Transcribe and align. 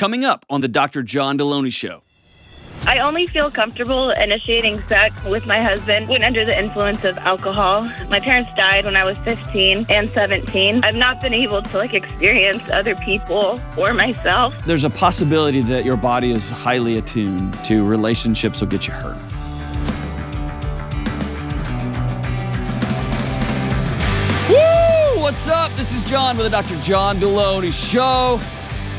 coming 0.00 0.24
up 0.24 0.46
on 0.48 0.62
the 0.62 0.68
Dr. 0.68 1.02
John 1.02 1.36
Delony 1.36 1.70
Show. 1.70 2.00
I 2.86 3.00
only 3.00 3.26
feel 3.26 3.50
comfortable 3.50 4.08
initiating 4.12 4.80
sex 4.84 5.14
with 5.26 5.46
my 5.46 5.60
husband 5.60 6.08
when 6.08 6.24
under 6.24 6.42
the 6.42 6.58
influence 6.58 7.04
of 7.04 7.18
alcohol. 7.18 7.82
My 8.08 8.18
parents 8.18 8.50
died 8.56 8.86
when 8.86 8.96
I 8.96 9.04
was 9.04 9.18
15 9.18 9.84
and 9.90 10.08
17. 10.08 10.82
I've 10.84 10.94
not 10.94 11.20
been 11.20 11.34
able 11.34 11.60
to 11.60 11.76
like 11.76 11.92
experience 11.92 12.62
other 12.70 12.96
people 12.96 13.60
or 13.76 13.92
myself. 13.92 14.56
There's 14.64 14.84
a 14.84 14.88
possibility 14.88 15.60
that 15.64 15.84
your 15.84 15.98
body 15.98 16.30
is 16.30 16.48
highly 16.48 16.96
attuned 16.96 17.62
to 17.64 17.84
relationships 17.84 18.62
will 18.62 18.68
get 18.68 18.86
you 18.86 18.94
hurt. 18.94 19.18
Woo! 24.48 25.20
What's 25.20 25.46
up? 25.46 25.70
This 25.76 25.92
is 25.92 26.02
John 26.04 26.38
with 26.38 26.46
the 26.46 26.50
Dr. 26.50 26.80
John 26.80 27.20
Delony 27.20 27.70
Show. 27.70 28.40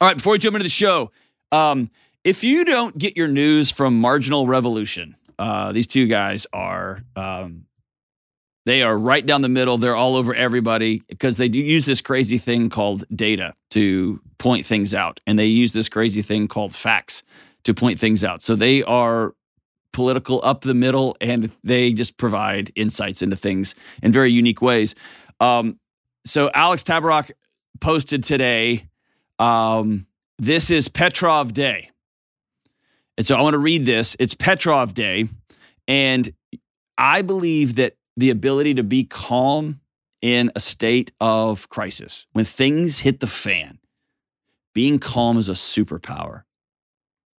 All 0.00 0.08
right, 0.08 0.16
before 0.16 0.32
we 0.32 0.38
jump 0.38 0.56
into 0.56 0.64
the 0.64 0.70
show, 0.70 1.10
um, 1.52 1.90
if 2.24 2.42
you 2.44 2.64
don't 2.64 2.96
get 2.96 3.16
your 3.16 3.28
news 3.28 3.70
from 3.70 4.00
Marginal 4.00 4.46
Revolution, 4.46 5.16
uh, 5.38 5.72
these 5.72 5.86
two 5.86 6.06
guys 6.06 6.46
are 6.52 7.02
um, 7.16 7.66
they 8.66 8.82
are 8.82 8.98
right 8.98 9.24
down 9.24 9.42
the 9.42 9.48
middle. 9.48 9.78
They're 9.78 9.96
all 9.96 10.16
over 10.16 10.34
everybody 10.34 11.02
because 11.08 11.36
they 11.36 11.48
do 11.48 11.58
use 11.58 11.86
this 11.86 12.00
crazy 12.00 12.38
thing 12.38 12.68
called 12.68 13.04
data 13.14 13.54
to 13.70 14.20
point 14.38 14.66
things 14.66 14.94
out, 14.94 15.20
and 15.26 15.38
they 15.38 15.46
use 15.46 15.72
this 15.72 15.88
crazy 15.88 16.22
thing 16.22 16.48
called 16.48 16.74
facts 16.74 17.22
to 17.64 17.74
point 17.74 17.98
things 17.98 18.24
out. 18.24 18.42
So 18.42 18.54
they 18.54 18.82
are 18.82 19.34
political 19.92 20.40
up 20.44 20.62
the 20.62 20.74
middle, 20.74 21.16
and 21.20 21.50
they 21.64 21.92
just 21.92 22.16
provide 22.16 22.70
insights 22.74 23.22
into 23.22 23.36
things 23.36 23.74
in 24.02 24.12
very 24.12 24.30
unique 24.30 24.62
ways. 24.62 24.94
Um, 25.40 25.78
so 26.24 26.50
Alex 26.54 26.82
Tabarrok 26.82 27.30
posted 27.80 28.24
today. 28.24 28.88
Um, 29.38 30.06
this 30.38 30.70
is 30.70 30.88
Petrov 30.88 31.52
Day, 31.52 31.90
and 33.16 33.26
so 33.26 33.36
I 33.36 33.42
want 33.42 33.54
to 33.54 33.58
read 33.58 33.86
this. 33.86 34.16
It's 34.18 34.34
Petrov 34.34 34.94
Day, 34.94 35.28
and 35.88 36.30
I 36.98 37.22
believe 37.22 37.76
that 37.76 37.96
the 38.16 38.30
ability 38.30 38.74
to 38.74 38.82
be 38.82 39.04
calm 39.04 39.80
in 40.20 40.50
a 40.54 40.60
state 40.60 41.12
of 41.20 41.68
crisis 41.70 42.26
when 42.32 42.44
things 42.44 43.00
hit 43.00 43.20
the 43.20 43.26
fan, 43.26 43.78
being 44.74 44.98
calm 44.98 45.38
is 45.38 45.48
a 45.48 45.52
superpower. 45.52 46.42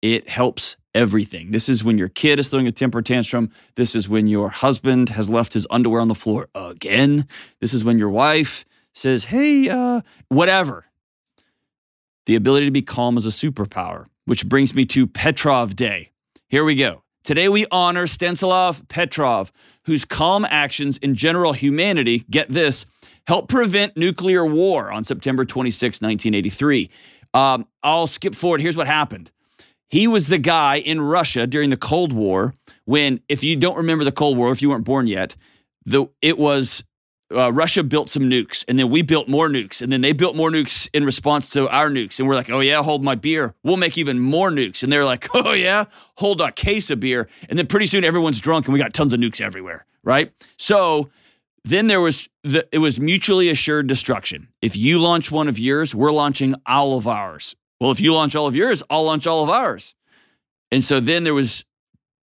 It 0.02 0.28
helps 0.28 0.76
everything. 0.94 1.50
This 1.50 1.68
is 1.68 1.84
when 1.84 1.98
your 1.98 2.08
kid 2.08 2.38
is 2.38 2.48
throwing 2.48 2.66
a 2.66 2.72
temper 2.72 3.02
tantrum. 3.02 3.50
This 3.76 3.94
is 3.94 4.08
when 4.08 4.26
your 4.26 4.48
husband 4.50 5.10
has 5.10 5.30
left 5.30 5.52
his 5.52 5.66
underwear 5.70 6.00
on 6.00 6.08
the 6.08 6.14
floor 6.14 6.48
again. 6.54 7.26
This 7.60 7.74
is 7.74 7.84
when 7.84 7.98
your 7.98 8.10
wife 8.10 8.64
says, 8.92 9.24
hey, 9.24 9.68
uh, 9.68 10.00
whatever. 10.28 10.86
The 12.26 12.36
ability 12.36 12.66
to 12.66 12.72
be 12.72 12.82
calm 12.82 13.16
is 13.16 13.26
a 13.26 13.30
superpower, 13.30 14.06
which 14.24 14.48
brings 14.48 14.74
me 14.74 14.84
to 14.86 15.06
Petrov 15.06 15.74
Day. 15.74 16.10
Here 16.48 16.64
we 16.64 16.74
go. 16.74 17.02
Today 17.22 17.48
we 17.48 17.66
honor 17.70 18.06
Stanislav 18.06 18.86
Petrov, 18.88 19.52
whose 19.84 20.04
calm 20.04 20.46
actions 20.48 20.98
in 20.98 21.14
general 21.14 21.52
humanity, 21.52 22.24
get 22.30 22.48
this, 22.48 22.86
helped 23.26 23.48
prevent 23.48 23.96
nuclear 23.96 24.44
war 24.44 24.90
on 24.90 25.04
September 25.04 25.44
26, 25.44 26.00
1983. 26.00 26.90
Um, 27.32 27.66
I'll 27.82 28.06
skip 28.06 28.34
forward. 28.34 28.60
Here's 28.60 28.76
what 28.76 28.86
happened. 28.86 29.30
He 29.90 30.06
was 30.06 30.28
the 30.28 30.38
guy 30.38 30.76
in 30.76 31.00
Russia 31.00 31.46
during 31.46 31.70
the 31.70 31.76
Cold 31.76 32.12
War 32.12 32.54
when, 32.84 33.20
if 33.28 33.42
you 33.42 33.56
don't 33.56 33.76
remember 33.76 34.04
the 34.04 34.12
Cold 34.12 34.38
War, 34.38 34.52
if 34.52 34.62
you 34.62 34.70
weren't 34.70 34.84
born 34.84 35.06
yet, 35.06 35.36
the 35.84 36.06
it 36.22 36.38
was 36.38 36.84
uh, 37.34 37.52
Russia 37.52 37.82
built 37.82 38.08
some 38.08 38.24
nukes, 38.24 38.64
and 38.68 38.78
then 38.78 38.88
we 38.88 39.02
built 39.02 39.28
more 39.28 39.48
nukes, 39.48 39.82
and 39.82 39.92
then 39.92 40.00
they 40.00 40.12
built 40.12 40.36
more 40.36 40.50
nukes 40.50 40.88
in 40.92 41.04
response 41.04 41.48
to 41.50 41.68
our 41.68 41.90
nukes, 41.90 42.18
and 42.18 42.28
we're 42.28 42.34
like, 42.34 42.50
oh 42.50 42.60
yeah, 42.60 42.82
hold 42.82 43.02
my 43.02 43.14
beer, 43.14 43.54
we'll 43.62 43.76
make 43.76 43.98
even 43.98 44.18
more 44.18 44.50
nukes, 44.50 44.82
and 44.82 44.92
they're 44.92 45.04
like, 45.04 45.28
oh 45.34 45.52
yeah, 45.52 45.84
hold 46.16 46.40
a 46.40 46.52
case 46.52 46.90
of 46.90 47.00
beer, 47.00 47.28
and 47.48 47.58
then 47.58 47.66
pretty 47.66 47.86
soon 47.86 48.04
everyone's 48.04 48.40
drunk, 48.40 48.66
and 48.66 48.72
we 48.72 48.78
got 48.80 48.92
tons 48.92 49.12
of 49.12 49.20
nukes 49.20 49.40
everywhere, 49.40 49.86
right? 50.02 50.32
So 50.56 51.10
then 51.64 51.86
there 51.88 52.00
was 52.00 52.28
the, 52.42 52.66
it 52.72 52.78
was 52.78 52.98
mutually 52.98 53.48
assured 53.48 53.86
destruction. 53.86 54.48
If 54.62 54.76
you 54.76 54.98
launch 54.98 55.30
one 55.30 55.48
of 55.48 55.58
yours, 55.58 55.94
we're 55.94 56.12
launching 56.12 56.54
all 56.66 56.96
of 56.96 57.06
ours. 57.06 57.54
Well, 57.80 57.90
if 57.90 58.00
you 58.00 58.12
launch 58.12 58.36
all 58.36 58.46
of 58.46 58.54
yours, 58.54 58.82
I'll 58.90 59.04
launch 59.04 59.26
all 59.26 59.42
of 59.42 59.50
ours. 59.50 59.94
And 60.70 60.84
so 60.84 61.00
then 61.00 61.24
there 61.24 61.34
was 61.34 61.64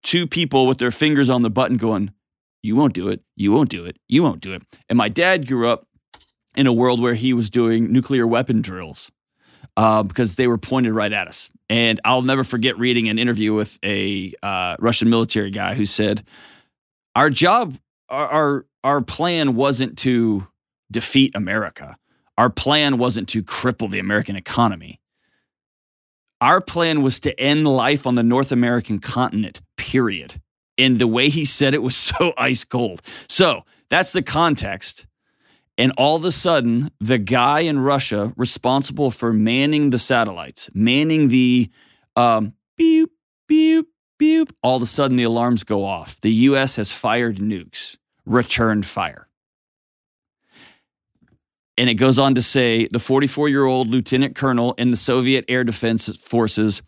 two 0.04 0.28
people 0.28 0.68
with 0.68 0.78
their 0.78 0.92
fingers 0.92 1.30
on 1.30 1.42
the 1.42 1.50
button 1.50 1.78
going, 1.78 2.12
you 2.64 2.76
won't 2.76 2.94
do 2.94 3.10
it. 3.10 3.22
You 3.36 3.52
won't 3.52 3.70
do 3.70 3.86
it. 3.86 3.98
You 4.08 4.24
won't 4.24 4.42
do 4.42 4.54
it. 4.54 4.62
And 4.90 4.98
my 4.98 5.10
dad 5.10 5.48
grew 5.48 5.70
up 5.70 5.88
in 6.56 6.68
a 6.68 6.74
world 6.74 7.02
where 7.02 7.14
he 7.14 7.34
was 7.34 7.50
doing 7.50 7.92
nuclear 7.92 8.26
weapon 8.28 8.62
drills 8.62 9.12
uh, 9.78 10.04
because 10.04 10.36
they 10.36 10.48
were 10.48 10.58
pointed 10.58 10.94
right 10.94 11.14
at 11.14 11.28
us. 11.28 11.50
And 11.70 12.00
I'll 12.04 12.22
never 12.22 12.44
forget 12.44 12.78
reading 12.78 13.10
an 13.10 13.20
interview 13.20 13.54
with 13.54 13.80
a 13.84 14.34
uh, 14.42 14.76
Russian 14.80 15.10
military 15.10 15.52
guy 15.52 15.76
who 15.76 15.86
said, 15.86 16.24
"Our 17.16 17.30
job, 17.30 17.78
our, 18.10 18.28
our 18.28 18.66
our 18.84 19.02
plan 19.02 19.56
wasn't 19.56 19.98
to 20.00 20.48
defeat 20.90 21.36
America. 21.36 21.98
Our 22.38 22.50
plan 22.50 22.98
wasn't 22.98 23.28
to 23.30 23.44
cripple 23.44 23.92
the 23.92 24.00
American 24.00 24.36
economy. 24.38 25.02
Our 26.40 26.62
plan 26.62 27.02
was 27.02 27.20
to 27.22 27.40
end 27.40 27.68
life 27.68 28.06
on 28.06 28.16
the 28.16 28.24
North 28.24 28.52
American 28.52 29.00
continent, 29.00 29.62
period. 29.76 30.40
And 30.78 31.00
the 31.00 31.08
way 31.08 31.30
he 31.30 31.46
said 31.46 31.74
it 31.74 31.82
was 31.82 31.96
so 31.96 32.34
ice 32.38 32.64
cold. 32.64 33.02
So 33.28 33.64
that's 33.90 34.12
the 34.12 34.22
context. 34.22 35.08
And 35.78 35.92
all 35.98 36.16
of 36.16 36.26
a 36.26 36.32
sudden, 36.32 36.90
the 37.00 37.20
guy 37.20 37.62
in 37.62 37.80
Russia 37.80 38.34
responsible 38.36 39.12
for 39.12 39.32
manning 39.32 39.92
the 39.92 40.00
satellites, 40.00 40.70
manning 40.74 41.28
the 41.28 41.70
um, 42.16 42.54
beep, 42.78 43.12
beep, 43.48 43.88
beep, 44.18 44.52
all 44.64 44.78
of 44.78 44.82
a 44.82 44.88
sudden 44.88 45.18
the 45.18 45.24
alarms 45.24 45.64
go 45.64 45.84
off. 45.84 46.20
The 46.22 46.32
US 46.32 46.78
has 46.78 46.92
fired 46.92 47.38
nukes, 47.38 47.98
returned 48.26 48.88
fire. 48.88 49.27
And 51.78 51.90
it 51.90 51.96
goes 51.96 52.18
on 52.18 52.34
to 52.36 52.42
say 52.42 52.88
the 52.88 53.00
44 53.00 53.50
year 53.50 53.66
old 53.66 53.90
lieutenant 53.90 54.36
colonel 54.36 54.74
in 54.78 54.92
the 54.92 54.98
Soviet 54.98 55.46
Air 55.48 55.64
Defense 55.64 56.16
Forces 56.18 56.82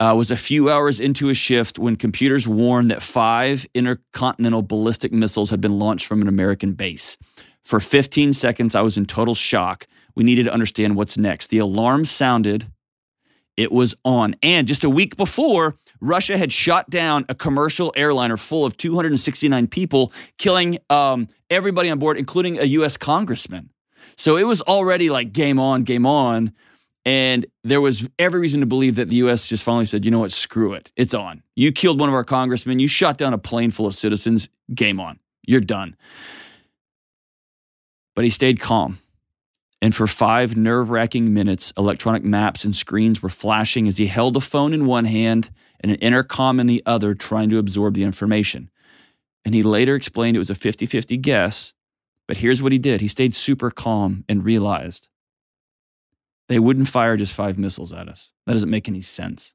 uh, 0.00 0.14
was 0.16 0.32
a 0.32 0.36
few 0.36 0.68
hours 0.68 0.98
into 0.98 1.28
a 1.28 1.34
shift 1.34 1.78
when 1.78 1.94
computers 1.94 2.48
warned 2.48 2.90
that 2.90 3.02
five 3.02 3.64
intercontinental 3.72 4.62
ballistic 4.62 5.12
missiles 5.12 5.50
had 5.50 5.60
been 5.60 5.78
launched 5.78 6.06
from 6.06 6.20
an 6.20 6.26
American 6.26 6.72
base. 6.72 7.16
For 7.62 7.78
15 7.78 8.32
seconds, 8.32 8.74
I 8.74 8.80
was 8.80 8.98
in 8.98 9.06
total 9.06 9.36
shock. 9.36 9.86
We 10.16 10.24
needed 10.24 10.46
to 10.46 10.52
understand 10.52 10.96
what's 10.96 11.16
next. 11.16 11.48
The 11.50 11.58
alarm 11.58 12.04
sounded, 12.04 12.66
It 13.56 13.70
was 13.70 13.94
on. 14.04 14.34
And 14.42 14.66
just 14.66 14.82
a 14.82 14.90
week 14.90 15.16
before, 15.16 15.76
Russia 16.00 16.36
had 16.36 16.52
shot 16.52 16.90
down 16.90 17.24
a 17.28 17.34
commercial 17.36 17.92
airliner 17.94 18.36
full 18.36 18.64
of 18.64 18.76
269 18.76 19.68
people, 19.68 20.12
killing 20.36 20.78
um, 20.90 21.28
everybody 21.48 21.90
on 21.90 22.00
board, 22.00 22.18
including 22.18 22.58
a 22.58 22.64
U.S. 22.64 22.96
congressman. 22.96 23.70
So 24.22 24.36
it 24.36 24.46
was 24.46 24.62
already 24.62 25.10
like 25.10 25.32
game 25.32 25.58
on, 25.58 25.82
game 25.82 26.06
on. 26.06 26.52
And 27.04 27.44
there 27.64 27.80
was 27.80 28.08
every 28.20 28.38
reason 28.38 28.60
to 28.60 28.66
believe 28.66 28.94
that 28.94 29.08
the 29.08 29.16
U.S. 29.16 29.48
just 29.48 29.64
finally 29.64 29.84
said, 29.84 30.04
you 30.04 30.12
know 30.12 30.20
what, 30.20 30.30
screw 30.30 30.74
it. 30.74 30.92
It's 30.94 31.12
on. 31.12 31.42
You 31.56 31.72
killed 31.72 31.98
one 31.98 32.08
of 32.08 32.14
our 32.14 32.22
congressmen. 32.22 32.78
You 32.78 32.86
shot 32.86 33.18
down 33.18 33.34
a 33.34 33.38
plane 33.38 33.72
full 33.72 33.88
of 33.88 33.96
citizens. 33.96 34.48
Game 34.72 35.00
on. 35.00 35.18
You're 35.44 35.60
done. 35.60 35.96
But 38.14 38.22
he 38.22 38.30
stayed 38.30 38.60
calm. 38.60 39.00
And 39.80 39.92
for 39.92 40.06
five 40.06 40.56
nerve 40.56 40.90
wracking 40.90 41.34
minutes, 41.34 41.72
electronic 41.76 42.22
maps 42.22 42.64
and 42.64 42.76
screens 42.76 43.24
were 43.24 43.28
flashing 43.28 43.88
as 43.88 43.96
he 43.96 44.06
held 44.06 44.36
a 44.36 44.40
phone 44.40 44.72
in 44.72 44.86
one 44.86 45.06
hand 45.06 45.50
and 45.80 45.90
an 45.90 45.98
intercom 45.98 46.60
in 46.60 46.68
the 46.68 46.80
other, 46.86 47.16
trying 47.16 47.50
to 47.50 47.58
absorb 47.58 47.94
the 47.94 48.04
information. 48.04 48.70
And 49.44 49.52
he 49.52 49.64
later 49.64 49.96
explained 49.96 50.36
it 50.36 50.38
was 50.38 50.48
a 50.48 50.54
50 50.54 50.86
50 50.86 51.16
guess. 51.16 51.74
But 52.28 52.36
here's 52.38 52.62
what 52.62 52.72
he 52.72 52.78
did 52.78 53.00
he 53.00 53.08
stayed 53.08 53.34
super 53.34 53.70
calm 53.70 54.24
and 54.28 54.44
realized 54.44 55.08
they 56.48 56.58
wouldn't 56.58 56.88
fire 56.88 57.16
just 57.16 57.34
five 57.34 57.58
missiles 57.58 57.92
at 57.92 58.08
us. 58.08 58.32
That 58.46 58.52
doesn't 58.52 58.70
make 58.70 58.88
any 58.88 59.00
sense. 59.00 59.54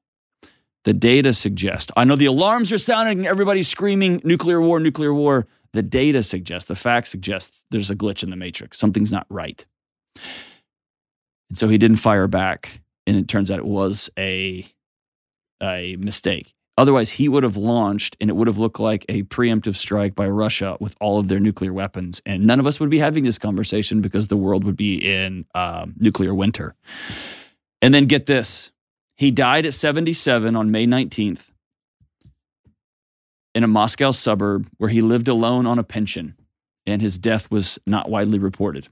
The 0.84 0.94
data 0.94 1.34
suggests, 1.34 1.92
I 1.98 2.06
know 2.06 2.16
the 2.16 2.28
alarms 2.28 2.72
are 2.72 2.78
sounding, 2.78 3.28
everybody's 3.28 3.68
screaming 3.68 4.22
nuclear 4.24 4.62
war, 4.62 4.80
nuclear 4.80 5.14
war. 5.14 5.48
The 5.74 5.84
data 5.84 6.24
suggests, 6.24 6.70
the 6.70 6.76
fact 6.76 7.08
suggests 7.08 7.66
there's 7.72 7.90
a 7.90 7.96
glitch 7.96 8.24
in 8.24 8.30
the 8.30 8.36
matrix. 8.36 8.78
Something's 8.78 9.12
not 9.12 9.28
right. 9.30 9.66
And 11.50 11.58
so 11.58 11.68
he 11.68 11.78
didn't 11.78 11.98
fire 11.98 12.28
back. 12.28 12.82
And 13.06 13.18
it 13.18 13.28
turns 13.28 13.52
out 13.52 13.60
it 13.60 13.66
was 13.66 14.10
a, 14.18 14.66
a 15.62 15.98
mistake. 15.98 16.54
Otherwise, 16.78 17.10
he 17.10 17.28
would 17.28 17.44
have 17.44 17.58
launched 17.58 18.16
and 18.22 18.30
it 18.30 18.36
would 18.36 18.48
have 18.48 18.60
looked 18.60 18.80
like 18.80 19.06
a 19.10 19.24
preemptive 19.24 19.76
strike 19.76 20.14
by 20.14 20.28
Russia 20.28 20.78
with 20.80 20.96
all 21.02 21.18
of 21.18 21.28
their 21.28 21.40
nuclear 21.40 21.74
weapons. 21.74 22.22
And 22.26 22.46
none 22.46 22.60
of 22.60 22.68
us 22.68 22.80
would 22.80 22.92
be 22.92 23.00
having 23.00 23.24
this 23.24 23.40
conversation 23.40 24.02
because 24.02 24.28
the 24.28 24.38
world 24.38 24.64
would 24.64 24.78
be 24.78 24.98
in 24.98 25.46
uh, 25.56 25.88
nuclear 25.98 26.36
winter. 26.36 26.76
And 27.82 27.94
then 27.94 28.06
get 28.06 28.28
this 28.28 28.72
he 29.18 29.32
died 29.32 29.66
at 29.66 29.74
77 29.74 30.56
on 30.56 30.70
May 30.70 30.86
19th 30.86 31.50
in 33.56 33.64
a 33.64 33.68
Moscow 33.68 34.12
suburb 34.12 34.70
where 34.78 34.92
he 34.92 35.02
lived 35.02 35.28
alone 35.28 35.66
on 35.66 35.80
a 35.80 35.84
pension, 35.84 36.36
and 36.86 37.02
his 37.02 37.18
death 37.18 37.50
was 37.50 37.80
not 37.88 38.10
widely 38.10 38.38
reported. 38.38 38.88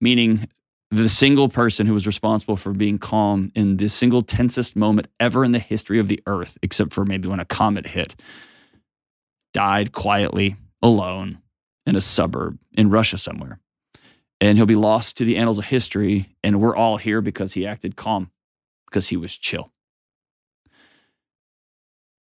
Meaning, 0.00 0.48
the 0.96 1.08
single 1.08 1.48
person 1.48 1.86
who 1.86 1.94
was 1.94 2.06
responsible 2.06 2.56
for 2.56 2.72
being 2.72 2.98
calm 2.98 3.50
in 3.54 3.76
the 3.78 3.88
single 3.88 4.22
tensest 4.22 4.76
moment 4.76 5.08
ever 5.18 5.44
in 5.44 5.52
the 5.52 5.58
history 5.58 5.98
of 5.98 6.08
the 6.08 6.22
earth, 6.26 6.58
except 6.62 6.92
for 6.92 7.04
maybe 7.04 7.28
when 7.28 7.40
a 7.40 7.44
comet 7.44 7.86
hit, 7.86 8.14
died 9.52 9.92
quietly, 9.92 10.56
alone, 10.82 11.38
in 11.86 11.96
a 11.96 12.00
suburb 12.00 12.58
in 12.72 12.90
Russia 12.90 13.18
somewhere. 13.18 13.58
And 14.40 14.58
he'll 14.58 14.66
be 14.66 14.76
lost 14.76 15.16
to 15.18 15.24
the 15.24 15.36
annals 15.36 15.58
of 15.58 15.66
history. 15.66 16.34
And 16.42 16.60
we're 16.60 16.76
all 16.76 16.96
here 16.96 17.20
because 17.20 17.54
he 17.54 17.66
acted 17.66 17.96
calm, 17.96 18.30
because 18.86 19.08
he 19.08 19.16
was 19.16 19.36
chill. 19.36 19.70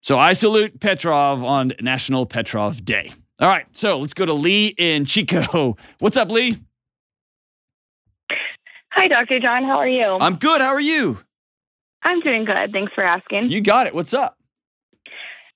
So 0.01 0.17
I 0.17 0.33
salute 0.33 0.79
Petrov 0.79 1.43
on 1.43 1.73
National 1.81 2.25
Petrov 2.25 2.83
Day. 2.83 3.11
All 3.39 3.47
right, 3.47 3.65
so 3.73 3.99
let's 3.99 4.13
go 4.13 4.25
to 4.25 4.33
Lee 4.33 4.73
in 4.77 5.05
Chico. 5.05 5.77
What's 5.99 6.17
up, 6.17 6.31
Lee? 6.31 6.59
Hi, 8.91 9.07
Dr. 9.07 9.39
John. 9.39 9.63
How 9.63 9.77
are 9.77 9.87
you? 9.87 10.17
I'm 10.19 10.35
good. 10.35 10.61
How 10.61 10.73
are 10.73 10.79
you? 10.79 11.19
I'm 12.03 12.21
doing 12.21 12.45
good. 12.45 12.71
Thanks 12.71 12.93
for 12.93 13.03
asking. 13.03 13.51
You 13.51 13.61
got 13.61 13.87
it. 13.87 13.93
What's 13.93 14.13
up? 14.13 14.37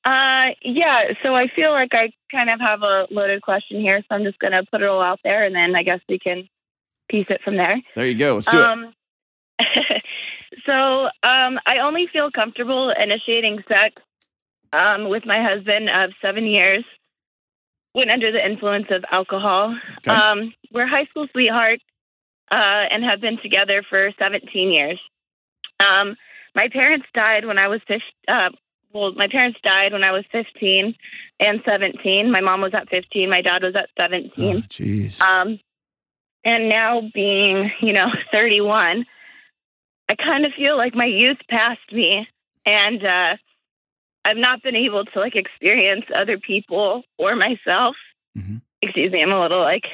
Uh, 0.05 0.47
yeah. 0.61 1.13
So 1.23 1.33
I 1.33 1.47
feel 1.47 1.71
like 1.71 1.93
I 1.93 2.11
kind 2.31 2.49
of 2.49 2.59
have 2.59 2.83
a 2.83 3.07
loaded 3.09 3.41
question 3.41 3.79
here, 3.79 4.01
so 4.01 4.15
I'm 4.15 4.23
just 4.23 4.39
gonna 4.39 4.63
put 4.69 4.81
it 4.81 4.89
all 4.89 5.01
out 5.01 5.19
there, 5.23 5.43
and 5.43 5.55
then 5.55 5.75
I 5.75 5.83
guess 5.83 5.99
we 6.09 6.19
can 6.19 6.47
piece 7.09 7.27
it 7.29 7.41
from 7.43 7.57
there. 7.57 7.75
There 7.95 8.05
you 8.05 8.15
go. 8.15 8.35
Let's 8.35 8.47
do 8.47 8.61
um, 8.61 8.93
it. 9.59 10.03
so 10.65 11.05
um, 11.23 11.59
I 11.65 11.79
only 11.81 12.07
feel 12.11 12.31
comfortable 12.31 12.91
initiating 12.91 13.63
sex 13.67 13.95
um, 14.73 15.07
with 15.09 15.25
my 15.25 15.41
husband 15.41 15.89
of 15.89 16.11
seven 16.21 16.45
years 16.45 16.83
when 17.93 18.09
under 18.09 18.31
the 18.31 18.45
influence 18.45 18.87
of 18.89 19.05
alcohol. 19.09 19.77
Okay. 19.99 20.11
Um, 20.11 20.53
we're 20.71 20.87
high 20.87 21.05
school 21.05 21.27
sweethearts 21.31 21.83
uh, 22.53 22.85
and 22.91 23.03
have 23.03 23.19
been 23.19 23.39
together 23.41 23.83
for 23.89 24.11
17 24.19 24.71
years. 24.71 24.99
Um, 25.79 26.15
my 26.55 26.69
parents 26.69 27.07
died 27.13 27.45
when 27.45 27.57
I 27.57 27.67
was 27.67 27.81
15. 27.87 28.01
Uh, 28.27 28.49
well, 28.93 29.11
my 29.13 29.27
parents 29.27 29.59
died 29.63 29.91
when 29.91 30.03
I 30.03 30.11
was 30.11 30.23
15 30.31 30.93
and 31.39 31.61
17. 31.67 32.31
My 32.31 32.41
mom 32.41 32.61
was 32.61 32.73
at 32.75 32.89
15. 32.89 33.27
My 33.27 33.41
dad 33.41 33.63
was 33.63 33.75
at 33.75 33.89
17. 33.99 34.31
Oh, 34.37 34.61
Jeez. 34.67 35.19
Um, 35.19 35.59
and 36.45 36.69
now 36.69 37.01
being, 37.13 37.71
you 37.81 37.93
know, 37.93 38.07
31, 38.31 39.05
I 40.09 40.15
kind 40.15 40.45
of 40.45 40.51
feel 40.53 40.77
like 40.77 40.93
my 40.93 41.05
youth 41.05 41.39
passed 41.49 41.91
me, 41.91 42.27
and 42.67 43.03
uh, 43.03 43.35
I've 44.25 44.37
not 44.37 44.61
been 44.61 44.75
able 44.75 45.05
to 45.05 45.19
like 45.19 45.35
experience 45.35 46.05
other 46.15 46.37
people 46.37 47.03
or 47.17 47.35
myself. 47.35 47.95
Mhm. 48.37 48.61
Excuse 48.81 49.11
me, 49.11 49.23
I'm 49.23 49.31
a 49.31 49.41
little 49.41 49.61
like 49.61 49.85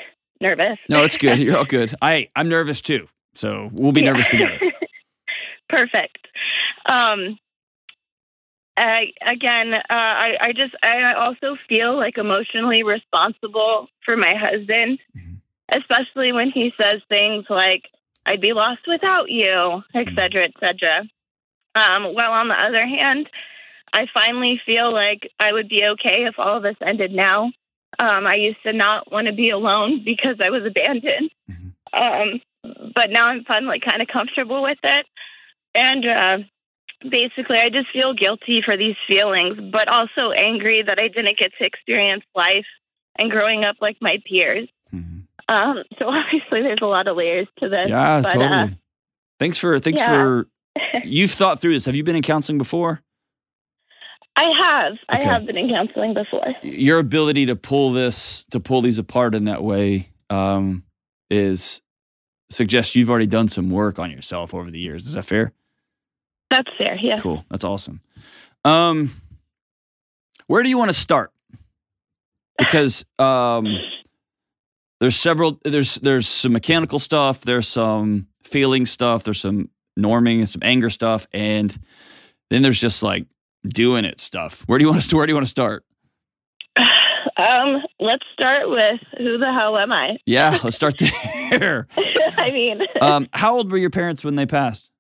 nervous. 0.42 0.78
no, 0.90 1.04
it's 1.04 1.18
good. 1.18 1.40
You're 1.44 1.58
all 1.58 1.66
good. 1.66 1.94
I 2.02 2.30
I'm 2.36 2.50
nervous 2.50 2.82
too. 2.82 3.08
So 3.36 3.70
we'll 3.74 3.92
be 3.92 4.02
Yeah. 4.02 4.12
nervous 4.12 4.28
together. 4.30 4.60
Perfect. 5.70 6.28
Um, 6.86 7.38
I, 8.78 9.08
again, 9.26 9.74
uh, 9.74 9.82
I, 9.90 10.38
I 10.42 10.54
just, 10.54 10.74
I 10.82 11.14
also 11.14 11.58
feel 11.68 11.96
like 11.98 12.18
emotionally 12.18 12.84
responsible 12.84 13.88
for 14.06 14.16
my 14.16 14.34
husband, 14.36 15.00
Mhm. 15.18 15.38
especially 15.76 16.32
when 16.32 16.50
he 16.50 16.74
says 16.82 17.02
things 17.10 17.46
like, 17.50 17.92
I'd 18.26 18.42
be 18.42 18.54
lost 18.54 18.82
without 18.88 19.30
you, 19.30 19.84
etc., 19.94 20.16
cetera, 20.16 20.44
et 20.46 20.54
cetera. 20.60 21.04
Um, 21.76 22.14
while 22.16 22.32
on 22.32 22.48
the 22.48 22.56
other 22.56 22.86
hand, 22.86 23.30
I 23.94 24.08
finally 24.14 24.62
feel 24.66 24.92
like 24.94 25.30
I 25.40 25.52
would 25.52 25.68
be 25.68 25.86
okay 25.86 26.26
if 26.26 26.36
all 26.40 26.58
of 26.58 26.64
this 26.64 26.78
ended 26.82 27.12
now. 27.12 27.52
Um, 28.00 28.26
I 28.26 28.36
used 28.36 28.64
to 28.66 28.74
not 28.74 29.12
want 29.12 29.28
to 29.28 29.34
be 29.34 29.50
alone 29.50 30.02
because 30.06 30.38
I 30.42 30.50
was 30.50 30.64
abandoned. 30.66 31.32
Mhm. 31.52 31.74
Um, 31.92 32.42
but 32.96 33.10
now 33.10 33.28
I'm 33.28 33.44
finally 33.44 33.80
kind 33.80 34.02
of 34.02 34.08
comfortable 34.08 34.62
with 34.64 34.78
it. 34.84 35.06
And 35.76 36.06
uh, 36.06 36.38
basically, 37.08 37.58
I 37.58 37.70
just 37.70 37.92
feel 37.92 38.14
guilty 38.14 38.62
for 38.64 38.78
these 38.78 38.96
feelings, 39.08 39.60
but 39.72 39.88
also 39.88 40.32
angry 40.32 40.82
that 40.82 41.00
I 41.00 41.08
didn't 41.10 41.38
get 41.38 41.52
to 41.60 41.66
experience 41.66 42.24
life 42.36 42.66
and 43.18 43.30
growing 43.30 43.66
up 43.66 43.78
like 43.82 43.98
my 44.02 44.18
peers. 44.26 44.70
Mhm. 44.94 45.24
Um, 45.48 45.84
so 45.98 46.06
obviously, 46.10 46.62
there's 46.62 46.80
a 46.82 46.88
lot 46.88 47.08
of 47.08 47.18
layers 47.18 47.48
to 47.60 47.70
this. 47.70 47.90
Yeah, 47.90 48.22
but, 48.22 48.34
totally. 48.34 48.46
uh, 48.46 48.68
thanks 49.40 49.58
for 49.58 49.78
thanks 49.80 50.00
yeah. 50.00 50.08
for 50.08 50.48
you've 51.04 51.32
thought 51.32 51.62
through 51.62 51.74
this. 51.74 51.86
Have 51.86 51.96
you 51.96 52.04
been 52.04 52.16
in 52.16 52.22
counseling 52.22 52.58
before? 52.58 53.02
I 54.40 54.54
have. 54.58 54.94
Okay. 54.94 55.28
I 55.28 55.34
have 55.34 55.46
been 55.46 55.58
in 55.58 55.70
counseling 55.70 56.14
before. 56.14 56.56
Your 56.64 57.00
ability 57.00 57.48
to 57.48 57.58
pull 57.58 57.92
this 57.92 58.46
to 58.52 58.60
pull 58.62 58.82
these 58.82 58.98
apart 58.98 59.36
in 59.36 59.46
that 59.46 59.62
way 59.62 60.10
um, 60.30 60.84
is 61.30 61.82
suggests 62.50 62.96
you've 62.96 63.10
already 63.10 63.28
done 63.28 63.50
some 63.50 63.70
work 63.70 64.00
on 64.00 64.12
yourself 64.12 64.54
over 64.54 64.72
the 64.72 64.80
years. 64.80 65.06
Is 65.06 65.14
that 65.14 65.26
fair? 65.26 65.52
That's 66.50 66.70
fair. 66.78 66.98
Yeah. 67.02 67.18
Cool. 67.18 67.44
That's 67.50 67.66
awesome. 67.66 68.00
Um, 68.64 69.12
where 70.48 70.64
do 70.64 70.70
you 70.70 70.78
want 70.78 70.90
to 70.90 70.96
start? 70.96 71.32
Because 72.58 73.04
um, 73.20 73.68
there's 75.02 75.18
several. 75.18 75.60
There's 75.66 75.96
there's 75.96 76.30
some 76.30 76.54
mechanical 76.54 77.00
stuff. 77.00 77.42
There's 77.42 77.68
some 77.68 78.28
feeling 78.46 78.86
stuff. 78.86 79.24
There's 79.24 79.42
some 79.42 79.70
norming 80.00 80.40
and 80.40 80.48
some 80.48 80.62
anger 80.64 80.90
stuff, 80.90 81.28
and 81.34 81.78
then 82.50 82.62
there's 82.62 82.80
just 82.80 83.04
like 83.04 83.26
doing 83.68 84.06
it 84.06 84.20
stuff. 84.20 84.64
Where 84.68 84.80
do 84.80 84.86
you 84.86 84.92
want 84.92 85.04
to? 85.04 85.16
Where 85.16 85.26
do 85.26 85.32
you 85.32 85.36
want 85.36 85.46
to 85.46 85.50
start? 85.52 85.84
Um, 87.38 87.82
let's 88.02 88.26
start 88.34 88.70
with 88.70 89.00
who 89.18 89.38
the 89.38 89.54
hell 89.54 89.78
am 89.78 89.94
I? 89.94 90.18
Yeah, 90.26 90.58
let's 90.64 90.76
start 90.76 90.98
there. 91.52 91.88
I 92.38 92.52
mean, 92.52 92.82
Um, 93.02 93.28
how 93.32 93.56
old 93.56 93.72
were 93.72 93.78
your 93.78 93.90
parents 93.90 94.24
when 94.26 94.36
they 94.36 94.46
passed? 94.46 94.92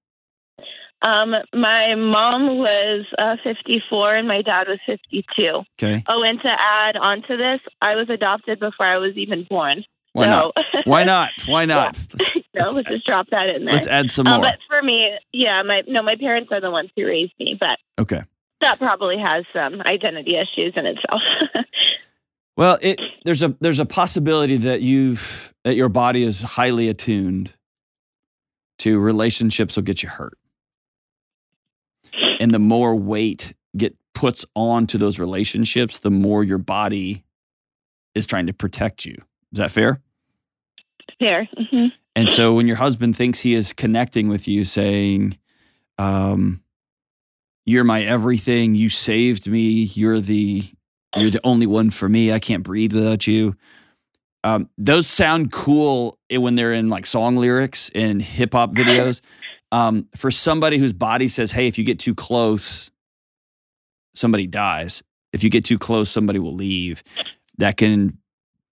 um, 1.01 1.33
my 1.53 1.95
mom 1.95 2.57
was 2.57 3.05
uh, 3.17 3.35
54 3.43 4.15
and 4.15 4.27
my 4.27 4.41
dad 4.41 4.67
was 4.69 4.79
52. 4.85 5.63
Okay, 5.81 6.03
Oh, 6.07 6.23
and 6.23 6.39
to 6.41 6.49
add 6.61 6.95
on 6.97 7.23
to 7.23 7.35
this, 7.37 7.59
I 7.81 7.95
was 7.95 8.09
adopted 8.09 8.59
before 8.59 8.85
I 8.85 8.97
was 8.97 9.15
even 9.17 9.45
born. 9.49 9.83
why 10.13 10.27
not? 10.27 10.53
Why 10.85 11.03
not? 11.03 11.31
Why 11.45 11.65
not? 11.65 11.97
Let's, 12.19 12.29
no, 12.53 12.71
let's 12.71 12.89
just 12.89 13.05
drop 13.05 13.27
that 13.31 13.49
in 13.53 13.65
there. 13.65 13.73
let's 13.73 13.87
add 13.87 14.09
some 14.11 14.27
Um, 14.27 14.41
more. 14.41 14.49
but 14.51 14.59
for 14.67 14.81
me, 14.81 15.17
yeah, 15.33 15.61
my 15.63 15.83
no, 15.87 16.01
my 16.03 16.15
parents 16.15 16.51
are 16.53 16.61
the 16.61 16.71
ones 16.71 16.89
who 16.95 17.05
raised 17.05 17.33
me, 17.39 17.57
but 17.59 17.79
Okay. 17.97 18.21
That 18.61 18.77
probably 18.79 19.17
has 19.17 19.45
some 19.53 19.81
identity 19.81 20.35
issues 20.37 20.73
in 20.75 20.85
itself. 20.85 21.21
Well, 22.57 22.77
it 22.81 22.99
there's 23.23 23.41
a 23.41 23.55
there's 23.61 23.79
a 23.79 23.85
possibility 23.85 24.57
that 24.57 24.81
you've 24.81 25.53
that 25.63 25.75
your 25.75 25.87
body 25.87 26.23
is 26.23 26.41
highly 26.41 26.89
attuned 26.89 27.53
to 28.79 28.99
relationships 28.99 29.77
will 29.77 29.83
get 29.83 30.03
you 30.03 30.09
hurt. 30.09 30.37
and 32.39 32.53
the 32.53 32.59
more 32.59 32.95
weight 32.95 33.53
get 33.77 33.95
puts 34.13 34.45
on 34.55 34.87
to 34.87 34.97
those 34.97 35.19
relationships, 35.19 35.99
the 35.99 36.11
more 36.11 36.43
your 36.43 36.57
body 36.57 37.23
is 38.15 38.25
trying 38.25 38.47
to 38.47 38.53
protect 38.53 39.05
you. 39.05 39.15
Is 39.53 39.59
that 39.59 39.71
fair? 39.71 40.01
Fair. 41.19 41.47
hmm 41.71 41.87
And 42.15 42.29
so 42.29 42.53
when 42.53 42.67
your 42.67 42.77
husband 42.77 43.15
thinks 43.15 43.39
he 43.39 43.53
is 43.53 43.71
connecting 43.73 44.27
with 44.27 44.47
you, 44.47 44.63
saying, 44.65 45.37
um, 45.97 46.61
"You're 47.69 47.83
my 47.83 48.01
everything. 48.01 48.73
You 48.73 48.89
saved 48.89 49.47
me. 49.47 49.91
You're 49.93 50.19
the 50.19 50.63
you're 51.15 51.29
the 51.29 51.41
only 51.43 51.67
one 51.67 51.91
for 51.91 52.09
me. 52.09 52.33
I 52.33 52.39
can't 52.39 52.63
breathe 52.63 52.93
without 52.93 53.27
you." 53.27 53.55
Um, 54.43 54.69
those 54.77 55.05
sound 55.05 55.51
cool 55.51 56.17
when 56.31 56.55
they're 56.55 56.73
in 56.73 56.89
like 56.89 57.05
song 57.05 57.35
lyrics 57.35 57.91
in 57.93 58.21
hip 58.21 58.53
hop 58.53 58.73
videos. 58.73 59.21
Um, 59.71 60.07
for 60.15 60.31
somebody 60.31 60.79
whose 60.79 60.93
body 60.93 61.27
says, 61.27 61.51
"Hey, 61.51 61.67
if 61.67 61.77
you 61.77 61.83
get 61.83 61.99
too 61.99 62.15
close, 62.15 62.89
somebody 64.15 64.47
dies. 64.47 65.03
If 65.31 65.43
you 65.43 65.51
get 65.51 65.63
too 65.63 65.77
close, 65.77 66.09
somebody 66.09 66.39
will 66.39 66.55
leave." 66.55 67.03
That 67.59 67.77
can, 67.77 68.17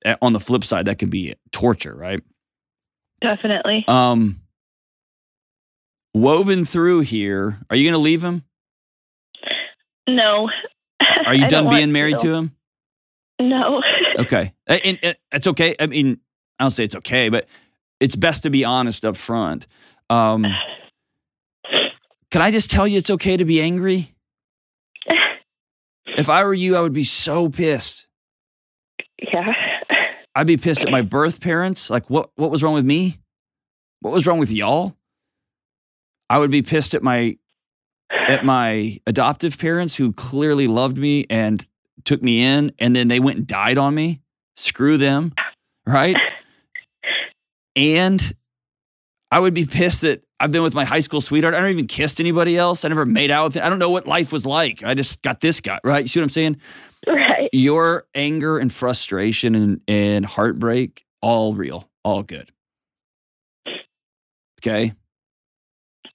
eh, 0.06 0.16
on 0.24 0.34
the 0.34 0.40
flip 0.40 0.64
side, 0.64 0.86
that 0.88 0.98
can 0.98 1.10
be 1.12 1.36
torture, 1.52 1.94
right? 1.94 2.24
Definitely. 3.22 3.86
Um, 3.88 4.42
woven 6.16 6.66
through 6.66 7.02
here, 7.02 7.60
are 7.70 7.76
you 7.76 7.84
going 7.84 7.94
to 7.94 8.00
leave 8.00 8.24
him? 8.24 8.44
No. 10.08 10.50
Are 11.26 11.36
you 11.36 11.48
done 11.50 11.70
being 11.70 11.92
married 11.92 12.20
to 12.20 12.34
him? 12.34 12.52
No. 13.40 13.82
Okay, 14.20 14.52
and, 14.66 14.82
and- 14.84 15.00
and 15.04 15.16
it's 15.32 15.46
okay. 15.46 15.76
I 15.80 15.86
mean, 15.86 16.20
I 16.58 16.64
don't 16.64 16.72
say 16.72 16.84
it's 16.86 16.96
okay, 16.96 17.30
but 17.30 17.46
it's 18.00 18.16
best 18.16 18.42
to 18.44 18.50
be 18.50 18.66
honest 18.66 19.06
up 19.06 19.16
front. 19.16 19.68
Um, 20.10 20.44
can 22.32 22.42
I 22.42 22.50
just 22.50 22.72
tell 22.72 22.88
you 22.88 22.98
it's 22.98 23.12
okay 23.12 23.38
to 23.38 23.46
be 23.46 23.62
angry? 23.62 24.14
If 26.18 26.30
I 26.30 26.44
were 26.46 26.54
you, 26.54 26.76
I 26.76 26.82
would 26.82 26.94
be 26.94 27.04
so 27.04 27.48
pissed. 27.48 28.08
yeah. 29.22 29.54
I'd 30.36 30.48
be 30.48 30.58
pissed 30.58 30.84
at 30.84 30.90
my 30.90 31.04
birth 31.04 31.40
parents. 31.42 31.92
Like, 31.92 32.10
what 32.10 32.32
what 32.38 32.50
was 32.50 32.64
wrong 32.64 32.74
with 32.74 32.86
me? 32.86 33.20
What 34.02 34.14
was 34.14 34.26
wrong 34.26 34.40
with 34.40 34.52
y'all? 34.52 34.96
I 36.30 36.40
would 36.40 36.50
be 36.50 36.64
pissed 36.64 36.96
at 36.96 37.04
my 37.04 37.38
at 38.10 38.46
my 38.46 39.00
adoptive 39.08 39.58
parents 39.58 39.96
who 39.96 40.14
clearly 40.14 40.68
loved 40.68 40.98
me 40.98 41.26
and 41.30 41.66
took 42.04 42.22
me 42.22 42.44
in, 42.44 42.72
and 42.80 42.96
then 42.96 43.08
they 43.08 43.20
went 43.20 43.38
and 43.38 43.48
died 43.48 43.78
on 43.78 43.94
me. 43.94 44.22
Screw 44.56 44.98
them, 44.98 45.34
right? 45.86 46.16
And 47.76 48.34
I 49.30 49.40
would 49.40 49.54
be 49.54 49.66
pissed 49.66 50.02
that 50.02 50.24
I've 50.40 50.52
been 50.52 50.64
with 50.64 50.74
my 50.74 50.86
high 50.86 51.00
school 51.00 51.22
sweetheart. 51.22 51.54
I 51.54 51.58
never 51.58 51.70
even 51.70 51.88
kissed 51.88 52.20
anybody 52.20 52.58
else. 52.58 52.86
I 52.86 52.88
never 52.88 53.06
made 53.06 53.32
out 53.32 53.46
with. 53.46 53.58
I 53.58 53.70
don't 53.70 53.80
know 53.80 53.90
what 53.90 54.08
life 54.08 54.32
was 54.32 54.46
like. 54.46 54.84
I 54.84 54.94
just 54.94 55.22
got 55.22 55.42
this 55.42 55.62
guy, 55.62 55.80
right? 55.84 56.04
You 56.04 56.08
see 56.08 56.20
what 56.20 56.26
I'm 56.26 56.30
saying? 56.30 56.58
Right. 57.08 57.50
your 57.54 58.06
anger 58.16 58.58
and 58.58 58.72
frustration 58.72 59.56
and, 59.56 59.82
and 59.88 60.26
heartbreak, 60.26 61.06
all 61.22 61.54
real, 61.54 61.90
all 62.04 62.24
good. 62.24 62.52
Okay. 64.60 64.94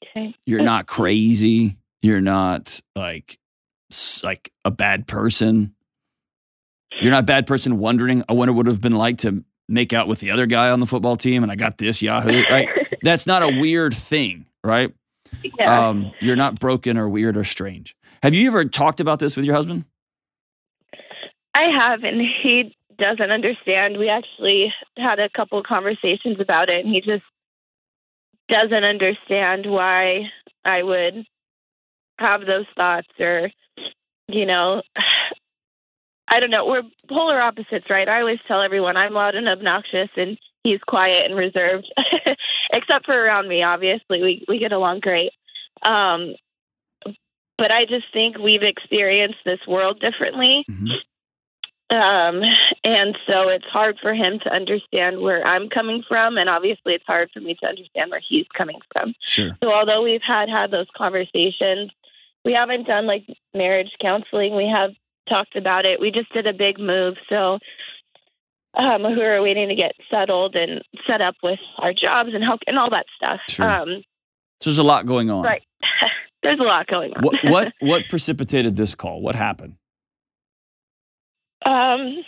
Okay. 0.05 0.35
You're 0.45 0.63
not 0.63 0.87
crazy. 0.87 1.77
You're 2.03 2.21
not 2.21 2.81
like 2.95 3.39
like 4.23 4.53
a 4.65 4.71
bad 4.71 5.07
person. 5.07 5.75
You're 7.01 7.11
not 7.11 7.23
a 7.23 7.27
bad 7.27 7.47
person 7.47 7.79
wondering, 7.79 8.23
I 8.29 8.35
wonder 8.35 8.53
what 8.53 8.67
it 8.67 8.69
would 8.69 8.75
have 8.75 8.81
been 8.81 8.97
like 8.97 9.19
to 9.19 9.45
make 9.69 9.93
out 9.93 10.09
with 10.09 10.21
the 10.21 10.31
other 10.31 10.47
guy 10.47 10.71
on 10.71 10.81
the 10.81 10.87
football 10.87 11.17
team 11.17 11.43
and 11.43 11.51
I 11.51 11.57
got 11.57 11.79
this 11.79 12.03
Yahoo, 12.03 12.43
right? 12.51 12.69
That's 13.03 13.27
not 13.27 13.43
a 13.43 13.49
weird 13.49 13.95
thing, 13.95 14.47
right? 14.63 14.93
yeah. 15.59 15.89
Um, 15.89 16.13
you're 16.21 16.37
not 16.37 16.61
broken 16.61 16.99
or 16.99 17.09
weird 17.09 17.37
or 17.37 17.45
strange. 17.45 17.97
Have 18.23 18.35
you 18.35 18.47
ever 18.49 18.65
talked 18.65 19.01
about 19.01 19.19
this 19.19 19.37
with 19.37 19.45
your 19.45 19.55
husband? 19.55 19.85
I 21.55 21.65
have, 21.65 22.05
and 22.05 22.21
he 22.21 22.77
doesn't 22.99 23.31
understand. 23.31 23.99
We 23.99 24.09
actually 24.09 24.73
had 24.97 25.19
a 25.19 25.29
couple 25.29 25.59
of 25.59 25.67
conversations 25.67 26.39
about 26.41 26.71
it, 26.71 26.85
and 26.85 26.95
he 26.95 27.01
just 27.01 27.25
doesn't 28.49 28.85
understand 28.85 29.67
why 29.67 30.31
I 30.65 30.83
would 30.83 31.27
have 32.23 32.47
those 32.47 32.67
thoughts 32.77 33.09
or, 33.21 33.51
you 34.29 34.47
know, 34.47 34.83
I 36.29 36.41
don't 36.41 36.51
know. 36.51 36.65
We're 36.67 36.83
polar 37.09 37.41
opposites, 37.41 37.91
right? 37.91 38.09
I 38.09 38.21
always 38.21 38.39
tell 38.49 38.63
everyone 38.63 38.97
I'm 38.97 39.13
loud 39.13 39.35
and 39.35 39.49
obnoxious, 39.49 40.09
and 40.17 40.39
he's 40.65 40.81
quiet 40.87 41.27
and 41.27 41.37
reserved, 41.37 41.93
except 42.73 43.05
for 43.05 43.15
around 43.15 43.49
me. 43.49 43.63
Obviously, 43.63 44.23
we 44.23 44.45
we 44.49 44.59
get 44.59 44.73
along 44.73 45.01
great. 45.01 45.33
Um, 45.83 46.35
but 47.59 47.71
I 47.71 47.85
just 47.85 48.07
think 48.15 48.39
we've 48.39 48.63
experienced 48.63 49.41
this 49.45 49.61
world 49.67 50.01
differently. 50.01 50.65
Mhm. 50.71 50.93
Um, 51.91 52.43
and 52.85 53.19
so 53.29 53.49
it's 53.49 53.67
hard 53.67 53.99
for 54.01 54.15
him 54.15 54.39
to 54.41 54.53
understand 54.53 55.21
where 55.21 55.47
I'm 55.47 55.69
coming 55.69 56.03
from, 56.09 56.39
and 56.39 56.49
obviously 56.49 56.95
it's 56.95 57.05
hard 57.07 57.31
for 57.33 57.41
me 57.41 57.55
to 57.63 57.69
understand 57.69 58.11
where 58.11 58.23
he's 58.27 58.47
coming 58.57 58.81
from. 58.93 59.15
Sure. 59.21 59.59
So 59.63 59.71
although 59.71 60.03
we've 60.03 60.23
had 60.23 60.49
had 60.49 60.71
those 60.71 60.87
conversations, 60.97 61.91
we 62.45 62.53
haven't 62.55 62.87
done 62.87 63.07
like 63.07 63.25
marriage 63.55 63.91
counseling. 64.01 64.55
We 64.57 64.69
have 64.75 64.91
talked 65.29 65.57
about 65.57 65.85
it. 65.87 66.01
We 66.01 66.11
just 66.11 66.33
did 66.33 66.47
a 66.47 66.53
big 66.53 66.79
move, 66.79 67.15
so 67.29 67.59
um, 68.75 69.03
we 69.03 69.17
were 69.17 69.41
waiting 69.43 69.69
to 69.69 69.75
get 69.75 69.93
settled 70.11 70.57
and 70.57 70.83
set 71.07 71.21
up 71.21 71.37
with 71.43 71.61
our 71.79 71.93
jobs 71.93 72.31
and 72.35 72.43
help 72.43 72.61
and 72.67 72.79
all 72.79 72.91
that 72.91 73.07
stuff. 73.17 73.41
Sure. 73.49 73.71
Um, 73.71 74.03
So 74.61 74.71
there's 74.71 74.79
a 74.79 74.83
lot 74.83 75.07
going 75.07 75.31
on. 75.31 75.43
right. 75.45 75.63
There's 76.43 76.59
a 76.59 76.65
lot 76.65 76.89
going 76.89 77.13
on. 77.15 77.23
What 77.23 77.37
what 77.45 77.73
what 77.81 78.03
precipitated 78.09 78.75
this 78.75 78.97
call? 78.97 79.21
What 79.23 79.37
happened? 79.37 79.77
Um, 81.65 82.25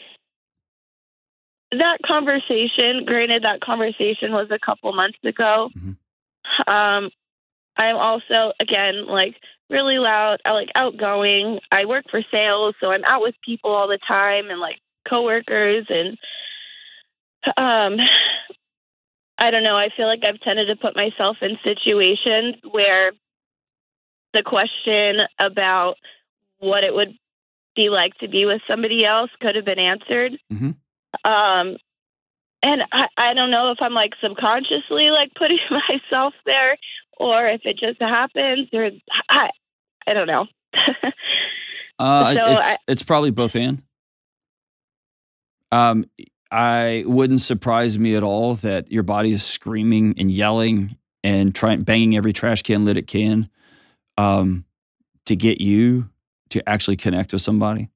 that 1.72 1.98
conversation, 2.06 3.04
granted, 3.04 3.42
that 3.42 3.60
conversation 3.60 4.30
was 4.32 4.46
a 4.52 4.58
couple 4.64 4.92
months 4.92 5.18
ago. 5.24 5.70
Mhm. 5.76 5.96
Um, 6.68 7.10
I'm 7.76 7.96
also, 7.96 8.52
again, 8.60 9.06
like 9.06 9.34
really 9.70 9.98
loud, 9.98 10.40
I 10.44 10.52
like 10.52 10.70
outgoing. 10.74 11.60
I 11.70 11.86
work 11.86 12.04
for 12.10 12.22
sales, 12.30 12.74
so 12.80 12.90
I'm 12.90 13.04
out 13.04 13.22
with 13.22 13.34
people 13.44 13.70
all 13.70 13.88
the 13.88 13.98
time 13.98 14.50
and 14.50 14.60
like 14.60 14.78
coworkers 15.08 15.86
and, 15.88 16.18
um, 17.56 17.98
I 19.36 19.50
don't 19.50 19.64
know. 19.64 19.76
I 19.76 19.88
feel 19.96 20.06
like 20.06 20.24
I've 20.24 20.40
tended 20.40 20.68
to 20.68 20.76
put 20.76 20.96
myself 20.96 21.38
in 21.42 21.58
situations 21.64 22.56
where 22.70 23.12
the 24.32 24.42
question 24.42 25.20
about 25.38 25.96
what 26.58 26.84
it 26.84 26.94
would 26.94 27.14
be 27.74 27.90
like 27.90 28.14
to 28.18 28.28
be 28.28 28.46
with 28.46 28.62
somebody 28.68 29.04
else 29.04 29.30
could 29.40 29.56
have 29.56 29.64
been 29.64 29.78
answered. 29.78 30.38
Mhm. 30.52 30.76
Um, 31.24 31.76
and 32.62 32.82
I, 32.92 33.08
I 33.16 33.34
don't 33.34 33.50
know 33.50 33.70
if 33.70 33.78
I'm 33.80 33.92
like 33.92 34.14
subconsciously 34.22 35.10
like 35.10 35.32
putting 35.34 35.58
myself 35.88 36.34
there 36.46 36.76
or 37.18 37.46
if 37.46 37.60
it 37.64 37.78
just 37.78 38.00
happens 38.00 38.68
or 38.72 38.90
I, 39.28 39.50
I 40.06 40.14
don't 40.14 40.26
know. 40.26 40.46
Uh, 41.96 42.34
So 42.34 42.40
it's 42.58 42.66
I- 42.66 42.76
it's 42.88 43.02
probably 43.04 43.30
both 43.30 43.54
and. 43.54 43.80
Um, 45.70 46.04
I 46.50 47.04
wouldn't 47.06 47.40
surprise 47.40 47.98
me 48.00 48.16
at 48.16 48.24
all 48.24 48.56
that 48.56 48.90
your 48.90 49.04
body 49.04 49.30
is 49.30 49.44
screaming 49.44 50.14
and 50.18 50.28
yelling 50.30 50.96
and 51.22 51.54
trying 51.54 51.84
banging 51.84 52.16
every 52.16 52.32
trash 52.32 52.62
can 52.62 52.84
lid 52.84 52.96
it 52.96 53.06
can, 53.06 53.48
um, 54.18 54.64
to 55.26 55.36
get 55.36 55.60
you 55.60 56.08
to 56.50 56.68
actually 56.68 56.96
connect 56.96 57.32
with 57.32 57.42
somebody. 57.42 57.88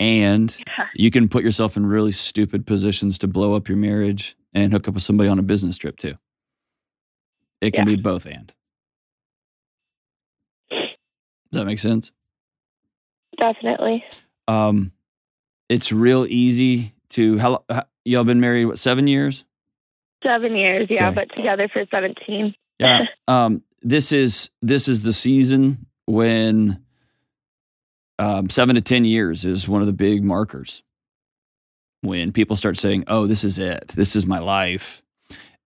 And 0.00 0.56
Yeah. 0.66 0.86
you 0.94 1.10
can 1.10 1.28
put 1.28 1.44
yourself 1.44 1.76
in 1.76 1.84
really 1.84 2.12
stupid 2.12 2.66
positions 2.66 3.18
to 3.18 3.28
blow 3.28 3.54
up 3.54 3.68
your 3.68 3.76
marriage 3.76 4.36
and 4.54 4.72
hook 4.72 4.86
up 4.88 4.94
with 4.94 5.02
somebody 5.02 5.28
on 5.28 5.38
a 5.38 5.42
business 5.42 5.76
trip 5.76 5.96
too. 5.96 6.14
It 7.62 7.72
can 7.72 7.88
Yeah. 7.88 7.96
be 7.96 8.02
both 8.02 8.26
and. 8.26 8.52
Does 10.70 11.60
that 11.60 11.64
make 11.66 11.78
sense? 11.78 12.12
Definitely. 13.38 14.04
Um, 14.48 14.92
it's 15.68 15.92
real 15.92 16.26
easy 16.28 16.92
to 17.10 17.38
how, 17.38 17.64
how 17.70 17.84
y'all 18.04 18.24
been 18.24 18.40
married 18.40 18.66
what 18.66 18.78
seven 18.78 19.06
years? 19.06 19.44
Seven 20.24 20.56
years, 20.56 20.86
yeah, 20.90 21.08
Okay. 21.08 21.14
but 21.14 21.34
together 21.36 21.68
for 21.68 21.84
17. 21.90 22.54
Yeah. 22.78 23.06
um, 23.28 23.62
this 23.82 24.12
is 24.12 24.50
this 24.62 24.88
is 24.88 25.02
the 25.02 25.12
season 25.12 25.86
when 26.06 26.82
um, 28.18 28.48
seven 28.50 28.74
to 28.76 28.80
ten 28.80 29.04
years 29.04 29.44
is 29.44 29.68
one 29.68 29.80
of 29.82 29.86
the 29.86 29.92
big 29.92 30.22
markers 30.22 30.82
when 32.02 32.32
people 32.32 32.56
start 32.56 32.78
saying, 32.78 33.04
"Oh, 33.08 33.26
this 33.26 33.42
is 33.44 33.58
it. 33.58 33.88
This 33.88 34.14
is 34.14 34.24
my 34.24 34.38
life," 34.38 35.01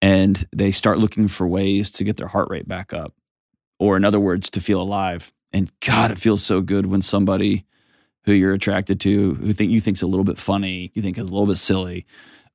and 0.07 0.47
they 0.55 0.71
start 0.71 0.99
looking 0.99 1.27
for 1.27 1.49
ways 1.49 1.91
to 1.91 2.05
get 2.05 2.17
their 2.17 2.29
heart 2.29 2.49
rate 2.49 2.69
back 2.69 2.93
up, 2.93 3.13
or 3.81 3.97
in 3.97 4.05
other 4.05 4.21
words, 4.21 4.49
to 4.51 4.61
feel 4.61 4.81
alive. 4.81 5.33
And 5.53 5.73
God, 5.85 6.13
it 6.13 6.19
feels 6.19 6.45
so 6.45 6.61
good 6.61 6.87
when 6.87 7.03
somebody 7.03 7.65
who 8.23 8.33
you're 8.33 8.55
attracted 8.55 9.01
to, 9.01 9.35
who 9.35 9.53
think 9.53 9.73
you 9.73 9.81
think's 9.81 10.03
a 10.03 10.07
little 10.07 10.23
bit 10.23 10.39
funny, 10.39 10.93
you 10.95 11.03
think 11.03 11.19
is 11.19 11.25
a 11.25 11.33
little 11.33 11.49
bit 11.49 11.57
silly, 11.57 12.07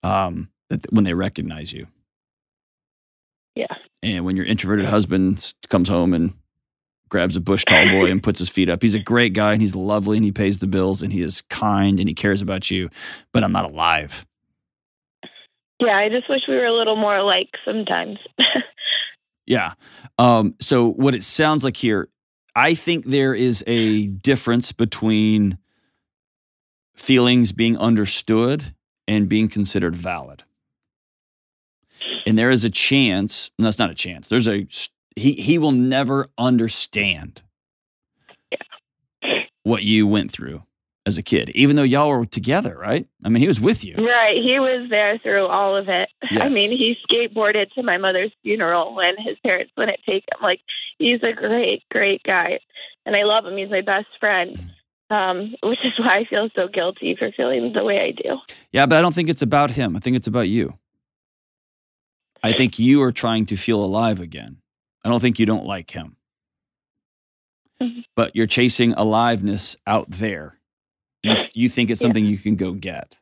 um, 0.01 0.47
that 0.69 0.89
when 0.93 1.03
they 1.03 1.13
recognize 1.13 1.73
you. 1.73 1.87
Yeah. 3.55 3.75
And 4.01 4.23
when 4.23 4.37
your 4.37 4.45
introverted 4.45 4.85
husband 4.85 5.53
comes 5.67 5.89
home 5.89 6.13
and 6.13 6.33
grabs 7.09 7.35
a 7.35 7.41
Busch 7.41 7.65
tall 7.65 7.85
boy 7.89 8.09
and 8.09 8.23
puts 8.23 8.39
his 8.39 8.47
feet 8.47 8.69
up. 8.69 8.81
He's 8.81 8.95
a 8.95 8.99
great 8.99 9.33
guy 9.33 9.51
and 9.51 9.61
he's 9.61 9.75
lovely 9.75 10.15
and 10.15 10.23
he 10.23 10.31
pays 10.31 10.59
the 10.59 10.67
bills 10.67 11.01
and 11.01 11.11
he 11.11 11.21
is 11.21 11.41
kind 11.49 11.99
and 11.99 12.07
he 12.07 12.15
cares 12.15 12.41
about 12.41 12.71
you, 12.71 12.89
but 13.33 13.43
I'm 13.43 13.51
not 13.51 13.65
alive. 13.65 14.25
Yeah, 15.81 15.97
I 15.97 16.09
just 16.09 16.29
wish 16.29 16.41
we 16.47 16.55
were 16.55 16.65
a 16.65 16.73
little 16.73 16.95
more 16.95 17.15
alike 17.15 17.49
sometimes. 17.65 18.19
yeah. 19.47 19.73
Um, 20.19 20.53
so 20.61 20.87
what 20.91 21.15
it 21.15 21.23
sounds 21.23 21.63
like 21.63 21.75
here, 21.75 22.07
I 22.55 22.75
think 22.75 23.05
there 23.05 23.33
is 23.33 23.63
a 23.65 24.07
difference 24.07 24.71
between 24.71 25.57
feelings 26.95 27.51
being 27.51 27.79
understood 27.79 28.75
and 29.07 29.27
being 29.27 29.49
considered 29.49 29.95
valid. 29.95 30.43
And 32.27 32.37
there 32.37 32.51
is 32.51 32.63
a 32.63 32.69
chance, 32.69 33.49
and 33.57 33.65
that's 33.65 33.79
not 33.79 33.89
a 33.89 33.95
chance. 33.95 34.27
There's 34.27 34.47
a 34.47 34.67
he 35.15 35.33
he 35.33 35.57
will 35.57 35.71
never 35.71 36.27
understand 36.37 37.41
yeah. 38.51 39.39
what 39.63 39.81
you 39.81 40.05
went 40.05 40.31
through 40.31 40.61
as 41.05 41.17
a 41.17 41.23
kid, 41.23 41.49
even 41.55 41.75
though 41.75 41.83
y'all 41.83 42.09
were 42.09 42.25
together, 42.25 42.77
right? 42.77 43.07
I 43.23 43.29
mean, 43.29 43.41
he 43.41 43.47
was 43.47 43.59
with 43.59 43.83
you. 43.83 43.95
Right. 43.95 44.37
He 44.37 44.59
was 44.59 44.87
there 44.89 45.17
through 45.19 45.47
all 45.47 45.75
of 45.75 45.89
it. 45.89 46.09
Yes. 46.29 46.41
I 46.41 46.49
mean, 46.49 46.71
he 46.71 46.95
skateboarded 47.09 47.71
to 47.73 47.83
my 47.83 47.97
mother's 47.97 48.31
funeral 48.43 48.95
when 48.95 49.17
his 49.17 49.37
parents 49.43 49.71
wouldn't 49.75 49.99
take 50.05 50.23
him. 50.23 50.43
Like, 50.43 50.61
he's 50.99 51.21
a 51.23 51.33
great, 51.33 51.83
great 51.89 52.21
guy. 52.23 52.59
And 53.05 53.15
I 53.15 53.23
love 53.23 53.45
him. 53.45 53.57
He's 53.57 53.69
my 53.69 53.81
best 53.81 54.07
friend. 54.19 54.71
Um, 55.09 55.55
which 55.63 55.83
is 55.83 55.93
why 55.97 56.19
I 56.19 56.25
feel 56.25 56.49
so 56.55 56.67
guilty 56.67 57.15
for 57.17 57.31
feeling 57.31 57.73
the 57.73 57.83
way 57.83 57.99
I 57.99 58.11
do. 58.11 58.37
Yeah, 58.71 58.85
but 58.85 58.97
I 58.97 59.01
don't 59.01 59.13
think 59.13 59.29
it's 59.29 59.41
about 59.41 59.71
him. 59.71 59.95
I 59.95 59.99
think 59.99 60.15
it's 60.15 60.27
about 60.27 60.47
you. 60.47 60.77
I 62.43 62.53
think 62.53 62.79
you 62.79 63.03
are 63.03 63.11
trying 63.11 63.45
to 63.47 63.55
feel 63.55 63.83
alive 63.83 64.19
again. 64.19 64.57
I 65.03 65.09
don't 65.09 65.19
think 65.19 65.37
you 65.37 65.45
don't 65.45 65.65
like 65.65 65.91
him. 65.91 66.15
Mm-hmm. 67.81 67.99
But 68.15 68.35
you're 68.35 68.47
chasing 68.47 68.93
aliveness 68.93 69.75
out 69.85 70.09
there. 70.09 70.57
You, 71.23 71.35
you 71.53 71.69
think 71.69 71.89
it's 71.89 72.01
something 72.01 72.23
yeah. 72.25 72.31
you 72.31 72.37
can 72.37 72.55
go 72.55 72.73
get 72.73 73.17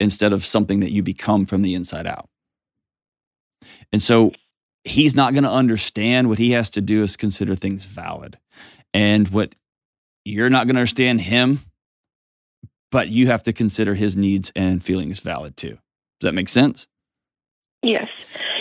instead 0.00 0.32
of 0.32 0.44
something 0.44 0.80
that 0.80 0.92
you 0.92 1.02
become 1.02 1.46
from 1.46 1.62
the 1.62 1.74
inside 1.74 2.06
out. 2.06 2.28
And 3.92 4.02
so 4.02 4.32
he's 4.84 5.14
not 5.14 5.34
going 5.34 5.44
to 5.44 5.50
understand. 5.50 6.28
What 6.28 6.38
he 6.38 6.52
has 6.52 6.70
to 6.70 6.80
do 6.80 7.02
is 7.02 7.16
consider 7.16 7.54
things 7.54 7.84
valid. 7.84 8.38
And 8.94 9.28
what 9.28 9.54
you're 10.24 10.50
not 10.50 10.66
going 10.66 10.74
to 10.74 10.80
understand 10.80 11.20
him, 11.20 11.60
but 12.90 13.08
you 13.08 13.26
have 13.26 13.42
to 13.44 13.52
consider 13.52 13.94
his 13.94 14.16
needs 14.16 14.52
and 14.54 14.82
feelings 14.82 15.20
valid 15.20 15.56
too. 15.56 15.78
Does 16.20 16.28
that 16.28 16.34
make 16.34 16.48
sense? 16.48 16.86
Yes. 17.82 18.08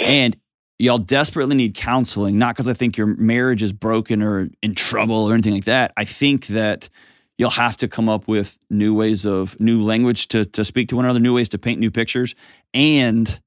And 0.03 0.37
y'all 0.79 0.97
desperately 0.97 1.55
need 1.55 1.75
counseling, 1.75 2.37
not 2.37 2.55
because 2.55 2.67
I 2.67 2.73
think 2.73 2.97
your 2.97 3.07
marriage 3.07 3.63
is 3.63 3.73
broken 3.73 4.21
or 4.21 4.49
in 4.61 4.75
trouble 4.75 5.29
or 5.29 5.33
anything 5.33 5.53
like 5.53 5.65
that. 5.65 5.91
I 5.97 6.05
think 6.05 6.47
that 6.47 6.89
you'll 7.37 7.49
have 7.51 7.77
to 7.77 7.87
come 7.87 8.09
up 8.09 8.27
with 8.27 8.57
new 8.69 8.93
ways 8.93 9.25
of 9.25 9.59
new 9.59 9.81
language 9.81 10.27
to 10.29 10.45
to 10.45 10.65
speak 10.65 10.89
to 10.89 10.95
one 10.95 11.05
another, 11.05 11.19
new 11.19 11.33
ways 11.33 11.49
to 11.49 11.57
paint 11.57 11.79
new 11.79 11.91
pictures, 11.91 12.35
and 12.73 13.39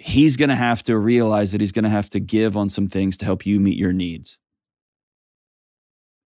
he's 0.00 0.36
going 0.36 0.48
to 0.48 0.56
have 0.56 0.82
to 0.84 0.98
realize 0.98 1.52
that 1.52 1.60
he's 1.60 1.72
going 1.72 1.84
to 1.84 1.90
have 1.90 2.10
to 2.10 2.20
give 2.20 2.56
on 2.56 2.70
some 2.70 2.88
things 2.88 3.16
to 3.18 3.24
help 3.24 3.44
you 3.44 3.60
meet 3.60 3.76
your 3.76 3.92
needs. 3.92 4.38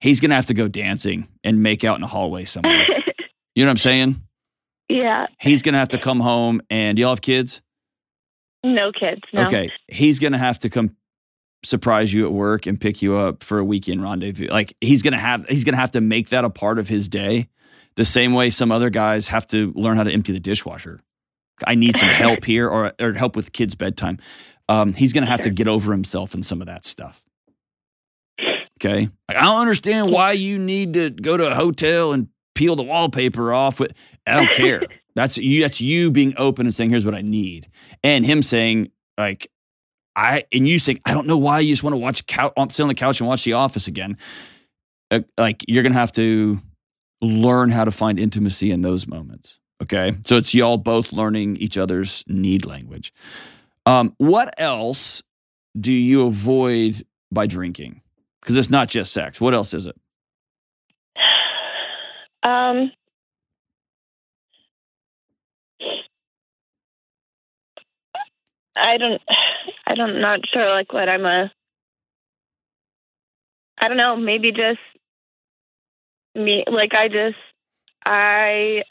He's 0.00 0.20
going 0.20 0.30
to 0.30 0.36
have 0.36 0.46
to 0.46 0.54
go 0.54 0.68
dancing 0.68 1.28
and 1.42 1.62
make 1.62 1.84
out 1.84 1.96
in 1.96 2.02
a 2.02 2.08
hallway 2.08 2.44
somewhere. 2.44 2.84
you 3.54 3.64
know 3.64 3.68
what 3.68 3.70
I'm 3.70 3.76
saying? 3.78 4.22
Yeah. 4.88 5.26
He's 5.40 5.62
going 5.62 5.72
to 5.72 5.78
have 5.78 5.90
to 5.90 5.98
come 5.98 6.20
home 6.20 6.60
and 6.68 6.98
y'all 6.98 7.10
have 7.10 7.22
kids? 7.22 7.62
No 8.64 8.92
kids. 8.92 9.22
No. 9.32 9.46
Okay. 9.46 9.70
He's 9.88 10.18
going 10.18 10.32
to 10.32 10.38
have 10.38 10.58
to 10.60 10.68
come 10.70 10.96
surprise 11.64 12.12
you 12.12 12.26
at 12.26 12.32
work 12.32 12.66
and 12.66 12.80
pick 12.80 13.02
you 13.02 13.16
up 13.16 13.44
for 13.44 13.58
a 13.58 13.64
weekend 13.64 14.02
rendezvous. 14.02 14.48
Like 14.48 14.74
he's 14.80 15.02
going 15.02 15.12
to 15.12 15.18
have 15.18 15.46
he's 15.48 15.64
going 15.64 15.74
to 15.74 15.80
have 15.80 15.92
to 15.92 16.00
make 16.00 16.30
that 16.30 16.44
a 16.44 16.50
part 16.50 16.78
of 16.78 16.88
his 16.88 17.08
day 17.08 17.48
the 17.96 18.04
same 18.04 18.32
way 18.32 18.50
some 18.50 18.72
other 18.72 18.90
guys 18.90 19.28
have 19.28 19.46
to 19.48 19.72
learn 19.76 19.96
how 19.96 20.04
to 20.04 20.10
empty 20.10 20.32
the 20.32 20.40
dishwasher. 20.40 21.00
I 21.66 21.74
need 21.74 21.96
some 21.96 22.08
help 22.08 22.44
here 22.44 22.68
or 22.68 22.92
or 23.00 23.12
help 23.12 23.36
with 23.36 23.52
kids 23.52 23.74
bedtime. 23.74 24.18
Um, 24.68 24.92
he's 24.92 25.12
going 25.12 25.24
to 25.24 25.30
have 25.30 25.40
to 25.40 25.50
get 25.50 25.68
over 25.68 25.92
himself 25.92 26.34
in 26.34 26.42
some 26.42 26.60
of 26.60 26.66
that 26.66 26.84
stuff. 26.84 27.22
Okay? 28.80 29.08
Like, 29.28 29.36
I 29.36 29.42
don't 29.42 29.60
understand 29.60 30.10
why 30.10 30.32
you 30.32 30.58
need 30.58 30.94
to 30.94 31.10
go 31.10 31.36
to 31.36 31.48
a 31.48 31.54
hotel 31.54 32.12
and 32.12 32.28
peel 32.54 32.76
the 32.76 32.82
wallpaper 32.82 33.52
off 33.52 33.80
with 33.80 33.92
I 34.26 34.34
don't 34.34 34.50
care. 34.52 34.82
That's 35.14 35.36
you. 35.36 35.62
That's 35.62 35.80
you 35.80 36.10
being 36.10 36.32
open 36.38 36.64
and 36.66 36.74
saying, 36.74 36.88
"Here's 36.88 37.04
what 37.04 37.14
I 37.14 37.20
need," 37.20 37.68
and 38.02 38.24
him 38.24 38.42
saying, 38.42 38.90
"Like, 39.18 39.50
I," 40.16 40.44
and 40.52 40.66
you 40.68 40.78
saying, 40.78 41.00
"I 41.04 41.14
don't 41.14 41.26
know 41.26 41.38
why 41.38 41.60
you 41.60 41.72
just 41.72 41.82
want 41.82 41.94
to 41.94 41.98
watch 41.98 42.26
couch, 42.26 42.52
sit 42.70 42.82
on 42.82 42.88
the 42.88 42.94
couch 42.94 43.20
and 43.20 43.28
watch 43.28 43.44
The 43.44 43.54
Office 43.54 43.86
again." 43.86 44.16
Uh, 45.10 45.20
like, 45.36 45.64
you're 45.68 45.82
gonna 45.82 45.94
have 45.94 46.12
to 46.12 46.60
learn 47.20 47.70
how 47.70 47.84
to 47.84 47.90
find 47.90 48.18
intimacy 48.18 48.70
in 48.70 48.82
those 48.82 49.06
moments. 49.06 49.58
Okay, 49.82 50.16
so 50.24 50.36
it's 50.36 50.54
y'all 50.54 50.78
both 50.78 51.12
learning 51.12 51.56
each 51.56 51.76
other's 51.76 52.24
need 52.28 52.64
language. 52.64 53.12
Um, 53.84 54.14
what 54.18 54.54
else 54.58 55.22
do 55.78 55.92
you 55.92 56.26
avoid 56.26 57.04
by 57.32 57.46
drinking? 57.46 58.00
Because 58.40 58.56
it's 58.56 58.70
not 58.70 58.88
just 58.88 59.12
sex. 59.12 59.40
What 59.40 59.54
else 59.54 59.74
is 59.74 59.86
it? 59.86 59.96
Um, 62.42 62.92
I 68.76 68.96
don't, 68.98 69.20
I 69.86 69.94
don't, 69.94 70.20
not 70.20 70.40
sure 70.52 70.68
like 70.70 70.92
what 70.92 71.08
I'm 71.08 71.24
a, 71.24 71.52
I 73.78 73.88
don't 73.88 73.96
know, 73.96 74.16
maybe 74.16 74.52
just 74.52 74.80
me, 76.34 76.64
like 76.70 76.94
I 76.94 77.08
just, 77.08 77.36
I, 78.04 78.82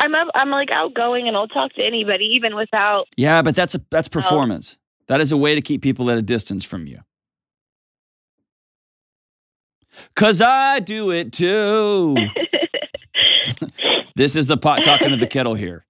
I'm 0.00 0.14
up, 0.14 0.28
I'm 0.34 0.50
like 0.50 0.70
outgoing 0.70 1.28
and 1.28 1.36
I'll 1.36 1.48
talk 1.48 1.72
to 1.74 1.82
anybody 1.82 2.24
even 2.32 2.56
without. 2.56 3.06
Yeah, 3.16 3.42
but 3.42 3.54
that's 3.54 3.74
a, 3.74 3.80
that's 3.90 4.08
performance. 4.08 4.78
That 5.08 5.20
is 5.20 5.30
a 5.30 5.36
way 5.36 5.54
to 5.54 5.60
keep 5.60 5.82
people 5.82 6.10
at 6.10 6.18
a 6.18 6.22
distance 6.22 6.64
from 6.64 6.86
you. 6.86 7.00
Cause 10.14 10.42
I 10.42 10.80
do 10.80 11.10
it 11.10 11.32
too. 11.32 12.16
this 14.16 14.36
is 14.36 14.46
the 14.46 14.56
pot 14.56 14.82
talking 14.82 15.10
to 15.10 15.16
the 15.16 15.26
kettle 15.26 15.54
here. 15.54 15.85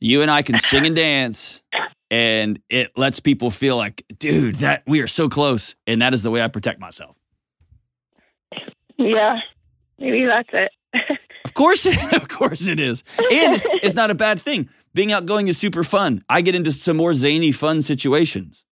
You 0.00 0.22
and 0.22 0.30
I 0.30 0.42
can 0.42 0.58
sing 0.58 0.86
and 0.86 0.96
dance 0.96 1.62
and 2.10 2.60
it 2.68 2.96
lets 2.96 3.20
people 3.20 3.50
feel 3.50 3.76
like, 3.76 4.04
dude, 4.18 4.56
that 4.56 4.82
we 4.86 5.00
are 5.00 5.06
so 5.06 5.28
close. 5.28 5.76
And 5.86 6.02
that 6.02 6.12
is 6.12 6.22
the 6.22 6.30
way 6.30 6.42
I 6.42 6.48
protect 6.48 6.80
myself. 6.80 7.16
Yeah, 8.96 9.38
maybe 9.98 10.26
that's 10.26 10.48
it. 10.52 10.72
of 11.44 11.54
course, 11.54 11.86
of 12.12 12.28
course 12.28 12.66
it 12.66 12.80
is. 12.80 13.04
And 13.18 13.54
it's, 13.54 13.66
it's 13.82 13.94
not 13.94 14.10
a 14.10 14.14
bad 14.14 14.40
thing. 14.40 14.68
Being 14.92 15.12
outgoing 15.12 15.48
is 15.48 15.56
super 15.56 15.84
fun. 15.84 16.24
I 16.28 16.42
get 16.42 16.54
into 16.54 16.72
some 16.72 16.96
more 16.96 17.14
zany, 17.14 17.52
fun 17.52 17.80
situations, 17.80 18.66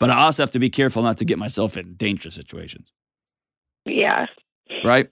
but 0.00 0.10
I 0.10 0.22
also 0.22 0.42
have 0.42 0.50
to 0.50 0.58
be 0.58 0.68
careful 0.68 1.02
not 1.02 1.18
to 1.18 1.24
get 1.24 1.38
myself 1.38 1.76
in 1.76 1.94
dangerous 1.94 2.34
situations. 2.34 2.92
Yeah. 3.84 4.26
Right? 4.84 5.10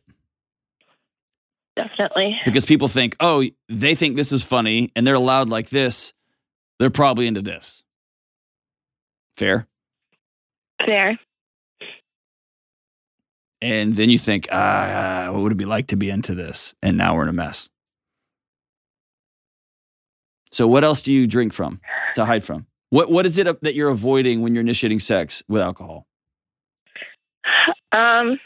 Definitely. 1.76 2.38
Because 2.44 2.64
people 2.64 2.88
think, 2.88 3.16
oh, 3.20 3.44
they 3.68 3.94
think 3.94 4.16
this 4.16 4.32
is 4.32 4.42
funny 4.42 4.90
and 4.96 5.06
they're 5.06 5.14
allowed 5.14 5.48
like 5.48 5.68
this 5.68 6.14
they're 6.78 6.90
probably 6.90 7.26
into 7.26 7.42
this. 7.42 7.84
Fair? 9.36 9.66
Fair. 10.84 11.18
And 13.62 13.96
then 13.96 14.10
you 14.10 14.18
think, 14.18 14.48
ah, 14.52 15.30
what 15.32 15.42
would 15.42 15.52
it 15.52 15.56
be 15.56 15.64
like 15.64 15.88
to 15.88 15.96
be 15.96 16.10
into 16.10 16.34
this? 16.34 16.74
And 16.82 16.98
now 16.98 17.16
we're 17.16 17.22
in 17.22 17.28
a 17.28 17.32
mess. 17.32 17.70
So, 20.50 20.66
what 20.66 20.84
else 20.84 21.02
do 21.02 21.12
you 21.12 21.26
drink 21.26 21.52
from 21.52 21.80
to 22.14 22.24
hide 22.24 22.44
from? 22.44 22.66
What 22.90 23.10
What 23.10 23.26
is 23.26 23.38
it 23.38 23.62
that 23.62 23.74
you're 23.74 23.88
avoiding 23.88 24.42
when 24.42 24.54
you're 24.54 24.62
initiating 24.62 25.00
sex 25.00 25.42
with 25.48 25.62
alcohol? 25.62 26.06
Um, 27.92 28.38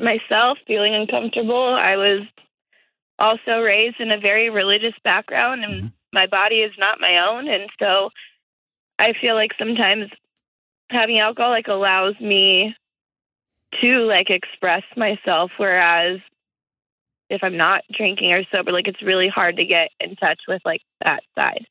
myself 0.00 0.58
feeling 0.66 0.94
uncomfortable. 0.94 1.74
I 1.74 1.96
was 1.96 2.20
also 3.22 3.60
raised 3.60 4.00
in 4.00 4.10
a 4.10 4.18
very 4.18 4.50
religious 4.50 4.94
background, 5.04 5.64
and 5.64 5.74
mm-hmm. 5.74 5.86
my 6.12 6.26
body 6.26 6.56
is 6.56 6.72
not 6.76 7.00
my 7.00 7.26
own 7.26 7.48
and 7.48 7.70
so 7.80 8.10
i 8.98 9.12
feel 9.20 9.34
like 9.34 9.52
sometimes 9.58 10.10
having 10.90 11.18
alcohol 11.18 11.50
like 11.50 11.68
allows 11.68 12.18
me 12.20 12.74
to 13.80 13.98
like 14.00 14.28
express 14.28 14.82
myself 14.96 15.50
whereas 15.56 16.20
if 17.30 17.42
i'm 17.42 17.56
not 17.56 17.82
drinking 17.92 18.32
or 18.32 18.42
sober 18.54 18.72
like 18.72 18.88
it's 18.88 19.02
really 19.02 19.28
hard 19.28 19.56
to 19.56 19.64
get 19.64 19.90
in 20.00 20.16
touch 20.16 20.40
with 20.46 20.60
like 20.64 20.82
that 21.04 21.22
side. 21.34 21.66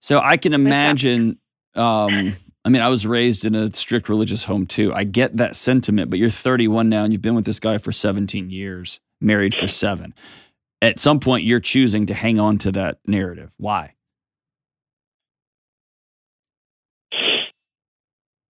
So 0.00 0.20
i 0.20 0.36
can 0.36 0.52
imagine 0.52 1.38
um 1.74 2.36
I 2.64 2.70
mean, 2.70 2.82
I 2.82 2.90
was 2.90 3.06
raised 3.06 3.46
in 3.46 3.54
a 3.54 3.72
strict 3.72 4.10
religious 4.10 4.44
home 4.44 4.66
too. 4.66 4.92
I 4.92 5.04
get 5.04 5.38
that 5.38 5.56
sentiment, 5.56 6.10
but 6.10 6.18
you're 6.18 6.28
31 6.28 6.90
now 6.90 7.04
and 7.04 7.14
you've 7.14 7.22
been 7.22 7.36
with 7.36 7.46
this 7.46 7.60
guy 7.60 7.78
for 7.78 7.92
17 7.92 8.50
years, 8.50 9.00
married 9.20 9.54
for 9.54 9.66
seven 9.68 10.14
at 10.80 11.00
some 11.00 11.18
point 11.18 11.44
you're 11.44 11.58
choosing 11.60 12.06
to 12.06 12.14
hang 12.14 12.38
on 12.38 12.56
to 12.58 12.70
that 12.72 12.98
narrative. 13.06 13.50
Why? 13.56 13.94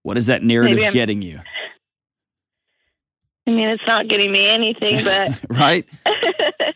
What 0.03 0.17
is 0.19 0.27
that 0.27 0.43
narrative 0.43 0.93
getting 0.93 1.23
you? 1.23 1.41
I 3.47 3.51
mean, 3.51 3.69
it's 3.69 3.83
not 3.87 4.09
getting 4.09 4.31
me 4.31 4.47
anything, 4.47 5.05
but 5.05 5.41
right? 5.51 5.87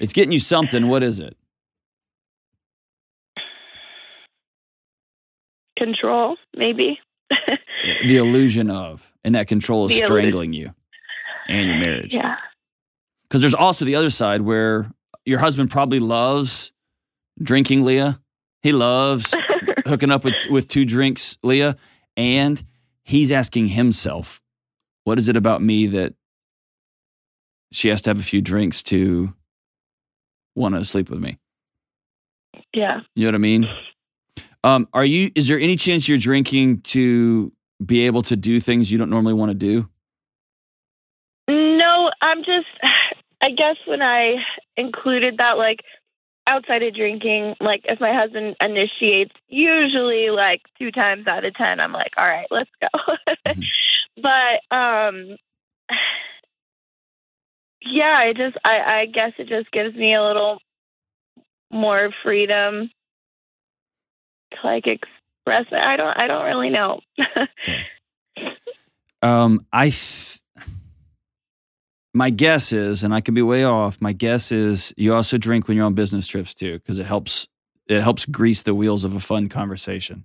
It's 0.00 0.12
getting 0.12 0.32
you 0.32 0.40
something. 0.40 0.88
What 0.88 1.04
is 1.04 1.20
it? 1.20 1.36
control, 5.78 6.36
maybe. 6.56 6.98
Eh, 7.30 7.56
the 8.02 8.16
illusion 8.16 8.68
of, 8.68 9.12
and 9.24 9.34
that 9.36 9.46
control 9.46 9.84
is 9.86 9.90
The 9.92 9.98
illusion. 9.98 10.06
strangling 10.06 10.52
you 10.52 10.74
and 11.48 11.68
your 11.70 11.78
marriage. 11.78 12.14
yeah. 12.14 12.36
Because 13.32 13.40
there's 13.40 13.54
also 13.54 13.86
the 13.86 13.94
other 13.94 14.10
side 14.10 14.42
where 14.42 14.92
your 15.24 15.38
husband 15.38 15.70
probably 15.70 16.00
loves 16.00 16.70
drinking, 17.42 17.82
Leah. 17.82 18.20
He 18.60 18.72
loves 18.72 19.34
hooking 19.86 20.10
up 20.10 20.22
with, 20.22 20.34
with 20.50 20.68
two 20.68 20.84
drinks, 20.84 21.38
Leah. 21.42 21.76
And 22.14 22.60
he's 23.04 23.32
asking 23.32 23.68
himself, 23.68 24.42
what 25.04 25.16
is 25.16 25.28
it 25.28 25.38
about 25.38 25.62
me 25.62 25.86
that 25.86 26.12
she 27.72 27.88
has 27.88 28.02
to 28.02 28.10
have 28.10 28.20
a 28.20 28.22
few 28.22 28.42
drinks 28.42 28.82
to 28.82 29.32
want 30.54 30.74
to 30.74 30.84
sleep 30.84 31.08
with 31.08 31.20
me? 31.20 31.38
yeah. 32.74 33.00
You 33.14 33.24
know 33.24 33.28
what 33.28 33.34
I 33.36 33.38
mean? 33.38 33.66
Um, 34.62 34.88
are 34.92 35.06
you? 35.06 35.30
Is 35.34 35.48
there 35.48 35.58
any 35.58 35.76
chance 35.76 36.06
you're 36.06 36.18
drinking 36.18 36.82
to 36.82 37.50
be 37.82 38.04
able 38.04 38.20
to 38.24 38.36
do 38.36 38.60
things 38.60 38.92
you 38.92 38.98
don't 38.98 39.08
normally 39.08 39.32
want 39.32 39.52
to 39.52 39.54
do? 39.54 39.88
No, 41.48 42.10
I'm 42.20 42.44
just, 42.44 42.66
I 43.42 43.50
guess 43.50 43.76
when 43.86 44.02
I 44.02 44.36
included 44.76 45.38
that, 45.38 45.58
like, 45.58 45.80
outside 46.46 46.82
of 46.84 46.94
drinking, 46.94 47.56
like, 47.60 47.82
if 47.84 48.00
my 48.00 48.14
husband 48.14 48.54
initiates, 48.60 49.32
usually, 49.48 50.30
like, 50.30 50.62
two 50.78 50.92
times 50.92 51.26
out 51.26 51.44
of 51.44 51.54
10, 51.54 51.80
I'm 51.80 51.92
like, 51.92 52.12
all 52.16 52.24
right, 52.26 52.46
let's 52.50 52.70
go. 52.80 53.14
Mhm. 53.48 53.64
but, 54.22 54.76
um, 54.76 55.36
yeah, 57.80 58.14
I 58.16 58.32
just, 58.32 58.56
I, 58.64 58.80
I 59.00 59.06
guess 59.06 59.32
it 59.38 59.48
just 59.48 59.70
gives 59.72 59.94
me 59.96 60.14
a 60.14 60.22
little 60.22 60.58
more 61.72 62.10
freedom 62.22 62.90
to, 64.52 64.58
like, 64.66 64.86
express 64.86 65.66
it. 65.72 65.84
I 65.84 65.96
don't, 65.96 66.16
I 66.16 66.28
don't 66.28 66.44
really 66.44 66.70
know. 66.70 67.00
Um, 69.22 69.66
I. 69.72 69.90
Th- 69.90 70.41
my 72.14 72.30
guess 72.30 72.72
is, 72.72 73.04
and 73.04 73.14
I 73.14 73.20
could 73.20 73.34
be 73.34 73.42
way 73.42 73.64
off. 73.64 74.00
My 74.00 74.12
guess 74.12 74.52
is 74.52 74.92
you 74.96 75.14
also 75.14 75.38
drink 75.38 75.66
when 75.66 75.76
you're 75.76 75.86
on 75.86 75.94
business 75.94 76.26
trips 76.26 76.54
too, 76.54 76.78
because 76.78 76.98
it 76.98 77.06
helps. 77.06 77.48
It 77.88 78.00
helps 78.00 78.24
grease 78.26 78.62
the 78.62 78.74
wheels 78.74 79.02
of 79.04 79.14
a 79.14 79.20
fun 79.20 79.48
conversation, 79.48 80.24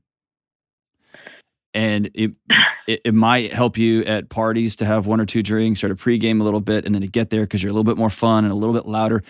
and 1.73 2.09
it, 2.13 2.33
it 2.87 3.01
it 3.05 3.13
might 3.13 3.53
help 3.53 3.77
you 3.77 4.03
at 4.03 4.29
parties 4.29 4.75
to 4.77 4.85
have 4.85 5.07
one 5.07 5.19
or 5.19 5.25
two 5.25 5.41
drinks 5.41 5.83
or 5.83 5.89
to 5.89 5.95
pregame 5.95 6.41
a 6.41 6.43
little 6.43 6.61
bit, 6.61 6.85
and 6.85 6.93
then 6.93 7.01
to 7.01 7.07
get 7.07 7.29
there 7.29 7.41
because 7.41 7.63
you're 7.63 7.71
a 7.71 7.73
little 7.73 7.83
bit 7.83 7.97
more 7.97 8.09
fun 8.09 8.43
and 8.43 8.51
a 8.51 8.55
little 8.55 8.75
bit 8.75 8.85
louder. 8.85 9.23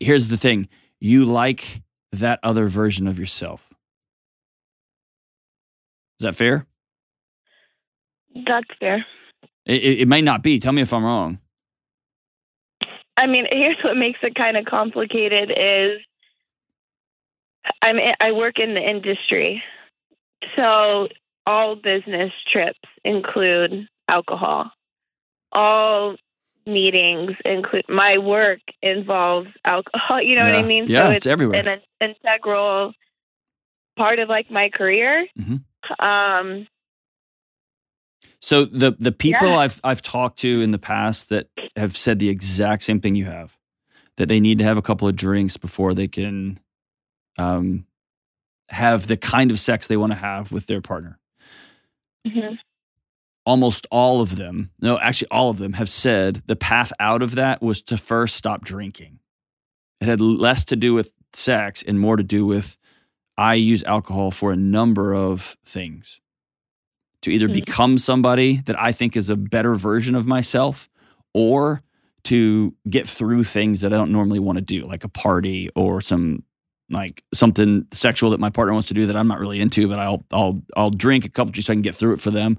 Here's 0.00 0.28
the 0.28 0.36
thing: 0.36 0.68
you 1.00 1.24
like 1.24 1.82
that 2.12 2.38
other 2.42 2.68
version 2.68 3.06
of 3.06 3.18
yourself. 3.18 3.72
Is 6.20 6.24
that 6.24 6.36
fair? 6.36 6.66
That's 8.46 8.68
fair. 8.78 9.04
It, 9.66 9.82
it, 9.82 10.00
it 10.00 10.08
may 10.08 10.20
not 10.20 10.42
be. 10.42 10.58
Tell 10.58 10.72
me 10.72 10.82
if 10.82 10.92
I'm 10.92 11.04
wrong. 11.04 11.38
I 13.16 13.26
mean, 13.26 13.46
here's 13.52 13.82
what 13.82 13.96
makes 13.96 14.18
it 14.22 14.34
kind 14.34 14.56
of 14.56 14.64
complicated 14.64 15.52
is 15.56 16.00
I'm 17.82 17.98
I 18.20 18.32
work 18.32 18.58
in 18.58 18.74
the 18.74 18.82
industry. 18.82 19.62
So 20.56 21.08
all 21.46 21.76
business 21.76 22.32
trips 22.50 22.78
include 23.04 23.88
alcohol. 24.08 24.70
All 25.52 26.16
meetings 26.66 27.32
include 27.44 27.84
my 27.88 28.18
work 28.18 28.60
involves 28.82 29.48
alcohol, 29.64 30.20
you 30.22 30.36
know 30.36 30.44
what 30.44 30.54
I 30.54 30.62
mean? 30.62 30.86
Yeah, 30.88 31.06
so 31.06 31.12
it's 31.12 31.26
everywhere. 31.26 31.66
an 31.68 31.80
integral 32.00 32.92
part 33.96 34.18
of 34.18 34.28
like 34.28 34.50
my 34.50 34.70
career. 34.70 35.26
Mhm. 35.38 35.62
Um 35.98 36.66
So 38.44 38.66
the 38.66 38.94
the 38.98 39.10
people 39.10 39.48
Yeah. 39.48 39.56
I've 39.56 39.80
I've 39.82 40.02
talked 40.02 40.40
to 40.40 40.60
in 40.60 40.70
the 40.70 40.78
past 40.78 41.30
that 41.30 41.48
have 41.76 41.96
said 41.96 42.18
the 42.18 42.28
exact 42.28 42.82
same 42.82 43.00
thing 43.00 43.14
you 43.14 43.24
have, 43.24 43.56
that 44.18 44.28
they 44.28 44.38
need 44.38 44.58
to 44.58 44.64
have 44.66 44.76
a 44.76 44.82
couple 44.82 45.08
of 45.08 45.16
drinks 45.16 45.56
before 45.56 45.94
they 45.94 46.08
can 46.08 46.60
um, 47.38 47.86
have 48.68 49.06
the 49.06 49.16
kind 49.16 49.50
of 49.50 49.58
sex 49.58 49.86
they 49.86 49.96
want 49.96 50.12
to 50.12 50.18
have 50.18 50.52
with 50.52 50.66
their 50.66 50.82
partner. 50.82 51.18
mhm. 52.28 52.58
Almost 53.46 53.86
all 53.90 54.20
of 54.20 54.36
them, 54.36 54.70
no, 54.78 54.98
actually 54.98 55.28
all 55.30 55.48
of 55.48 55.56
them 55.56 55.72
have 55.72 55.88
said 55.88 56.42
the 56.44 56.56
path 56.56 56.92
out 57.00 57.22
of 57.22 57.36
that 57.36 57.62
was 57.62 57.80
to 57.84 57.96
first 57.96 58.36
stop 58.36 58.62
drinking. 58.62 59.20
It 60.02 60.06
had 60.06 60.20
less 60.20 60.64
to 60.66 60.76
do 60.76 60.92
with 60.92 61.14
sex 61.32 61.82
and 61.82 61.98
more 61.98 62.16
to 62.16 62.22
do 62.22 62.44
with 62.44 62.76
I 63.38 63.54
use 63.54 63.82
alcohol 63.84 64.30
for 64.30 64.52
a 64.52 64.56
number 64.56 65.14
of 65.14 65.56
things. 65.64 66.20
To 67.24 67.32
either 67.32 67.48
Mhm. 67.48 67.54
become 67.54 67.98
somebody 67.98 68.56
that 68.66 68.78
I 68.78 68.92
think 68.92 69.16
is 69.16 69.30
a 69.30 69.36
better 69.36 69.74
version 69.74 70.14
of 70.14 70.26
myself 70.26 70.90
or 71.32 71.80
to 72.24 72.74
get 72.88 73.08
through 73.08 73.44
things 73.44 73.80
that 73.80 73.94
I 73.94 73.96
don't 73.96 74.12
normally 74.12 74.38
want 74.38 74.58
to 74.58 74.62
do, 74.62 74.84
like 74.84 75.04
a 75.04 75.08
party 75.08 75.70
or 75.74 76.00
some 76.02 76.42
like 76.90 77.24
something 77.32 77.86
sexual 77.92 78.28
that 78.30 78.40
my 78.40 78.50
partner 78.50 78.74
wants 78.74 78.88
to 78.88 78.94
do 78.94 79.06
that 79.06 79.16
I'm 79.16 79.26
not 79.26 79.40
really 79.40 79.58
into, 79.58 79.88
but 79.88 79.98
I'll 79.98 80.22
I'll 80.32 80.62
I'll 80.76 80.90
drink 80.90 81.24
a 81.24 81.30
couple 81.30 81.50
drinks 81.50 81.66
so 81.66 81.72
I 81.72 81.76
can 81.76 81.82
get 81.82 81.94
through 81.94 82.12
it 82.12 82.20
for 82.20 82.30
them. 82.30 82.58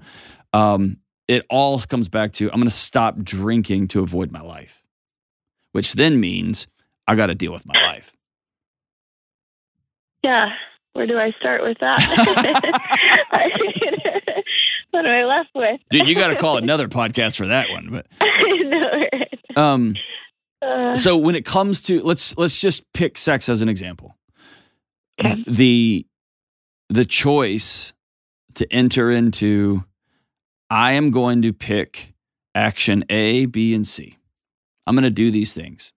Um, 0.52 0.96
it 1.28 1.46
all 1.48 1.78
comes 1.80 2.08
back 2.08 2.32
to 2.34 2.46
I'm 2.50 2.56
going 2.58 2.64
to 2.64 2.70
stop 2.70 3.18
drinking 3.22 3.86
to 3.88 4.02
avoid 4.02 4.32
my 4.32 4.40
life, 4.40 4.82
which 5.72 5.92
then 5.92 6.18
means 6.18 6.66
I 7.06 7.14
got 7.14 7.26
to 7.26 7.36
deal 7.36 7.52
with 7.52 7.66
my 7.66 7.80
life. 7.82 8.12
Yeah. 10.24 10.50
Where 10.94 11.06
do 11.06 11.18
I 11.18 11.30
start 11.32 11.62
with 11.62 11.76
that? 11.80 12.00
what 14.96 15.06
am 15.06 15.12
I 15.12 15.24
left 15.24 15.50
with? 15.54 15.80
Dude, 15.90 16.08
you 16.08 16.14
got 16.14 16.28
to 16.28 16.36
call 16.36 16.56
another 16.58 16.88
podcast 16.88 17.36
for 17.36 17.46
that 17.46 17.68
one. 17.70 17.90
But 17.90 19.56
um, 19.58 19.94
Uh, 20.62 20.94
so 20.94 21.16
when 21.18 21.34
it 21.34 21.44
comes 21.44 21.82
to 21.82 22.02
let's 22.02 22.36
let's 22.38 22.60
just 22.60 22.82
pick 22.94 23.18
sex 23.18 23.48
as 23.48 23.60
an 23.62 23.68
example. 23.68 24.16
Okay. 25.24 25.44
The 25.46 26.06
the 26.88 27.04
choice 27.04 27.92
to 28.54 28.66
enter 28.72 29.10
into 29.10 29.84
I 30.70 30.92
am 30.92 31.10
going 31.10 31.42
to 31.42 31.52
pick 31.52 32.14
action 32.54 33.04
A, 33.10 33.46
B, 33.46 33.74
and 33.74 33.86
C. 33.86 34.16
I'm 34.86 34.94
going 34.94 35.04
to 35.04 35.10
do 35.10 35.30
these 35.30 35.52
things. 35.52 35.92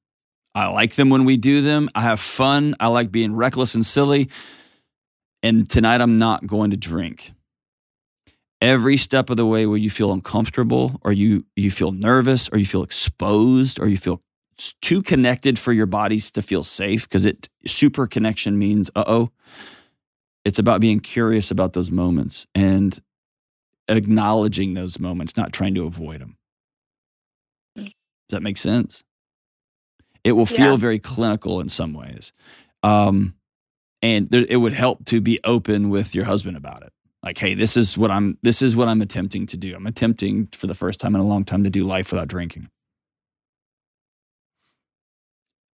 I 0.56 0.68
like 0.68 0.96
them 0.96 1.10
when 1.10 1.24
we 1.26 1.38
do 1.38 1.62
them. 1.62 1.90
I 1.96 2.02
have 2.02 2.20
fun. 2.20 2.76
I 2.80 2.88
like 2.88 3.12
being 3.12 3.34
reckless 3.36 3.76
and 3.76 3.86
silly. 3.86 4.30
And 5.42 5.70
tonight 5.70 6.02
I'm 6.02 6.18
not 6.18 6.46
going 6.46 6.72
to 6.72 6.78
drink. 6.78 7.32
Every 8.62 8.98
step 8.98 9.30
of 9.30 9.38
the 9.38 9.46
way 9.46 9.66
where 9.66 9.78
you 9.78 9.90
feel 9.90 10.12
uncomfortable 10.12 11.00
or 11.04 11.14
you 11.14 11.46
you 11.56 11.72
feel 11.72 11.92
nervous 11.92 12.50
or 12.50 12.58
you 12.58 12.66
feel 12.66 12.84
exposed 12.84 13.80
or 13.80 13.88
you 13.88 13.96
feel 13.98 14.22
too 14.82 15.02
connected 15.02 15.58
for 15.58 15.72
your 15.72 15.86
bodies 15.86 16.32
to 16.32 16.42
feel 16.42 16.64
safe 16.64 17.08
because 17.08 17.24
it 17.26 17.48
super 17.66 18.06
connection 18.08 18.60
means 18.60 18.92
uh-oh. 18.96 19.30
It's 20.44 20.60
about 20.60 20.82
being 20.82 21.00
curious 21.00 21.52
about 21.52 21.72
those 21.74 21.90
moments 21.92 22.48
and 22.54 23.00
acknowledging 23.88 24.74
those 24.74 25.00
moments, 25.00 25.38
not 25.38 25.54
trying 25.54 25.76
to 25.76 25.86
avoid 25.86 26.20
them. 26.22 26.36
Does 27.76 27.86
that 28.32 28.44
make 28.44 28.58
sense? 28.58 29.04
It 30.24 30.34
will 30.34 30.46
feel 30.46 30.72
Yeah. 30.72 30.76
very 30.78 31.00
clinical 31.00 31.62
in 31.62 31.70
some 31.70 31.94
ways. 31.94 32.34
Um, 32.84 33.36
and 34.02 34.30
there, 34.30 34.46
it 34.48 34.58
would 34.58 34.74
help 34.74 35.06
to 35.06 35.22
be 35.22 35.40
open 35.44 35.90
with 35.90 36.14
your 36.14 36.26
husband 36.26 36.58
about 36.58 36.84
it. 36.84 36.92
Like, 37.24 37.38
hey, 37.38 37.54
this 37.54 37.76
is 37.76 37.98
what 37.98 38.12
I'm 38.12 38.38
this 38.44 38.62
is 38.62 38.76
what 38.76 38.88
I'm 38.88 39.02
attempting 39.02 39.46
to 39.48 39.58
do. 39.58 39.76
I'm 39.76 39.88
attempting 39.88 40.48
for 40.54 40.68
the 40.68 40.74
first 40.74 41.00
time 41.00 41.16
in 41.16 41.22
a 41.22 41.26
long 41.28 41.44
time 41.44 41.64
to 41.66 41.70
do 41.70 41.84
life 41.86 42.12
without 42.12 42.28
drinking. 42.30 42.70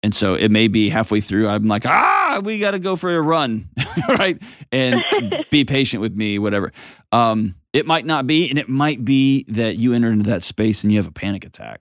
And 0.04 0.14
so 0.14 0.36
it 0.36 0.52
may 0.52 0.68
be 0.68 0.90
halfway 0.90 1.22
through, 1.22 1.48
I'm 1.48 1.66
like, 1.66 1.86
ah, 1.86 2.42
we 2.44 2.58
got 2.60 2.72
to 2.72 2.80
go 2.80 2.98
for 2.98 3.16
a 3.16 3.22
run, 3.22 3.70
right? 4.10 4.38
And 4.70 5.02
be 5.50 5.64
patient 5.66 6.02
with 6.02 6.14
me, 6.14 6.40
whatever. 6.40 6.74
Um, 7.14 7.56
it 7.72 7.86
might 7.86 8.06
not 8.06 8.28
be, 8.28 8.50
and 8.50 8.60
it 8.60 8.68
might 8.68 9.06
be 9.06 9.46
that 9.48 9.78
you 9.78 9.94
enter 9.94 10.12
into 10.12 10.26
that 10.26 10.44
space 10.44 10.84
and 10.84 10.92
you 10.92 11.00
have 11.00 11.08
a 11.08 11.12
panic 11.12 11.46
attack. 11.46 11.80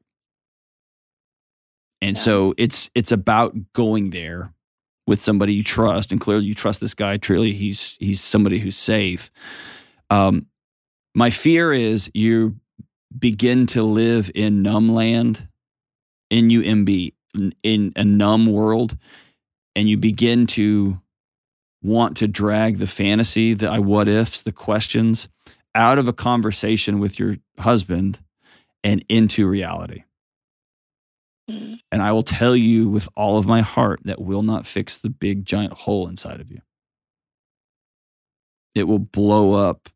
And 2.00 2.16
Yeah. 2.16 2.22
so 2.22 2.54
it's 2.58 2.90
it's 2.94 3.10
about 3.12 3.54
going 3.72 4.10
there 4.10 4.52
with 5.06 5.20
somebody 5.20 5.54
you 5.54 5.62
trust, 5.64 6.12
and 6.12 6.20
clearly 6.20 6.46
you 6.46 6.54
trust 6.54 6.80
this 6.80 6.94
guy. 6.94 7.16
Truly, 7.16 7.52
he's 7.52 7.96
he's 7.98 8.20
somebody 8.22 8.58
who's 8.58 8.76
safe. 8.76 9.30
Um, 10.10 10.46
my 11.14 11.30
fear 11.30 11.72
is 11.72 12.10
you 12.14 12.56
begin 13.16 13.66
to 13.66 13.82
live 13.82 14.30
in 14.34 14.62
numb 14.62 14.94
land, 14.94 15.48
in- 16.30 17.54
in 17.62 17.92
a 17.96 18.04
numb 18.04 18.46
world, 18.46 18.96
and 19.74 19.88
you 19.88 19.96
begin 19.96 20.46
to 20.46 21.00
want 21.82 22.16
to 22.18 22.28
drag 22.28 22.78
the 22.78 22.86
fantasy, 22.86 23.54
the 23.54 23.68
I 23.68 23.80
what 23.80 24.08
ifs, 24.08 24.42
the 24.42 24.52
questions 24.52 25.28
out 25.74 25.98
of 25.98 26.08
a 26.08 26.12
conversation 26.12 26.98
with 27.00 27.18
your 27.18 27.36
husband 27.58 28.20
and 28.84 29.04
into 29.08 29.46
reality. 29.46 30.04
And 31.48 32.02
I 32.02 32.12
will 32.12 32.22
tell 32.22 32.56
you 32.56 32.88
with 32.88 33.08
all 33.16 33.36
of 33.36 33.46
my 33.46 33.60
heart 33.60 34.00
that 34.04 34.20
will 34.20 34.42
not 34.42 34.66
fix 34.66 34.98
the 34.98 35.10
big 35.10 35.44
giant 35.44 35.72
hole 35.72 36.08
inside 36.08 36.40
of 36.40 36.50
you. 36.50 36.60
It 38.74 38.84
will 38.84 38.98
blow 38.98 39.52
up 39.52 39.88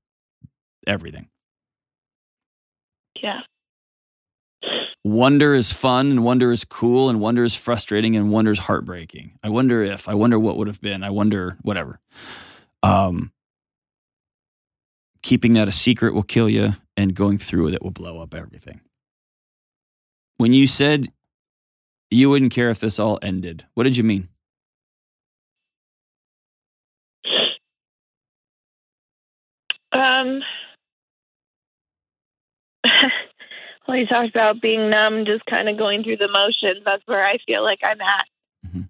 everything. 0.86 1.28
Yeah. 3.22 3.40
Wonder 5.04 5.54
is 5.54 5.72
fun 5.72 6.10
and 6.10 6.24
wonder 6.24 6.50
is 6.50 6.64
cool 6.64 7.08
and 7.08 7.20
wonder 7.20 7.44
is 7.44 7.54
frustrating 7.54 8.16
and 8.16 8.30
wonder 8.30 8.50
is 8.50 8.58
heartbreaking. 8.58 9.38
I 9.42 9.48
wonder 9.48 9.82
if, 9.82 10.08
I 10.08 10.14
wonder 10.14 10.38
what 10.38 10.56
would 10.56 10.66
have 10.66 10.80
been. 10.80 11.02
I 11.02 11.10
wonder 11.10 11.56
whatever. 11.62 12.00
Um, 12.82 13.32
keeping 15.22 15.54
that 15.54 15.68
a 15.68 15.72
secret 15.72 16.12
will 16.12 16.24
kill 16.24 16.48
you 16.48 16.74
and 16.96 17.14
going 17.14 17.38
through 17.38 17.64
with 17.64 17.74
it 17.74 17.82
will 17.82 17.92
blow 17.92 18.20
up 18.20 18.34
everything. 18.34 18.80
When 20.38 20.52
you 20.52 20.66
said 20.66 21.08
you 22.10 22.30
wouldn't 22.30 22.52
care 22.52 22.70
if 22.70 22.80
this 22.80 22.98
all 22.98 23.18
ended, 23.22 23.64
what 23.74 23.84
did 23.84 23.96
you 23.96 24.04
mean? 24.04 24.28
Um. 29.92 30.42
well, 33.88 33.96
you 33.96 34.06
talked 34.06 34.30
about 34.30 34.60
being 34.60 34.90
numb, 34.90 35.24
just 35.24 35.44
kind 35.46 35.68
of 35.68 35.78
going 35.78 36.02
through 36.04 36.18
the 36.18 36.28
motions. 36.28 36.82
That's 36.84 37.02
where 37.06 37.24
I 37.24 37.38
feel 37.46 37.62
like 37.62 37.80
I'm 37.82 38.00
at. 38.00 38.26
Mhm. 38.66 38.88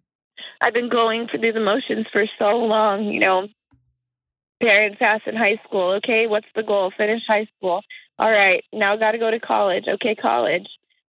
I've 0.61 0.75
been 0.75 0.89
going 0.89 1.29
through 1.29 1.53
the 1.53 1.61
motions 1.61 2.07
for 2.13 2.25
so 2.39 2.59
long. 2.59 3.05
You 3.05 3.21
know, 3.21 3.49
parents 4.61 4.99
asked 5.01 5.27
in 5.27 5.37
high 5.37 5.61
school, 5.65 5.93
okay, 5.95 6.27
what's 6.27 6.49
the 6.55 6.63
goal? 6.63 6.91
Finish 6.97 7.23
high 7.27 7.47
school. 7.57 7.83
All 8.19 8.31
right, 8.31 8.65
now 8.73 8.97
got 8.97 9.13
to 9.13 9.19
go 9.19 9.31
to 9.31 9.39
college. 9.39 9.85
Okay, 9.87 10.15
college. 10.15 10.67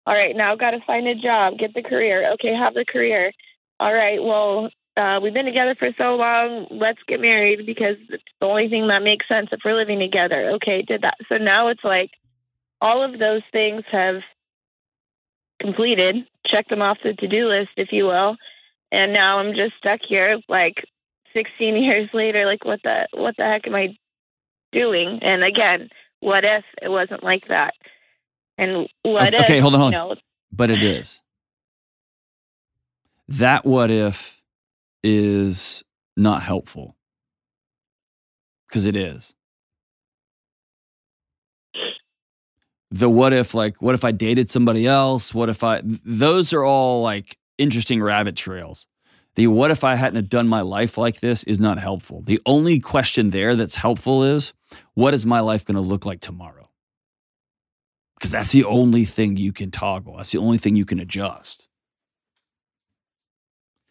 All 0.07 0.15
right, 0.15 0.37
now 0.37 0.53
I've 0.53 0.61
got 0.61 0.71
to 0.71 0.81
find 0.87 1.09
a 1.09 1.17
job, 1.17 1.59
get 1.59 1.75
the 1.75 1.83
career. 1.83 2.33
Okay, 2.35 2.55
have 2.55 2.75
the 2.75 2.85
career. 2.85 3.33
All 3.81 3.93
right, 3.93 4.23
well, 4.23 4.71
uh, 4.97 5.19
we've 5.21 5.35
been 5.35 5.47
together 5.47 5.75
for 5.75 5.89
so 5.99 6.15
long. 6.15 6.69
Let's 6.71 7.01
get 7.09 7.21
married 7.21 7.67
because 7.67 7.97
it's 8.09 8.23
the 8.41 8.47
only 8.47 8.69
thing 8.69 8.87
that 8.89 9.03
makes 9.03 9.27
sense 9.29 9.49
if 9.51 9.61
we're 9.65 9.75
living 9.75 9.99
together. 9.99 10.53
Okay, 10.53 10.83
did 10.83 11.03
that. 11.03 11.17
So 11.29 11.39
now 11.39 11.69
it's 11.69 11.83
like 11.83 12.11
all 12.81 13.03
of 13.03 13.19
those 13.19 13.43
things 13.51 13.83
have 13.91 14.23
completed, 15.61 16.27
check 16.47 16.69
them 16.69 16.83
off 16.83 16.99
the 17.03 17.15
to 17.15 17.27
do 17.27 17.49
list, 17.49 17.71
if 17.77 17.89
you 17.91 18.05
will. 18.05 18.37
And 18.93 19.13
now 19.13 19.39
I'm 19.41 19.55
just 19.55 19.75
stuck 19.77 20.01
here, 20.09 20.39
like 20.49 20.85
16 21.35 21.77
years 21.83 22.09
later. 22.15 22.47
Like, 22.47 22.65
what 22.65 22.81
the 22.85 23.09
what 23.13 23.37
the 23.37 23.45
heck 23.45 23.67
am 23.67 23.75
I 23.75 23.97
doing? 24.73 25.19
And 25.23 25.43
again, 25.43 25.89
what 26.21 26.45
if 26.45 26.65
it 26.81 26.89
wasn't 26.89 27.25
like 27.25 27.49
that? 27.49 27.75
And 28.59 28.89
what 29.03 29.35
if? 29.35 29.41
Okay, 29.43 29.59
hold 29.59 29.75
on, 29.75 29.81
hold 29.81 29.93
you 29.93 29.99
on. 29.99 30.09
know, 30.11 30.17
But 30.53 30.71
it 30.71 30.83
is. 30.83 31.21
That 33.29 33.67
what 33.67 33.91
if 33.91 34.43
is 35.03 35.85
not 36.17 36.43
helpful 36.43 36.97
because 38.69 38.87
it 38.87 38.97
is. 38.97 39.35
The 42.91 43.11
what 43.11 43.33
if, 43.33 43.53
like, 43.53 43.83
what 43.83 43.95
if 43.95 44.05
I 44.05 44.13
dated 44.13 44.49
somebody 44.49 44.87
else? 44.87 45.35
What 45.35 45.49
if 45.49 45.65
I, 45.65 45.83
those 45.85 46.53
are 46.53 46.65
all 46.65 47.03
like 47.03 47.37
interesting 47.59 48.03
rabbit 48.03 48.37
trails. 48.37 48.87
The 49.35 49.49
what 49.49 49.71
if 49.71 49.85
I 49.85 49.97
hadn't 49.97 50.17
have 50.17 50.29
done 50.29 50.49
my 50.49 50.63
life 50.63 50.97
like 50.97 51.21
this 51.21 51.45
is 51.45 51.59
not 51.59 51.79
helpful. 51.79 52.23
The 52.23 52.41
only 52.47 52.81
question 52.81 53.31
there 53.31 53.55
that's 53.55 53.75
helpful 53.75 54.23
is 54.23 54.55
what 54.95 55.15
is 55.15 55.27
my 55.27 55.41
life 55.41 55.65
going 55.65 55.75
to 55.75 55.81
look 55.83 56.07
like 56.07 56.21
tomorrow? 56.21 56.66
Because 58.17 58.31
that's 58.31 58.53
the 58.53 58.65
only 58.65 59.05
thing 59.05 59.37
you 59.37 59.53
can 59.53 59.71
toggle. 59.71 60.17
That's 60.17 60.33
the 60.33 60.39
only 60.39 60.59
thing 60.59 60.77
you 60.77 60.87
can 60.87 60.99
adjust. 60.99 61.69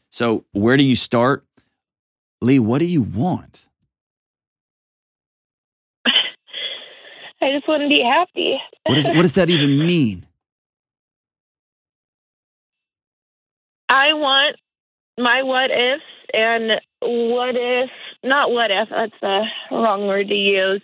So, 0.09 0.45
where 0.51 0.77
do 0.77 0.83
you 0.83 0.95
start? 0.95 1.45
Lee, 2.41 2.59
what 2.59 2.79
do 2.79 2.85
you 2.85 3.01
want? 3.01 3.69
I 6.05 7.51
just 7.51 7.67
want 7.67 7.83
to 7.83 7.89
be 7.89 8.01
happy. 8.01 8.59
What, 8.85 8.97
is, 8.97 9.07
what 9.09 9.21
does 9.21 9.33
that 9.33 9.49
even 9.49 9.85
mean? 9.85 10.25
I 13.89 14.13
want 14.13 14.55
my 15.17 15.43
what 15.43 15.69
ifs 15.71 16.03
and 16.33 16.81
what 17.01 17.55
if 17.55 17.89
not 18.23 18.51
what 18.51 18.71
if 18.71 18.89
that's 18.89 19.13
the 19.21 19.45
wrong 19.71 20.07
word 20.07 20.27
to 20.29 20.35
use. 20.35 20.81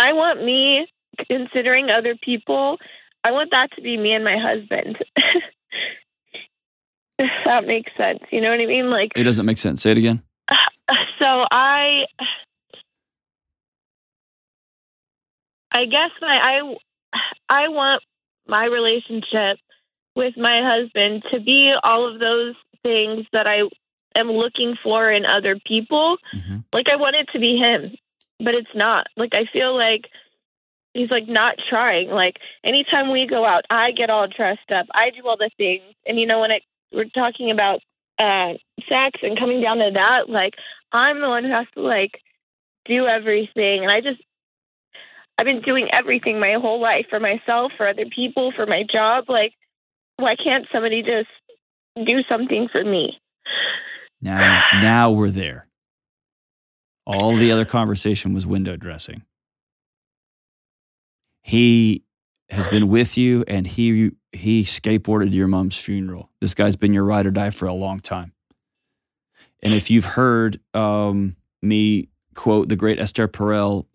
I 0.00 0.12
want 0.14 0.42
me 0.42 0.86
considering 1.28 1.90
other 1.90 2.14
people. 2.16 2.78
I 3.22 3.32
want 3.32 3.50
that 3.50 3.70
to 3.72 3.82
be 3.82 3.98
me 3.98 4.12
and 4.12 4.24
my 4.24 4.38
husband. 4.38 4.96
if 7.18 7.30
that 7.44 7.66
makes 7.66 7.92
sense. 7.98 8.20
You 8.30 8.40
know 8.40 8.50
what 8.50 8.62
I 8.62 8.66
mean? 8.66 8.88
Like 8.90 9.12
It 9.14 9.24
doesn't 9.24 9.44
make 9.44 9.58
sense. 9.58 9.82
Say 9.82 9.90
it 9.90 9.98
again. 9.98 10.22
so 11.20 11.44
I 11.50 12.06
I 15.70 15.84
guess 15.84 16.10
my 16.20 16.38
I 16.42 16.76
I 17.48 17.68
want 17.68 18.02
my 18.46 18.64
relationship 18.64 19.58
with 20.16 20.36
my 20.36 20.62
husband 20.62 21.22
to 21.32 21.40
be 21.40 21.74
all 21.82 22.12
of 22.12 22.20
those 22.20 22.54
things 22.82 23.26
that 23.32 23.46
I 23.46 23.60
am 24.16 24.30
looking 24.30 24.76
for 24.82 25.10
in 25.10 25.24
other 25.26 25.56
people. 25.66 26.16
Mhm. 26.34 26.64
Like 26.72 26.88
I 26.88 26.96
want 26.96 27.16
it 27.16 27.28
to 27.32 27.38
be 27.38 27.56
him, 27.58 27.94
but 28.42 28.54
it's 28.54 28.74
not. 28.74 29.06
Like 29.16 29.34
I 29.34 29.44
feel 29.52 29.76
like 29.76 30.08
he's 30.94 31.10
like 31.10 31.28
not 31.28 31.56
trying. 31.68 32.10
Like 32.10 32.38
anytime 32.64 33.10
we 33.10 33.26
go 33.26 33.44
out, 33.44 33.64
I 33.70 33.92
get 33.92 34.10
all 34.10 34.26
dressed 34.26 34.70
up. 34.72 34.86
I 34.94 35.10
do 35.10 35.26
all 35.26 35.36
the 35.36 35.50
things. 35.56 35.94
And 36.06 36.18
you 36.18 36.26
know 36.26 36.40
when 36.40 36.50
it 36.50 36.62
we're 36.92 37.04
talking 37.04 37.50
about 37.50 37.80
uh 38.18 38.54
sex 38.88 39.20
and 39.22 39.38
coming 39.38 39.60
down 39.60 39.78
to 39.78 39.90
that, 39.94 40.28
like 40.28 40.54
I'm 40.92 41.20
the 41.20 41.28
one 41.28 41.44
who 41.44 41.50
has 41.50 41.66
to 41.74 41.82
like 41.82 42.20
do 42.86 43.06
everything 43.06 43.82
and 43.82 43.90
I 43.90 44.00
just 44.00 44.20
I've 45.38 45.46
been 45.46 45.62
doing 45.62 45.88
everything 45.92 46.38
my 46.38 46.54
whole 46.60 46.80
life 46.80 47.06
for 47.08 47.18
myself, 47.18 47.72
for 47.76 47.88
other 47.88 48.04
people, 48.14 48.52
for 48.54 48.66
my 48.66 48.84
job. 48.90 49.24
Like 49.28 49.52
why 50.16 50.36
can't 50.36 50.66
somebody 50.72 51.02
just 51.02 51.28
do 52.06 52.22
something 52.28 52.68
for 52.70 52.84
me? 52.84 53.18
Now, 54.20 54.64
now 54.82 55.10
we're 55.12 55.30
there. 55.30 55.66
All 57.10 57.34
the 57.34 57.50
other 57.50 57.64
conversation 57.64 58.32
was 58.32 58.46
window 58.46 58.76
dressing. 58.76 59.22
He 61.42 62.04
has 62.50 62.68
been 62.68 62.88
with 62.88 63.18
you 63.18 63.44
and 63.48 63.66
he 63.66 64.12
he 64.32 64.62
skateboarded 64.62 65.32
your 65.34 65.48
mom's 65.48 65.76
funeral. 65.76 66.30
This 66.40 66.54
guy's 66.54 66.76
been 66.76 66.92
your 66.92 67.02
ride 67.02 67.26
or 67.26 67.32
die 67.32 67.50
for 67.50 67.66
a 67.66 67.72
long 67.72 67.98
time. 67.98 68.32
And 69.60 69.74
if 69.74 69.90
you've 69.90 70.04
heard 70.04 70.60
um, 70.72 71.34
me 71.62 72.08
quote 72.34 72.68
the 72.68 72.76
great 72.76 73.00
Esther 73.00 73.26
Perel, 73.26 73.86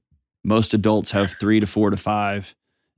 most 0.44 0.74
adults 0.74 1.12
have 1.12 1.32
three 1.32 1.62
to 1.62 1.68
four 1.68 1.92
to 1.92 1.98
five 1.98 2.54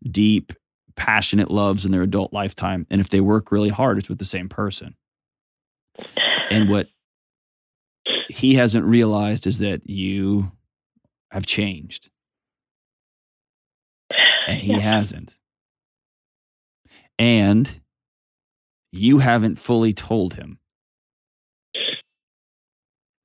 deep, 0.10 0.52
passionate 0.96 1.52
loves 1.52 1.86
in 1.86 1.92
their 1.92 2.02
adult 2.02 2.34
lifetime. 2.34 2.88
And 2.90 3.00
if 3.00 3.10
they 3.10 3.22
work 3.22 3.52
really 3.52 3.70
hard, 3.70 4.00
it's 4.00 4.10
with 4.10 4.18
the 4.18 4.26
same 4.26 4.50
person. 4.50 4.96
And 6.50 6.70
what 6.70 6.88
he 8.38 8.54
hasn't 8.54 8.86
realized 8.86 9.48
is 9.48 9.58
that 9.58 9.90
you 9.90 10.52
have 11.32 11.46
changed 11.46 12.10
and 14.48 14.62
he 14.62 14.74
Yeah. 14.74 14.80
hasn't. 14.80 15.36
And 17.18 17.82
you 18.92 19.18
haven't 19.18 19.58
fully 19.58 19.92
told 19.94 20.36
him 20.36 20.60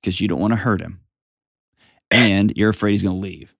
because 0.01 0.19
you 0.21 0.29
don't 0.29 0.41
want 0.41 0.53
to 0.53 0.57
hurt 0.57 0.81
him. 0.81 1.01
And 2.11 2.53
you're 2.57 2.71
afraid 2.71 2.93
he's 2.93 3.03
going 3.03 3.17
to 3.17 3.21
leave. 3.21 3.55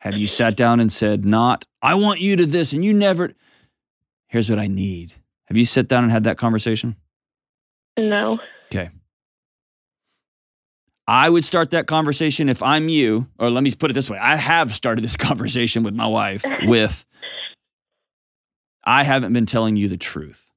Have 0.00 0.16
you 0.16 0.26
sat 0.26 0.56
down 0.56 0.80
and 0.80 0.92
said, 0.92 1.24
Not, 1.24 1.66
I 1.82 1.94
want 1.94 2.20
you 2.20 2.36
to 2.36 2.46
this, 2.46 2.72
and 2.72 2.84
you 2.84 2.92
never, 2.92 3.32
here's 4.28 4.50
what 4.50 4.58
I 4.58 4.66
need? 4.66 5.12
Have 5.44 5.56
you 5.56 5.64
sat 5.64 5.88
down 5.88 6.04
and 6.04 6.12
had 6.12 6.24
that 6.24 6.38
conversation? 6.38 6.96
No. 7.98 8.38
Okay. 8.72 8.90
I 11.06 11.28
would 11.28 11.44
start 11.44 11.70
that 11.70 11.86
conversation 11.86 12.48
if 12.48 12.62
I'm 12.62 12.88
you, 12.88 13.26
or 13.38 13.50
let 13.50 13.62
me 13.62 13.72
put 13.74 13.90
it 13.90 13.94
this 13.94 14.08
way 14.08 14.18
I 14.18 14.36
have 14.36 14.74
started 14.74 15.02
this 15.02 15.16
conversation 15.28 15.82
with 15.82 15.94
my 15.94 16.06
wife 16.06 16.44
with, 16.62 17.04
I 18.84 19.04
haven't 19.04 19.32
been 19.32 19.46
telling 19.46 19.76
you 19.76 19.88
the 19.88 19.96
truth. 19.96 20.50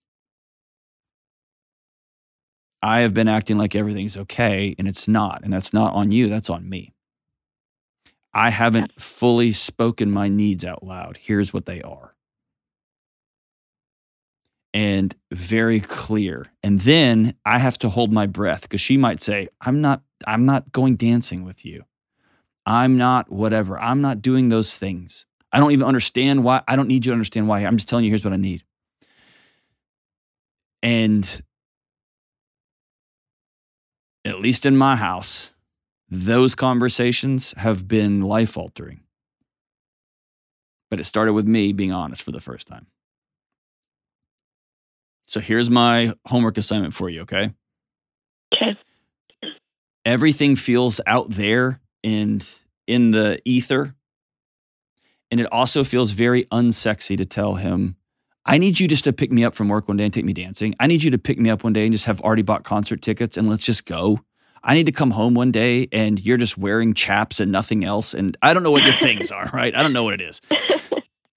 I 2.82 3.00
have 3.00 3.14
been 3.14 3.28
acting 3.28 3.58
like 3.58 3.76
everything's 3.76 4.16
okay, 4.16 4.76
and 4.78 4.88
it's 4.88 5.08
not. 5.08 5.44
And 5.44 5.52
that's 5.52 5.74
not 5.74 5.94
on 5.96 6.12
you, 6.12 6.30
that's 6.30 6.50
on 6.50 6.70
me. 6.70 6.94
I 8.34 8.50
haven't 8.50 9.02
fully 9.02 9.54
spoken 9.54 10.12
my 10.12 10.28
needs 10.28 10.64
out 10.64 10.84
loud. 10.84 11.18
Here's 11.18 11.54
what 11.54 11.66
they 11.66 11.82
are. 11.82 12.15
And 14.76 15.16
very 15.32 15.80
clear. 15.80 16.48
And 16.62 16.82
then 16.82 17.34
I 17.46 17.60
have 17.60 17.78
to 17.80 17.90
hold 17.90 18.12
my 18.12 18.28
breath 18.28 18.64
because 18.64 18.82
she 18.82 18.98
might 18.98 19.22
say, 19.22 19.48
I'm 19.62 19.80
not, 19.80 20.04
I'm 20.28 20.46
not 20.46 20.70
going 20.74 20.98
dancing 20.98 21.46
with 21.46 21.66
you. 21.66 21.86
I'm 22.66 22.98
not 22.98 23.32
whatever. 23.32 23.80
I'm 23.80 24.02
not 24.02 24.22
doing 24.22 24.50
those 24.50 24.76
things. 24.76 25.26
I 25.54 25.60
don't 25.60 25.72
even 25.72 25.88
understand 25.88 26.44
why. 26.44 26.62
I 26.68 26.76
don't 26.76 26.90
need 26.90 27.06
you 27.06 27.12
to 27.12 27.14
understand 27.14 27.48
why. 27.48 27.62
I'm 27.62 27.78
just 27.78 27.88
telling 27.88 28.04
you, 28.04 28.12
here's 28.12 28.26
what 28.26 28.34
I 28.34 28.38
need. 28.38 28.66
And 30.84 31.42
at 34.26 34.42
least 34.42 34.66
in 34.66 34.76
my 34.76 34.98
house, 34.98 35.52
those 36.10 36.54
conversations 36.54 37.54
have 37.58 37.88
been 37.88 38.22
life 38.22 38.58
altering. 38.58 39.04
But 40.90 41.00
it 41.00 41.06
started 41.06 41.32
with 41.32 41.48
me 41.48 41.72
being 41.72 41.94
honest 41.94 42.22
for 42.22 42.32
the 42.32 42.42
first 42.42 42.68
time. 42.68 42.88
So 45.36 45.42
here's 45.42 45.70
my 45.70 46.14
homework 46.26 46.58
assignment 46.58 46.94
for 46.94 47.10
you, 47.10 47.24
okay? 47.24 47.54
Okay. 48.54 48.78
Everything 50.06 50.56
feels 50.56 51.02
out 51.06 51.30
there 51.32 51.82
and 52.06 52.48
in 52.88 53.12
the 53.12 53.42
ether. 53.44 53.96
And 55.30 55.42
it 55.42 55.52
also 55.52 55.84
feels 55.84 56.12
very 56.12 56.46
unsexy 56.46 57.18
to 57.18 57.26
tell 57.26 57.56
him, 57.56 57.98
I 58.46 58.58
need 58.58 58.80
you 58.80 58.88
just 58.88 59.04
to 59.04 59.12
pick 59.12 59.30
me 59.30 59.44
up 59.44 59.56
from 59.56 59.68
work 59.68 59.90
one 59.90 59.98
day 59.98 60.06
and 60.06 60.14
take 60.14 60.24
me 60.24 60.32
dancing. 60.32 60.74
I 60.80 60.88
need 60.88 61.04
you 61.04 61.12
to 61.12 61.18
pick 61.18 61.38
me 61.38 61.50
up 61.50 61.66
one 61.66 61.74
day 61.74 61.84
and 61.84 61.92
just 61.92 62.06
have 62.06 62.22
already 62.22 62.42
bought 62.42 62.64
concert 62.64 63.02
tickets 63.02 63.36
and 63.36 63.50
let's 63.50 63.66
just 63.66 63.86
go. 63.86 64.22
I 64.64 64.74
need 64.76 64.86
to 64.86 64.94
come 64.94 65.12
home 65.12 65.34
one 65.34 65.52
day 65.52 65.90
and 65.92 66.18
you're 66.26 66.38
just 66.38 66.58
wearing 66.58 66.94
chaps 66.94 67.42
and 67.42 67.52
nothing 67.52 67.84
else. 67.84 68.14
And 68.14 68.38
I 68.42 68.54
don't 68.54 68.64
know 68.64 68.72
what 68.72 68.84
your 68.84 68.94
things 68.94 69.32
are, 69.34 69.50
right? 69.52 69.76
I 69.76 69.84
don't 69.84 69.92
know 69.92 70.06
what 70.06 70.14
it 70.14 70.22
is. 70.22 70.40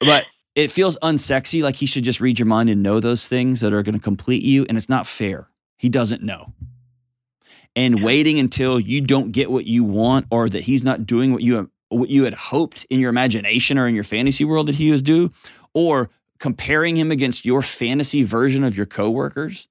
But 0.01 0.27
it 0.59 0.73
feels 0.73 0.99
unsexy, 1.05 1.63
like 1.63 1.77
he 1.77 1.87
should 1.87 2.03
just 2.03 2.21
read 2.21 2.37
your 2.37 2.47
mind 2.47 2.69
and 2.69 2.83
know 2.83 2.99
those 2.99 3.29
things 3.29 3.61
that 3.61 3.73
are 3.73 3.85
going 3.85 3.95
to 3.95 4.01
complete 4.01 4.43
you. 4.43 4.67
And 4.69 4.77
it's 4.77 4.89
not 4.89 5.07
fair. 5.07 5.49
He 5.77 5.89
doesn't 5.89 6.21
know. 6.21 6.53
And 7.77 8.03
waiting 8.03 8.41
until 8.41 8.81
you 8.81 9.01
don't 9.01 9.31
get 9.31 9.53
what 9.53 9.67
you 9.67 9.85
want 9.85 10.27
or 10.33 10.49
that 10.49 10.65
he's 10.65 10.83
not 10.83 11.07
doing 11.07 11.33
what 11.33 11.43
you 11.43 11.71
what 11.91 12.11
you 12.11 12.25
had 12.25 12.35
hoped 12.35 12.85
in 12.91 12.99
your 12.99 13.09
imagination 13.09 13.79
or 13.79 13.87
in 13.87 13.95
your 13.95 14.03
fantasy 14.03 14.45
world 14.45 14.67
that 14.67 14.75
he 14.75 14.91
was 14.91 15.01
do, 15.01 15.31
or 15.75 16.11
comparing 16.41 16.97
him 16.97 17.13
against 17.13 17.45
your 17.45 17.63
fantasy 17.63 18.25
version 18.25 18.65
of 18.65 18.77
your 18.77 18.85
coworkers, 18.85 19.69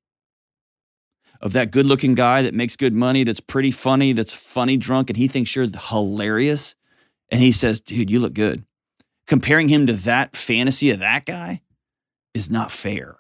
of 1.41 1.52
that 1.52 1.69
good 1.69 1.86
looking 1.86 2.15
guy 2.15 2.41
that 2.41 2.54
makes 2.54 2.78
good 2.78 2.93
money, 2.93 3.26
that's 3.26 3.41
pretty 3.41 3.71
funny, 3.71 4.13
that's 4.13 4.34
funny 4.34 4.78
drunk, 4.78 5.10
and 5.10 5.17
he 5.17 5.28
thinks 5.28 5.54
you're 5.54 5.67
hilarious. 5.89 6.76
And 7.30 7.41
he 7.41 7.52
says, 7.52 7.82
dude, 7.82 8.10
you 8.10 8.21
look 8.21 8.34
good 8.34 8.63
comparing 9.28 9.70
him 9.70 9.86
to 9.88 9.94
that 9.94 10.36
fantasy 10.36 10.90
of 10.92 11.00
that 11.00 11.26
guy 11.26 11.62
is 12.34 12.50
not 12.50 12.72
fair. 12.72 13.18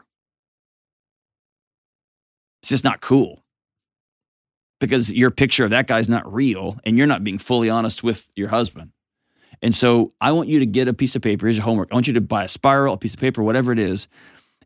It's 2.61 2.69
just 2.69 2.83
not 2.83 3.01
cool 3.01 3.43
because 4.79 5.11
your 5.11 5.31
picture 5.31 5.63
of 5.63 5.69
that 5.71 5.87
guy 5.87 5.99
is 5.99 6.09
not 6.09 6.31
real 6.31 6.77
and 6.85 6.97
you're 6.97 7.07
not 7.07 7.23
being 7.23 7.37
fully 7.37 7.69
honest 7.69 8.03
with 8.03 8.29
your 8.35 8.49
husband. 8.49 8.91
And 9.61 9.73
so 9.73 10.13
I 10.21 10.31
want 10.31 10.49
you 10.49 10.59
to 10.59 10.65
get 10.65 10.87
a 10.87 10.93
piece 10.93 11.15
of 11.15 11.21
paper. 11.21 11.45
Here's 11.45 11.57
your 11.57 11.65
homework. 11.65 11.89
I 11.91 11.95
want 11.95 12.07
you 12.07 12.13
to 12.13 12.21
buy 12.21 12.43
a 12.43 12.47
spiral, 12.47 12.93
a 12.93 12.97
piece 12.97 13.13
of 13.13 13.19
paper, 13.19 13.43
whatever 13.43 13.71
it 13.71 13.79
is, 13.79 14.07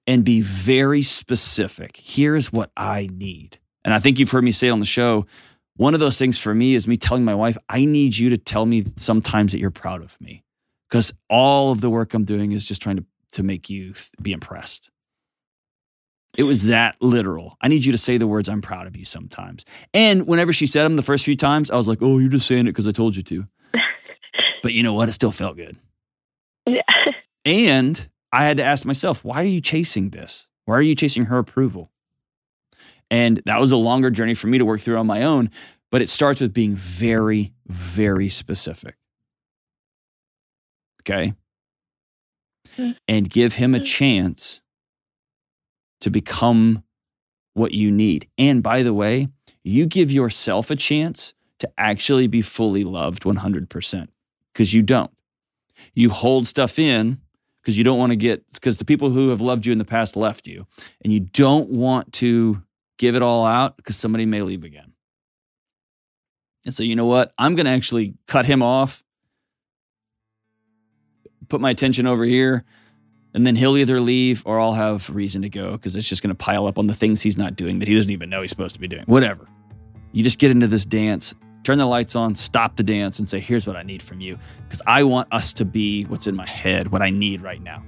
and 0.06 0.24
be 0.24 0.42
very 0.42 1.02
specific. 1.02 1.98
Here's 1.98 2.52
what 2.52 2.72
I 2.76 3.10
need. 3.12 3.58
And 3.84 3.94
I 3.94 4.00
think 4.00 4.20
you've 4.20 4.32
heard 4.32 4.44
me 4.44 4.52
say 4.52 4.70
on 4.70 4.80
the 4.80 4.86
show. 4.86 5.26
One 5.78 5.94
of 5.94 6.00
those 6.00 6.18
things 6.18 6.38
for 6.38 6.54
me 6.54 6.76
is 6.76 6.88
me 6.88 6.98
telling 6.98 7.24
my 7.24 7.36
wife, 7.36 7.58
I 7.70 7.86
need 7.86 8.18
you 8.18 8.30
to 8.32 8.38
tell 8.38 8.66
me 8.66 8.86
sometimes 8.98 9.54
that 9.54 9.60
you're 9.60 9.72
proud 9.72 10.04
of 10.04 10.20
me 10.20 10.44
because 10.92 11.14
all 11.30 11.72
of 11.72 11.80
the 11.80 11.90
work 11.90 12.14
I'm 12.14 12.26
doing 12.26 12.52
is 12.52 12.68
just 12.68 12.82
trying 12.82 12.98
to, 12.98 13.06
to 13.32 13.44
make 13.44 13.70
you 13.70 13.94
be 14.22 14.34
impressed. 14.34 14.92
It 16.38 16.44
was 16.44 16.66
that 16.66 16.96
literal. 17.02 17.58
I 17.62 17.70
need 17.70 17.86
you 17.86 17.94
to 17.94 17.98
say 17.98 18.18
the 18.18 18.28
words, 18.28 18.50
I'm 18.50 18.62
proud 18.62 18.88
of 18.88 18.98
you 18.98 19.06
sometimes. 19.06 19.64
And 19.94 20.28
whenever 20.28 20.52
she 20.52 20.66
said 20.66 20.84
them 20.84 20.98
the 20.98 21.02
first 21.02 21.24
few 21.24 21.38
times, 21.38 21.72
I 21.72 21.78
was 21.78 21.88
like, 21.88 22.00
oh, 22.02 22.20
you're 22.20 22.30
just 22.30 22.48
saying 22.48 22.68
it 22.68 22.72
because 22.72 22.88
I 22.88 22.92
told 22.92 23.16
you 23.16 23.24
to. 23.24 23.48
but 24.64 24.74
you 24.74 24.84
know 24.84 24.94
what? 24.94 25.08
It 25.08 25.14
still 25.14 25.32
felt 25.32 25.56
good. 25.56 25.78
Yeah. 26.66 26.82
And 27.46 28.10
I 28.32 28.46
had 28.46 28.58
to 28.58 28.64
ask 28.64 28.86
myself, 28.86 29.24
why 29.24 29.42
are 29.44 29.48
you 29.48 29.62
chasing 29.62 30.10
this? 30.10 30.50
Why 30.66 30.76
are 30.76 30.82
you 30.82 30.96
chasing 30.96 31.26
her 31.26 31.38
approval? 31.38 31.90
And 33.10 33.42
that 33.46 33.60
was 33.60 33.72
a 33.72 33.78
longer 33.78 34.10
journey 34.10 34.34
for 34.34 34.48
me 34.48 34.58
to 34.58 34.66
work 34.66 34.82
through 34.82 34.98
on 34.98 35.08
my 35.08 35.24
own. 35.24 35.52
But 35.90 36.02
it 36.02 36.10
starts 36.10 36.40
with 36.40 36.54
being 36.54 36.76
very, 36.76 37.54
very 37.68 38.30
specific 38.30 38.96
okay? 41.02 41.34
Mm-hmm. 42.70 42.92
And 43.08 43.30
give 43.30 43.56
him 43.56 43.76
a 43.76 43.80
mm. 43.80 43.86
chance 43.86 44.62
to 46.02 46.10
become 46.10 46.84
what 47.54 47.74
you 47.74 47.92
need. 47.92 48.28
And 48.38 48.64
by 48.64 48.84
the 48.84 48.94
way, 48.94 49.28
you 49.64 49.86
give 49.86 50.12
yourself 50.12 50.72
a 50.72 50.76
chance 50.76 51.34
to 51.60 51.70
actually 51.78 52.28
be 52.28 52.42
fully 52.42 52.84
loved 52.84 53.24
100% 53.24 54.08
because 54.54 54.74
you 54.74 54.82
don't. 54.82 55.12
You 55.94 56.10
hold 56.10 56.48
stuff 56.48 56.80
in 56.80 57.20
because 57.62 57.78
you 57.78 57.84
don't 57.84 58.00
want 58.00 58.12
to 58.12 58.16
get, 58.16 58.44
because 58.54 58.78
the 58.78 58.86
people 58.86 59.10
who 59.10 59.30
have 59.30 59.42
loved 59.42 59.66
you 59.66 59.72
in 59.72 59.78
the 59.78 59.86
past 59.86 60.16
left 60.16 60.48
you, 60.48 60.66
and 61.04 61.14
you 61.14 61.20
don't 61.20 61.70
want 61.70 62.12
to 62.14 62.62
give 62.98 63.16
it 63.16 63.22
all 63.22 63.46
out 63.46 63.78
because 63.78 63.98
somebody 63.98 64.26
may 64.26 64.42
leave 64.42 64.64
again. 64.64 64.94
And 66.66 66.74
so, 66.74 66.84
you 66.84 66.96
know 66.96 67.06
what? 67.06 67.34
I'm 67.38 67.56
going 67.56 67.66
to 67.66 67.72
actually 67.72 68.16
cut 68.28 68.46
him 68.46 68.64
off 68.64 69.04
put 71.52 71.62
my 71.62 71.70
attention 71.70 72.08
over 72.08 72.24
here, 72.24 72.64
and 73.34 73.46
then 73.46 73.56
he'll 73.56 73.78
either 73.78 74.00
leave 74.00 74.42
or 74.46 74.60
I'll 74.60 74.74
have 74.74 75.10
reason 75.10 75.42
to 75.44 75.50
go 75.50 75.74
because 75.74 75.96
it's 75.96 76.08
just 76.08 76.24
going 76.24 76.30
to 76.30 76.36
pile 76.36 76.66
up 76.66 76.80
on 76.80 76.88
the 76.88 76.96
things 76.96 77.22
he's 77.22 77.38
not 77.38 77.56
doing 77.56 77.80
that 77.80 77.88
he 77.88 77.94
doesn't 77.94 78.10
even 78.10 78.30
know 78.30 78.42
he's 78.42 78.50
supposed 78.50 78.74
to 78.76 78.82
be 78.82 78.88
doing. 78.88 79.04
Whatever. 79.06 79.48
You 80.14 80.24
just 80.24 80.40
get 80.40 80.52
into 80.52 80.68
this 80.68 80.86
dance, 80.86 81.36
turn 81.64 81.78
the 81.78 81.86
lights 81.86 82.16
on, 82.16 82.36
stop 82.36 82.78
the 82.78 82.84
dance, 82.84 83.20
and 83.20 83.30
say, 83.30 83.40
Here's 83.40 83.68
what 83.68 83.76
I 83.76 83.84
need 83.84 84.02
from 84.02 84.20
you 84.20 84.40
because 84.64 84.82
I 84.88 85.04
want 85.04 85.32
us 85.32 85.54
to 85.54 85.66
be 85.66 86.06
what's 86.06 86.28
in 86.28 86.36
my 86.36 86.48
head, 86.48 86.92
what 86.92 87.02
I 87.02 87.10
need 87.10 87.42
right 87.42 87.62
now. 87.62 87.84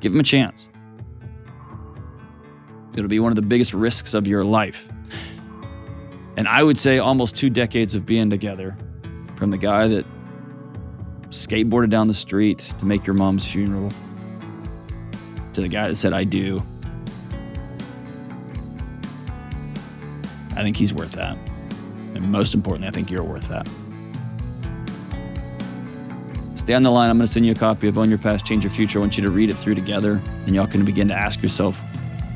Give 0.00 0.12
him 0.12 0.20
a 0.20 0.24
chance. 0.24 0.68
It'll 2.96 3.08
be 3.08 3.20
one 3.20 3.32
of 3.32 3.36
the 3.36 3.42
biggest 3.42 3.74
risks 3.74 4.14
of 4.14 4.26
your 4.26 4.44
life. 4.44 4.88
And 6.36 6.48
I 6.48 6.62
would 6.62 6.78
say 6.78 6.98
almost 6.98 7.36
two 7.36 7.50
decades 7.50 7.94
of 7.94 8.04
being 8.04 8.28
together 8.28 8.76
from 9.36 9.50
the 9.50 9.58
guy 9.58 9.88
that 9.88 10.04
skateboarded 11.34 11.90
down 11.90 12.08
the 12.08 12.14
street 12.14 12.72
to 12.78 12.84
make 12.84 13.06
your 13.06 13.14
mom's 13.14 13.50
funeral, 13.50 13.92
to 15.52 15.60
the 15.60 15.68
guy 15.68 15.88
that 15.88 15.96
said, 15.96 16.12
I 16.12 16.24
do. 16.24 16.62
I 20.56 20.62
think 20.62 20.76
he's 20.76 20.94
worth 20.94 21.12
that. 21.12 21.36
And 22.14 22.30
most 22.30 22.54
importantly, 22.54 22.88
I 22.88 22.92
think 22.92 23.10
you're 23.10 23.24
worth 23.24 23.48
that. 23.48 23.68
Stay 26.54 26.74
on 26.74 26.82
the 26.82 26.90
line. 26.90 27.10
I'm 27.10 27.18
going 27.18 27.26
to 27.26 27.32
send 27.32 27.44
you 27.44 27.52
a 27.52 27.56
copy 27.56 27.88
of 27.88 27.98
Own 27.98 28.08
Your 28.08 28.18
Past, 28.18 28.46
Change 28.46 28.64
Your 28.64 28.70
Future. 28.70 28.98
I 28.98 29.00
want 29.00 29.18
you 29.18 29.24
to 29.24 29.30
read 29.30 29.50
it 29.50 29.54
through 29.54 29.74
together, 29.74 30.22
and 30.46 30.54
y'all 30.54 30.66
can 30.66 30.84
begin 30.84 31.08
to 31.08 31.14
ask 31.14 31.42
yourself 31.42 31.80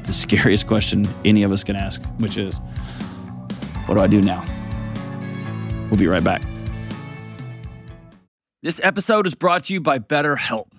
the 0.05 0.13
scariest 0.13 0.67
question 0.67 1.07
any 1.25 1.45
of 1.45 1.53
us 1.53 1.63
can 1.63 1.77
ask, 1.77 2.05
which 2.19 2.37
is, 2.37 2.59
What 3.87 3.95
do 3.95 4.01
I 4.01 4.07
do 4.09 4.21
now? 4.21 4.45
We'll 5.89 5.99
be 5.99 6.09
right 6.09 6.23
back. 6.23 6.43
This 8.61 8.81
episode 8.83 9.29
is 9.29 9.37
brought 9.37 9.67
to 9.67 9.73
you 9.73 9.81
by 9.81 10.01
BetterHelp. 10.01 10.73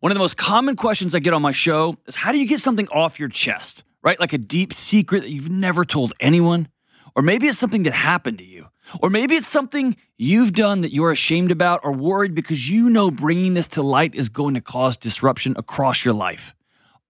One 0.00 0.10
of 0.10 0.16
the 0.16 0.20
most 0.20 0.36
common 0.36 0.74
questions 0.74 1.14
I 1.14 1.20
get 1.20 1.32
on 1.32 1.40
my 1.40 1.52
show 1.52 1.96
is 2.06 2.16
how 2.16 2.32
do 2.32 2.38
you 2.38 2.46
get 2.48 2.58
something 2.58 2.88
off 2.88 3.20
your 3.20 3.28
chest, 3.28 3.84
right? 4.02 4.18
Like 4.18 4.32
a 4.32 4.38
deep 4.38 4.72
secret 4.72 5.20
that 5.20 5.30
you've 5.30 5.48
never 5.48 5.84
told 5.84 6.12
anyone? 6.18 6.66
Or 7.14 7.22
maybe 7.22 7.46
it's 7.46 7.56
something 7.56 7.84
that 7.84 7.92
happened 7.92 8.38
to 8.38 8.44
you. 8.44 8.66
Or 9.00 9.10
maybe 9.10 9.36
it's 9.36 9.46
something 9.46 9.96
you've 10.18 10.52
done 10.54 10.80
that 10.80 10.92
you're 10.92 11.12
ashamed 11.12 11.52
about 11.52 11.82
or 11.84 11.92
worried 11.92 12.34
because 12.34 12.68
you 12.68 12.90
know 12.90 13.12
bringing 13.12 13.54
this 13.54 13.68
to 13.68 13.82
light 13.82 14.16
is 14.16 14.28
going 14.28 14.54
to 14.54 14.60
cause 14.60 14.96
disruption 14.96 15.54
across 15.56 16.04
your 16.04 16.14
life. 16.14 16.52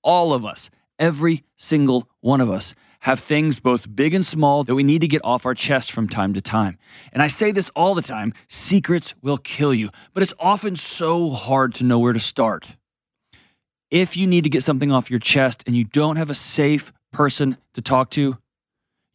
All 0.03 0.35
of 0.35 0.45
us, 0.45 0.69
every 0.99 1.45
single 1.57 2.11
one 2.21 2.43
of 2.43 2.51
us, 2.51 2.75
have 3.01 3.21
things 3.21 3.61
both 3.61 3.95
big 3.95 4.15
and 4.15 4.25
small 4.25 4.65
that 4.65 4.75
we 4.75 4.83
need 4.83 5.01
to 5.01 5.09
get 5.09 5.25
off 5.25 5.47
our 5.47 5.55
chest 5.55 5.91
from 5.91 6.09
time 6.09 6.35
to 6.35 6.41
time. 6.41 6.79
And 7.13 7.23
I 7.23 7.29
say 7.29 7.51
this 7.51 7.71
all 7.75 7.95
the 7.95 8.03
time 8.03 8.33
secrets 8.49 9.15
will 9.23 9.39
kill 9.39 9.73
you, 9.73 9.91
but 10.13 10.23
it's 10.23 10.35
often 10.39 10.77
so 10.77 11.31
hard 11.31 11.75
to 11.77 11.85
know 11.85 11.99
where 11.99 12.13
to 12.13 12.21
start. 12.21 12.77
If 13.91 14.17
you 14.17 14.27
need 14.27 14.45
to 14.45 14.51
get 14.51 14.63
something 14.63 14.93
off 14.93 15.11
your 15.11 15.19
chest 15.19 15.65
and 15.67 15.75
you 15.75 15.85
don't 15.85 16.17
have 16.17 16.31
a 16.31 16.35
safe 16.35 16.93
person 17.13 17.57
to 17.75 17.83
talk 17.83 18.11
to, 18.11 18.39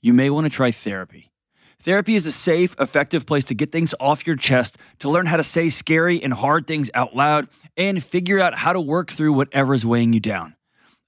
you 0.02 0.14
may 0.14 0.30
want 0.30 0.46
to 0.46 0.52
try 0.52 0.72
therapy. 0.72 1.32
Therapy 1.80 2.16
is 2.16 2.26
a 2.26 2.32
safe, 2.32 2.76
effective 2.80 3.26
place 3.28 3.44
to 3.46 3.54
get 3.54 3.72
things 3.72 3.94
off 4.00 4.26
your 4.26 4.36
chest, 4.36 4.78
to 5.00 5.10
learn 5.10 5.28
how 5.28 5.38
to 5.38 5.44
say 5.44 5.70
scary 5.70 6.22
and 6.22 6.34
hard 6.34 6.66
things 6.66 6.90
out 6.96 7.16
loud, 7.16 7.48
and 7.78 8.04
figure 8.04 8.40
out 8.40 8.56
how 8.56 8.74
to 8.74 8.82
work 8.82 9.12
through 9.12 9.34
whatever 9.34 9.74
is 9.74 9.86
weighing 9.86 10.12
you 10.12 10.20
down. 10.20 10.56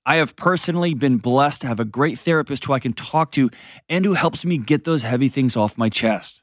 I 0.08 0.16
have 0.16 0.36
personally 0.36 0.96
been 0.96 1.18
blessed 1.18 1.62
to 1.62 1.68
have 1.68 1.80
a 1.80 1.86
great 1.86 2.18
therapist 2.18 2.66
who 2.66 2.74
I 2.74 2.80
can 2.80 2.94
talk 2.94 3.32
to 3.34 3.52
and 3.90 4.06
who 4.06 4.14
helps 4.14 4.44
me 4.46 4.58
get 4.58 4.86
those 4.86 5.04
heavy 5.04 5.28
things 5.28 5.56
off 5.56 5.78
my 5.78 5.90
chest. 5.90 6.42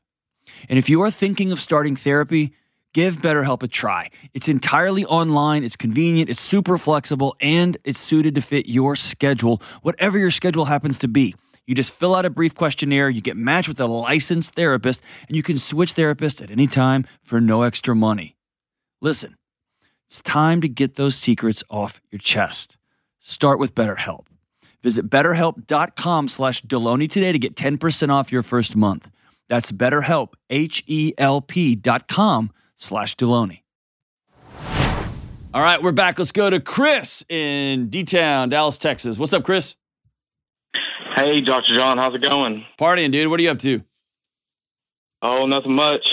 And 0.69 0.79
if 0.79 0.89
you 0.89 1.01
are 1.03 1.11
thinking 1.11 1.51
of 1.51 1.59
starting 1.59 1.97
therapy, 1.97 2.53
Give 2.95 3.17
BetterHelp 3.17 3.65
a 3.65 3.67
try. 3.67 4.09
It's 4.35 4.47
entirely 4.47 5.05
online, 5.05 5.65
it's 5.65 5.75
convenient, 5.75 6.31
it's 6.31 6.41
super 6.41 6.79
flexible, 6.79 7.35
and 7.41 7.77
it's 7.83 7.99
suited 7.99 8.37
to 8.37 8.41
fit 8.41 8.69
your 8.69 8.95
schedule, 8.95 9.61
whatever 9.83 10.17
your 10.17 10.31
schedule 10.31 10.67
happens 10.67 10.97
to 11.01 11.09
be. 11.09 11.35
You 11.67 11.75
just 11.75 11.93
fill 11.93 12.15
out 12.15 12.25
a 12.25 12.31
brief 12.31 12.55
questionnaire, 12.55 13.11
you 13.11 13.21
get 13.21 13.37
matched 13.37 13.67
with 13.67 13.81
a 13.81 13.87
licensed 13.87 14.55
therapist, 14.55 15.03
and 15.27 15.35
you 15.35 15.43
can 15.43 15.59
switch 15.59 15.95
therapists 15.95 16.41
at 16.41 16.53
any 16.53 16.69
time 16.69 17.05
for 17.21 17.41
no 17.41 17.63
extra 17.63 17.97
money. 17.97 18.37
Listen, 19.01 19.39
it's 20.07 20.23
time 20.23 20.61
to 20.61 20.69
get 20.69 20.95
those 20.95 21.17
secrets 21.17 21.65
off 21.69 22.01
your 22.13 22.21
chest. 22.21 22.79
Start 23.27 23.59
with 23.59 23.75
BetterHelp. 23.75 24.27
Visit 24.83 25.09
betterhelp.com 25.09 26.29
slash 26.29 26.63
Delony 26.63 27.11
today 27.11 27.33
to 27.33 27.39
get 27.39 27.57
10% 27.57 28.11
off 28.11 28.31
your 28.31 28.43
first 28.43 28.77
month. 28.77 29.11
That's 29.49 29.73
betterhelp, 29.73 30.35
H-E-L-P 30.51 31.77
dot 31.77 32.07
com 32.07 32.53
slash 32.77 33.17
Delony. 33.17 33.63
All 35.55 35.63
right, 35.63 35.83
we're 35.83 35.93
back. 35.93 36.19
Let's 36.19 36.33
go 36.33 36.51
to 36.51 36.61
Chris 36.61 37.25
in 37.31 37.89
D-Town, 37.89 38.51
Dallas, 38.51 38.77
Texas. 38.77 39.19
What's 39.19 39.33
up, 39.33 39.43
Chris? 39.43 39.77
Hey, 41.17 41.41
Dr. 41.41 41.75
John, 41.75 41.97
how's 41.97 42.15
it 42.15 42.23
going? 42.23 42.67
Partying, 42.79 43.11
dude. 43.11 43.31
What 43.31 43.41
are 43.41 43.43
you 43.43 43.51
up 43.51 43.59
to? 43.61 43.83
Oh, 45.23 45.47
nothing 45.47 45.73
much. 45.73 46.05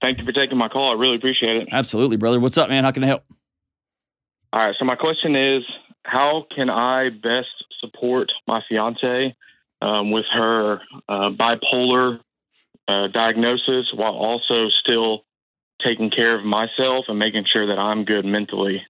Thank 0.00 0.18
you 0.18 0.24
for 0.24 0.32
taking 0.32 0.58
my 0.58 0.68
call. 0.68 0.92
I 0.92 0.94
really 0.94 1.16
appreciate 1.16 1.56
it. 1.56 1.68
Absolutely, 1.72 2.18
brother. 2.18 2.38
What's 2.38 2.56
up, 2.56 2.68
man? 2.68 2.84
How 2.84 2.92
can 2.92 3.02
I 3.02 3.08
help? 3.08 3.24
All 4.52 4.64
right. 4.64 4.76
So 4.78 4.84
my 4.84 4.94
question 4.94 5.34
is, 5.34 5.62
how 6.04 6.46
can 6.54 6.70
I 6.70 7.10
best 7.10 7.48
support 7.80 8.30
my 8.46 8.62
fiance 8.68 9.34
um, 9.80 10.10
with 10.10 10.24
her 10.32 10.80
uh, 11.08 11.30
bipolar 11.30 12.20
uh, 12.88 13.08
diagnosis 13.08 13.92
while 13.94 14.14
also 14.14 14.68
still 14.84 15.24
taking 15.84 16.10
care 16.10 16.38
of 16.38 16.44
myself 16.44 17.06
and 17.08 17.18
making 17.18 17.44
sure 17.52 17.66
that 17.68 17.78
I'm 17.78 18.04
good 18.04 18.24
mentally? 18.24 18.82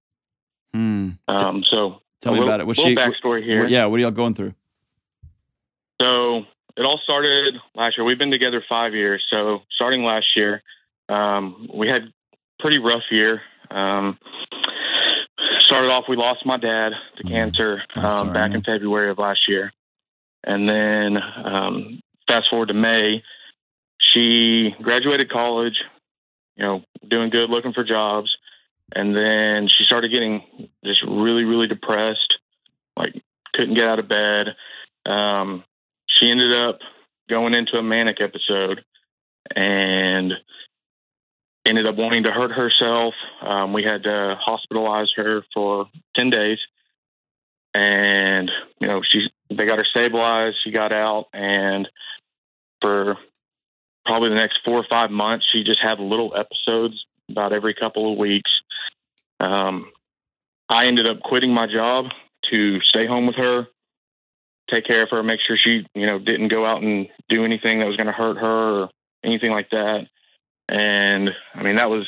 Hmm. 0.75 1.11
Um, 1.29 1.65
so 1.71 2.03
Tell 2.21 2.33
me 2.33 2.39
little, 2.39 2.49
about 2.49 2.61
it. 2.61 2.67
What's 2.67 2.79
little 2.85 2.93
she? 2.93 3.11
backstory 3.11 3.45
here. 3.45 3.67
Yeah. 3.67 3.87
What 3.87 3.99
are 3.99 4.03
y'all 4.03 4.11
going 4.11 4.35
through? 4.35 4.55
So 6.01 6.45
it 6.77 6.85
all 6.85 6.99
started 6.99 7.57
last 7.75 7.97
year. 7.97 8.05
We've 8.05 8.19
been 8.19 8.31
together 8.31 8.65
five 8.69 8.95
years. 8.95 9.25
So 9.31 9.63
starting 9.71 10.05
last 10.05 10.27
year, 10.37 10.63
um, 11.09 11.69
we 11.75 11.89
had 11.89 12.13
pretty 12.59 12.79
rough 12.79 13.03
year. 13.11 13.43
Um, 13.71 14.19
started 15.73 15.91
off, 15.91 16.05
we 16.09 16.17
lost 16.17 16.45
my 16.45 16.59
dad 16.59 16.93
to 17.17 17.25
Mhm. 17.25 17.29
cancer 17.31 17.83
um, 17.97 18.11
sorry, 18.11 18.33
back 18.33 18.51
man. 18.51 18.57
in 18.59 18.63
February 18.63 19.11
of 19.11 19.19
last 19.19 19.49
year, 19.49 19.73
and 20.45 20.69
then 20.69 21.17
um, 21.17 22.01
fast 22.29 22.51
forward 22.51 22.69
to 22.69 22.75
May, 22.75 23.23
she 23.99 24.75
graduated 24.83 25.31
college. 25.31 25.83
You 26.57 26.65
know, 26.65 26.85
doing 27.09 27.31
good, 27.31 27.49
looking 27.49 27.73
for 27.73 27.83
jobs, 27.83 28.31
and 28.95 29.17
then 29.17 29.69
she 29.69 29.85
started 29.85 30.13
getting 30.13 30.69
just 30.85 31.03
really, 31.03 31.45
really 31.45 31.67
depressed. 31.67 32.35
Like 32.95 33.23
couldn't 33.55 33.75
get 33.75 33.85
out 33.89 33.99
of 33.99 34.09
bed. 34.09 34.55
Um, 35.07 35.65
she 36.07 36.31
ended 36.31 36.53
up 36.53 36.81
going 37.31 37.55
into 37.55 37.79
a 37.79 37.83
manic 37.83 38.21
episode 38.21 38.85
and 39.57 40.35
ended 41.67 41.87
up 41.87 41.97
wanting 41.97 42.25
to 42.25 42.33
hurt 42.33 42.53
herself. 42.53 43.15
Um, 43.41 43.73
we 43.73 43.85
had 43.85 44.03
to 44.05 44.39
hospitalize 44.47 45.09
her 45.17 45.43
for 45.55 45.87
10 46.17 46.31
days. 46.31 46.59
And, 47.75 48.51
you 48.81 48.89
know, 48.89 49.03
she, 49.03 49.31
they 49.51 49.65
got 49.65 49.79
her 49.79 49.87
stabilized. 49.89 50.57
She 50.65 50.71
got 50.71 50.93
out. 50.93 51.27
And 51.33 51.89
for 52.81 53.17
probably 54.05 54.31
the 54.31 54.35
next 54.35 54.59
four 54.65 54.79
or 54.79 54.87
five 54.91 55.11
months, 55.11 55.47
she 55.53 55.65
just 55.65 55.81
had 55.81 56.01
little 56.01 56.35
episodes 56.37 57.05
about 57.31 57.53
every 57.53 57.75
couple 57.75 58.13
of 58.13 58.19
weeks. 58.19 58.51
Um, 59.41 59.91
I 60.69 60.87
ended 60.87 61.09
up 61.09 61.21
quitting 61.21 61.53
my 61.53 61.67
job 61.67 62.07
to 62.51 62.81
stay 62.81 63.07
home 63.07 63.27
with 63.27 63.37
her, 63.37 63.67
take 64.71 64.85
care 64.85 65.03
of 65.03 65.11
her, 65.11 65.23
make 65.23 65.41
sure 65.47 65.57
she, 65.57 65.87
you 65.95 66.07
know, 66.07 66.19
didn't 66.19 66.49
go 66.49 66.67
out 66.67 66.83
and 66.83 67.09
do 67.29 67.45
anything 67.45 67.79
that 67.79 67.87
was 67.87 67.97
going 67.97 68.07
to 68.07 68.13
hurt 68.13 68.39
her 68.39 68.83
or 68.83 68.91
anything 69.25 69.51
like 69.51 69.71
that. 69.71 70.07
And 70.69 71.31
I 71.55 71.63
mean, 71.63 71.77
that 71.77 71.91
was 71.91 72.07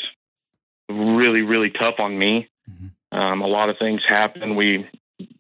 really, 0.89 1.43
really 1.43 1.71
tough 1.71 1.97
on 1.99 2.19
me. 2.19 2.49
Mhm. 2.71 2.91
Um, 3.13 3.43
a 3.43 3.47
lot 3.47 3.69
of 3.71 3.79
things 3.79 4.01
happened. 4.07 4.57
We 4.57 4.89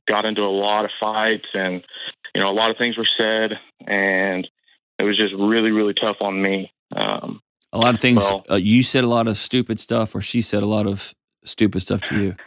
got 0.06 0.26
into 0.26 0.42
a 0.42 0.50
lot 0.50 0.84
of 0.84 0.90
fights 1.00 1.48
and, 1.54 1.82
you 2.34 2.40
know, 2.40 2.50
a 2.50 2.52
lot 2.52 2.70
of 2.70 2.76
things 2.76 2.96
were 2.96 3.08
said 3.18 3.58
and 3.86 4.48
it 4.98 5.04
was 5.04 5.16
just 5.16 5.34
really, 5.34 5.70
really 5.70 5.94
tough 5.94 6.16
on 6.20 6.40
me. 6.40 6.72
Um, 6.94 7.40
A 7.72 7.78
lot 7.78 7.94
of 7.94 8.00
things. 8.00 8.18
Well- 8.18 8.44
uh, 8.50 8.54
you 8.54 8.82
said 8.82 9.02
a 9.04 9.08
lot 9.08 9.26
of 9.26 9.36
stupid 9.36 9.80
stuff, 9.80 10.14
or 10.14 10.22
she 10.22 10.40
said 10.42 10.62
a 10.62 10.66
lot 10.66 10.86
of 10.86 11.12
stupid 11.44 11.80
stuff 11.80 12.02
to 12.02 12.20
you. 12.20 12.36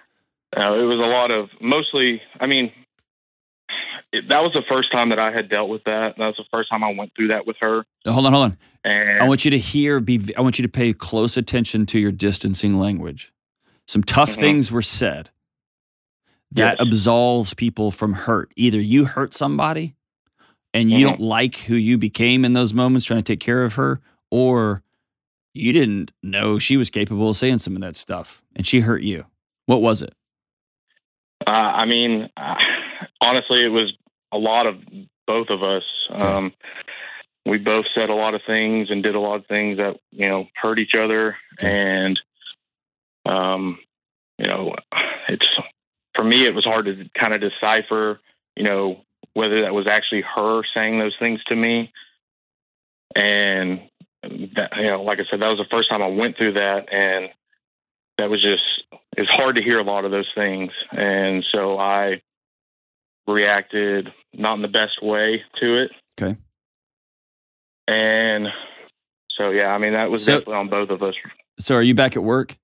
Uh, 0.56 0.74
it 0.80 0.84
was 0.84 0.96
a 0.96 1.06
lot 1.06 1.30
of 1.30 1.50
mostly. 1.60 2.22
I 2.40 2.48
mean, 2.48 2.72
it, 4.18 4.30
that 4.30 4.42
was 4.42 4.54
the 4.54 4.64
first 4.70 4.92
time 4.92 5.10
that 5.10 5.20
I 5.20 5.32
had 5.32 5.50
dealt 5.50 5.70
with 5.70 5.84
that. 5.86 6.18
That 6.18 6.26
was 6.28 6.36
the 6.38 6.46
first 6.52 6.70
time 6.70 6.84
I 6.84 6.94
went 6.94 7.14
through 7.16 7.30
that 7.30 7.46
with 7.48 7.58
her. 7.62 7.86
Hold 8.08 8.26
on, 8.26 8.34
hold 8.34 8.46
on. 8.46 8.58
And 8.84 9.20
I 9.22 9.28
want 9.28 9.46
you 9.46 9.52
to 9.52 9.58
hear. 9.58 10.00
Be. 10.00 10.22
I 10.38 10.42
want 10.42 10.58
you 10.60 10.64
to 10.64 10.70
pay 10.70 10.94
close 10.94 11.38
attention 11.38 11.86
to 11.88 12.00
your 12.00 12.12
distancing 12.12 12.78
language. 12.80 13.32
Some 13.88 14.04
tough 14.04 14.32
Mhm. 14.32 14.40
things 14.40 14.72
were 14.72 14.82
said. 14.82 15.30
That 16.52 16.78
Yes. 16.80 16.88
absolves 16.88 17.54
people 17.54 17.92
from 17.92 18.14
hurt. 18.14 18.52
Either 18.56 18.80
you 18.80 19.06
hurt 19.06 19.34
somebody, 19.34 19.96
and 20.74 20.90
you 20.92 21.00
Mhm. 21.00 21.10
don't 21.10 21.22
like 21.22 21.56
who 21.58 21.76
you 21.76 21.98
became 21.98 22.46
in 22.46 22.54
those 22.54 22.74
moments, 22.74 23.06
trying 23.06 23.22
to 23.22 23.34
take 23.34 23.42
care 23.42 23.64
of 23.64 23.74
her, 23.76 24.00
or 24.32 24.84
you 25.54 25.74
didn't 25.74 26.12
know 26.24 26.58
she 26.60 26.78
was 26.78 26.90
capable 26.90 27.30
of 27.30 27.36
saying 27.36 27.60
some 27.60 27.76
of 27.76 27.82
that 27.82 27.96
stuff, 27.98 28.42
and 28.56 28.66
she 28.66 28.80
hurt 28.80 29.02
you. 29.02 29.26
What 29.66 29.82
was 29.82 30.02
it? 30.02 30.14
uh, 31.46 31.52
I 31.52 31.86
mean, 31.86 32.30
uh, 32.38 32.56
honestly, 33.22 33.64
it 33.64 33.70
was 33.70 33.94
a 34.32 34.38
lot 34.38 34.68
of 34.68 34.76
both 35.26 35.50
of 35.50 35.64
us. 35.64 35.84
Um, 36.10 36.54
we 37.46 37.58
both 37.58 37.86
said 37.96 38.10
a 38.10 38.16
lot 38.16 38.34
of 38.34 38.42
things 38.46 38.90
and 38.90 39.04
did 39.04 39.16
a 39.16 39.20
lot 39.20 39.36
of 39.36 39.46
things 39.48 39.78
that 39.78 39.98
you 40.12 40.28
know 40.28 40.48
hurt 40.56 40.80
each 40.80 40.96
other, 40.96 41.38
and 41.62 42.20
um, 43.26 43.80
you 44.38 44.46
know, 44.46 44.76
it's 45.30 45.46
for 46.16 46.24
me. 46.24 46.46
It 46.46 46.56
was 46.56 46.66
hard 46.66 46.86
to 46.86 47.10
kind 47.20 47.34
of 47.34 47.42
decipher, 47.42 48.20
you 48.56 48.64
know, 48.64 49.02
whether 49.34 49.62
that 49.62 49.74
was 49.74 49.88
actually 49.88 50.24
her 50.36 50.62
saying 50.76 51.00
those 51.00 51.16
things 51.20 51.44
to 51.46 51.56
me, 51.56 51.92
and 53.16 53.82
that 54.24 54.72
you 54.78 54.88
know, 54.88 55.04
like 55.04 55.20
I 55.20 55.24
said, 55.30 55.42
that 55.42 55.50
was 55.50 55.60
the 55.60 55.72
first 55.72 55.90
time 55.90 56.02
I 56.02 56.08
went 56.08 56.38
through 56.38 56.54
that, 56.54 56.92
and 56.92 57.30
that 58.18 58.30
was 58.30 58.42
just 58.42 58.64
it's 59.16 59.30
hard 59.30 59.56
to 59.56 59.64
hear 59.64 59.80
a 59.80 59.84
lot 59.84 60.06
of 60.06 60.12
those 60.12 60.30
things, 60.36 60.72
and 60.92 61.46
so 61.52 61.80
I 61.80 62.22
reacted 63.28 64.10
not 64.34 64.56
in 64.56 64.62
the 64.62 64.68
best 64.68 65.02
way 65.02 65.44
to 65.62 65.76
it. 65.84 65.92
Okay. 66.20 66.38
And 67.88 68.48
so 69.38 69.50
yeah, 69.52 69.68
I 69.74 69.78
mean 69.78 69.94
that 69.94 70.10
was 70.12 70.24
So- 70.26 70.34
definitely 70.40 70.56
on 70.56 70.70
both 70.70 70.90
of 70.90 71.04
us. 71.04 71.16
So, 71.60 71.74
are 71.76 71.82
you 71.82 71.96
back 71.96 72.16
at 72.16 72.24
work? 72.24 72.56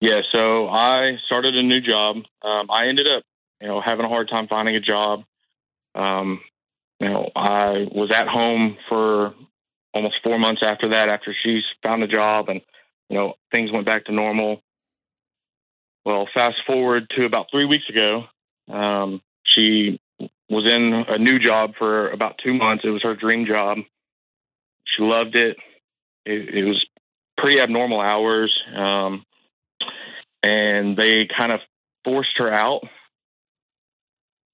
Yeah, 0.00 0.20
so 0.32 0.68
I 0.68 1.18
started 1.26 1.56
a 1.56 1.62
new 1.62 1.80
job. 1.80 2.18
Um, 2.42 2.70
I 2.70 2.86
ended 2.86 3.08
up, 3.08 3.24
you 3.60 3.66
know, 3.66 3.80
having 3.80 4.04
a 4.04 4.08
hard 4.08 4.28
time 4.28 4.46
finding 4.46 4.76
a 4.76 4.80
job. 4.80 5.24
Um, 5.96 6.40
you 7.00 7.08
know, 7.08 7.30
I 7.34 7.88
was 7.90 8.12
at 8.14 8.28
home 8.28 8.76
for 8.88 9.34
almost 9.92 10.16
four 10.22 10.38
months 10.38 10.62
after 10.62 10.90
that, 10.90 11.08
after 11.08 11.34
she 11.42 11.62
found 11.82 12.04
a 12.04 12.06
job, 12.06 12.48
and 12.48 12.60
you 13.08 13.16
know, 13.16 13.34
things 13.50 13.72
went 13.72 13.86
back 13.86 14.04
to 14.04 14.12
normal. 14.12 14.60
Well, 16.04 16.28
fast 16.32 16.58
forward 16.66 17.10
to 17.16 17.24
about 17.24 17.46
three 17.50 17.64
weeks 17.64 17.88
ago, 17.88 18.26
um, 18.68 19.20
she 19.44 20.00
was 20.48 20.68
in 20.68 20.92
a 21.08 21.18
new 21.18 21.38
job 21.38 21.72
for 21.78 22.10
about 22.10 22.38
two 22.42 22.54
months. 22.54 22.84
It 22.84 22.90
was 22.90 23.02
her 23.02 23.14
dream 23.14 23.46
job. 23.46 23.78
She 24.84 25.02
loved 25.02 25.36
it. 25.36 25.56
It, 26.24 26.54
it 26.54 26.64
was 26.64 26.84
pretty 27.36 27.60
abnormal 27.60 28.00
hours. 28.00 28.52
Um, 28.74 29.24
and 30.42 30.96
they 30.96 31.26
kind 31.26 31.52
of 31.52 31.60
forced 32.04 32.38
her 32.38 32.52
out. 32.52 32.82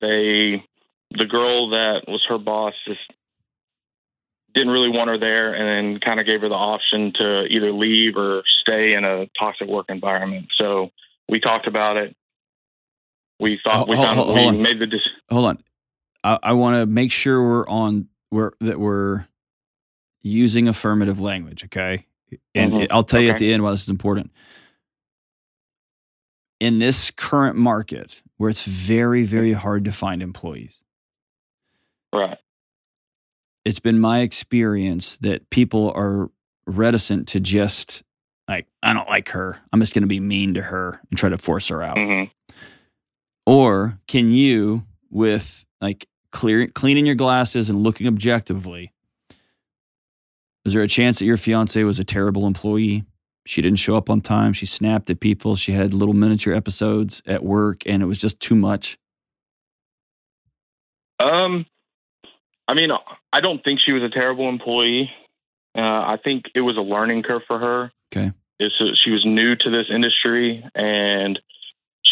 They, 0.00 0.64
the 1.10 1.26
girl 1.26 1.70
that 1.70 2.04
was 2.08 2.24
her 2.28 2.38
boss, 2.38 2.74
just 2.86 3.00
didn't 4.54 4.72
really 4.72 4.90
want 4.90 5.08
her 5.08 5.18
there, 5.18 5.54
and 5.54 5.94
then 5.94 6.00
kind 6.00 6.20
of 6.20 6.26
gave 6.26 6.40
her 6.40 6.48
the 6.48 6.54
option 6.54 7.12
to 7.20 7.44
either 7.44 7.72
leave 7.72 8.16
or 8.16 8.42
stay 8.62 8.94
in 8.94 9.04
a 9.04 9.26
toxic 9.38 9.68
work 9.68 9.86
environment. 9.88 10.48
So 10.58 10.90
we 11.28 11.40
talked 11.40 11.66
about 11.66 11.96
it. 11.96 12.16
We 13.42 13.60
thought 13.64 13.88
we 13.88 13.96
found 13.96 14.16
hold- 14.16 14.28
we 14.28 14.34
hold 14.34 14.54
on. 14.54 14.62
made 14.62 14.78
the 14.78 14.86
decision. 14.86 15.12
hold 15.30 15.46
on. 15.46 15.58
I, 16.24 16.38
I 16.42 16.52
want 16.52 16.76
to 16.80 16.86
make 16.86 17.10
sure 17.12 17.42
we're 17.42 17.68
on 17.68 18.08
we're 18.30 18.52
that 18.60 18.78
we're 18.80 19.26
using 20.22 20.68
affirmative 20.68 21.20
language, 21.20 21.64
okay? 21.64 22.06
And 22.54 22.72
Mhm. 22.72 22.86
I'll 22.90 23.02
tell 23.02 23.20
you 23.20 23.30
at 23.30 23.38
the 23.38 23.52
end 23.52 23.62
why 23.62 23.72
this 23.72 23.82
is 23.82 23.90
important. 23.90 24.30
In 26.60 26.78
this 26.78 27.10
current 27.10 27.56
market, 27.56 28.22
where 28.36 28.48
it's 28.48 28.62
very, 28.64 29.24
very 29.24 29.52
hard 29.52 29.84
to 29.86 29.92
find 29.92 30.22
employees, 30.22 30.82
Right. 32.12 32.38
it's 33.64 33.80
been 33.80 33.98
my 33.98 34.20
experience 34.20 35.16
that 35.18 35.50
people 35.50 35.92
are 35.96 36.30
reticent 36.66 37.26
to 37.28 37.40
just 37.40 38.02
Like, 38.48 38.66
I 38.82 38.92
don't 38.92 39.08
like 39.08 39.30
her. 39.30 39.58
I'm 39.72 39.80
just 39.80 39.94
going 39.94 40.02
to 40.02 40.08
be 40.08 40.20
mean 40.20 40.54
to 40.54 40.62
her 40.62 41.00
and 41.10 41.18
try 41.18 41.28
to 41.30 41.38
force 41.38 41.68
her 41.68 41.80
out. 41.82 41.96
hmm 41.98 42.24
Or 43.46 43.98
can 44.06 44.30
you, 44.32 44.84
with 45.10 45.66
like 45.80 46.06
clear, 46.30 46.66
cleaning 46.68 47.06
your 47.06 47.14
glasses 47.14 47.68
and 47.68 47.82
looking 47.82 48.06
objectively, 48.06 48.92
is 50.64 50.74
there 50.74 50.82
a 50.82 50.88
chance 50.88 51.18
that 51.18 51.24
your 51.24 51.36
fiance 51.36 51.82
was 51.82 51.98
a 51.98 52.04
terrible 52.04 52.46
employee? 52.46 53.04
She 53.44 53.60
didn't 53.60 53.80
show 53.80 53.96
up 53.96 54.08
on 54.08 54.20
time. 54.20 54.52
She 54.52 54.66
snapped 54.66 55.10
at 55.10 55.18
people. 55.18 55.56
She 55.56 55.72
had 55.72 55.92
little 55.92 56.14
miniature 56.14 56.54
episodes 56.54 57.22
at 57.26 57.42
work, 57.42 57.82
and 57.86 58.00
it 58.02 58.06
was 58.06 58.18
just 58.18 58.38
too 58.38 58.54
much. 58.54 58.96
Um, 61.18 61.66
I 62.68 62.74
mean, 62.74 62.90
I 63.32 63.40
don't 63.40 63.62
think 63.64 63.80
she 63.84 63.92
was 63.92 64.02
a 64.04 64.08
terrible 64.08 64.48
employee. 64.48 65.10
Uh, 65.76 65.80
I 65.80 66.18
think 66.22 66.44
it 66.54 66.60
was 66.60 66.76
a 66.76 66.80
learning 66.80 67.22
curve 67.24 67.42
for 67.46 67.58
her. 67.58 67.92
Okay. 68.14 68.32
It's 68.60 68.80
a, 68.80 68.94
she 68.94 69.10
was 69.10 69.24
new 69.24 69.56
to 69.56 69.70
this 69.70 69.86
industry 69.90 70.64
and 70.74 71.40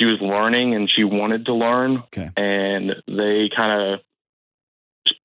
she 0.00 0.06
was 0.06 0.20
learning 0.20 0.74
and 0.74 0.90
she 0.90 1.04
wanted 1.04 1.46
to 1.46 1.54
learn. 1.54 1.98
Okay. 1.98 2.30
And 2.36 2.96
they 3.06 3.50
kind 3.54 3.80
of 3.80 4.00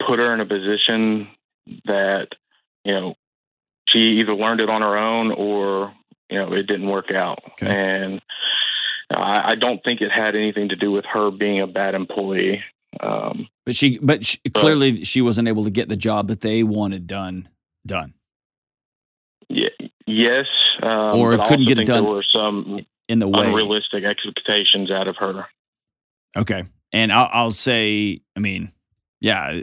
put 0.06 0.20
her 0.20 0.34
in 0.34 0.42
a 0.42 0.46
position 0.46 1.30
that, 1.86 2.28
you 2.84 2.94
know, 2.94 3.16
she 3.88 4.20
either 4.20 4.36
learned 4.36 4.60
it 4.60 4.70
on 4.70 4.82
her 4.82 4.98
own 4.98 5.32
or, 5.32 5.94
you 6.30 6.40
know, 6.40 6.52
it 6.54 6.64
didn't 6.64 6.90
work 6.90 7.12
out. 7.12 7.40
Okay. 7.52 7.68
And 7.68 8.22
I, 9.16 9.52
I 9.52 9.56
don't 9.56 9.82
think 9.84 10.02
it 10.02 10.12
had 10.12 10.36
anything 10.36 10.70
to 10.70 10.76
do 10.76 10.92
with 10.92 11.06
her 11.06 11.32
being 11.32 11.62
a 11.62 11.68
bad 11.68 11.96
employee. 11.96 12.62
Um, 13.00 13.48
But 13.66 13.76
she, 13.76 14.00
but 14.02 14.26
she, 14.26 14.40
clearly, 14.54 15.06
she 15.06 15.22
wasn't 15.22 15.48
able 15.48 15.64
to 15.64 15.70
get 15.70 15.88
the 15.88 15.98
job 15.98 16.28
that 16.28 16.42
they 16.42 16.64
wanted 16.64 17.08
done. 17.08 17.48
Done. 17.86 18.14
Yeah, 19.48 19.70
yes, 20.08 20.48
um, 20.82 21.20
Or 21.20 21.38
but 21.38 21.48
couldn't 21.48 21.68
get 21.68 21.78
it 21.78 21.86
done 21.86 22.04
There 22.04 22.12
were 22.12 22.24
some 22.24 22.80
in 23.08 23.20
the 23.20 23.28
way. 23.28 23.48
unrealistic 23.48 24.04
expectations 24.04 24.92
out 24.92 25.08
of 25.08 25.16
her. 25.18 25.46
Okay. 26.36 26.64
And 26.92 27.12
I'll, 27.12 27.30
I'll 27.32 27.52
say, 27.52 28.22
I 28.36 28.40
mean, 28.40 28.72
yeah, 29.22 29.62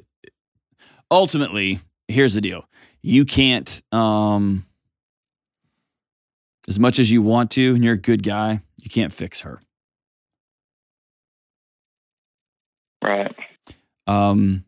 ultimately, 1.10 1.80
here's 2.08 2.34
the 2.34 2.40
deal. 2.40 2.68
You 3.02 3.24
can't, 3.24 3.82
um, 3.92 4.66
as 6.68 6.78
much 6.78 6.98
as 6.98 7.10
you 7.10 7.22
want 7.22 7.50
to, 7.52 7.74
and 7.74 7.82
you're 7.82 7.94
a 7.94 7.98
good 7.98 8.22
guy, 8.22 8.62
you 8.82 8.90
can't 8.90 9.12
fix 9.12 9.40
her. 9.40 9.60
Right. 13.02 13.34
Um, 14.06 14.64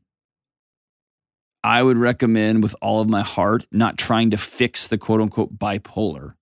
I 1.63 1.83
would 1.83 1.97
recommend 1.97 2.63
with 2.63 2.75
all 2.83 3.01
of 3.01 3.09
my 3.09 3.23
heart 3.23 3.67
not 3.71 3.97
trying 3.97 4.31
to 4.31 4.37
fix 4.37 4.87
the 4.89 4.99
quote 4.99 5.21
unquote 5.21 5.57
bipolar, 5.59 6.35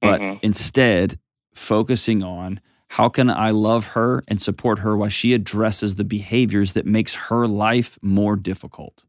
but 0.00 0.20
Mhm. 0.20 0.40
instead 0.42 1.18
focusing 1.56 2.22
on 2.22 2.60
how 2.88 3.08
can 3.08 3.30
I 3.30 3.50
love 3.50 3.88
her 3.88 4.22
and 4.28 4.40
support 4.40 4.78
her 4.80 4.96
while 4.96 5.08
she 5.08 5.34
addresses 5.34 5.96
the 5.96 6.04
behaviors 6.04 6.72
that 6.72 6.86
makes 6.86 7.14
her 7.14 7.46
life 7.46 7.98
more 8.02 8.36
difficult. 8.36 9.02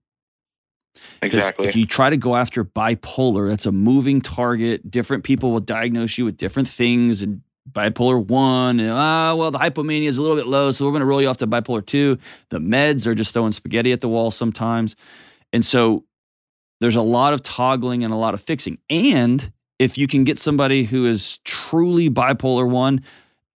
Exactly. 1.22 1.68
If 1.68 1.76
you 1.76 1.86
try 1.86 2.10
to 2.10 2.18
go 2.18 2.36
after 2.36 2.66
bipolar, 2.66 3.50
that's 3.50 3.68
a 3.68 3.72
moving 3.72 4.20
target. 4.22 4.90
Different 4.90 5.24
people 5.24 5.52
will 5.52 5.60
diagnose 5.60 6.18
you 6.18 6.26
with 6.26 6.38
different 6.38 6.68
things 6.68 7.22
and 7.22 7.42
bipolar 7.72 8.24
one. 8.26 8.80
And, 8.80 8.90
ah, 8.90 9.36
well, 9.36 9.52
the 9.52 9.60
hypomania 9.60 10.08
is 10.08 10.18
a 10.18 10.22
little 10.22 10.38
bit 10.38 10.48
low, 10.48 10.72
so 10.72 10.86
we're 10.86 10.92
going 10.92 11.02
to 11.02 11.06
roll 11.06 11.22
you 11.22 11.28
off 11.28 11.38
to 11.38 11.48
bipolar 11.48 11.86
two. 11.86 12.18
The 12.50 12.60
meds 12.60 13.06
are 13.06 13.14
just 13.14 13.32
throwing 13.32 13.52
spaghetti 13.52 13.92
at 13.92 14.02
the 14.02 14.10
wall 14.10 14.32
sometimes. 14.32 14.96
And 15.54 15.64
so 15.64 16.04
there's 16.82 16.96
a 16.96 17.02
lot 17.02 17.34
of 17.34 17.44
toggling 17.44 18.04
and 18.04 18.14
a 18.14 18.18
lot 18.18 18.34
of 18.34 18.42
fixing. 18.42 18.80
And 18.90 19.52
if 19.80 19.98
you 19.98 20.08
can 20.08 20.24
get 20.24 20.40
somebody 20.40 20.84
who 20.84 21.06
is 21.06 21.40
truly 21.46 22.10
bipolar 22.10 22.68
one, 22.70 23.02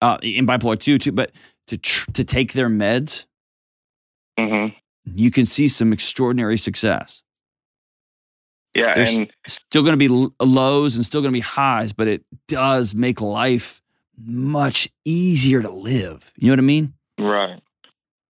uh, 0.02 0.18
in 0.22 0.46
bipolar 0.46 0.80
two 0.80 0.98
too, 0.98 1.12
but 1.12 1.32
to 1.68 1.78
tr- 1.78 2.10
to 2.12 2.24
take 2.24 2.54
their 2.54 2.70
meds, 2.70 3.26
hmm 4.40 4.68
you 5.14 5.32
can 5.32 5.48
see 5.48 5.68
some 5.68 5.92
extraordinary 5.92 6.58
success. 6.58 7.24
Yeah, 8.76 8.94
There's- 8.94 9.18
and 9.18 9.32
still 9.48 9.82
going 9.82 9.98
to 9.98 9.98
be 9.98 10.06
l- 10.14 10.34
lows 10.40 10.96
and 10.96 11.04
still 11.04 11.22
going 11.22 11.34
to 11.34 11.38
be 11.38 11.40
highs, 11.42 11.92
but 11.92 12.08
it 12.08 12.24
does 12.48 12.94
make 12.96 13.20
life 13.20 13.82
much 14.24 14.88
easier 15.04 15.62
to 15.64 15.70
live. 15.72 16.32
You 16.38 16.48
know 16.48 16.54
what 16.54 16.60
I 16.60 16.62
mean? 16.62 16.94
right, 17.20 17.60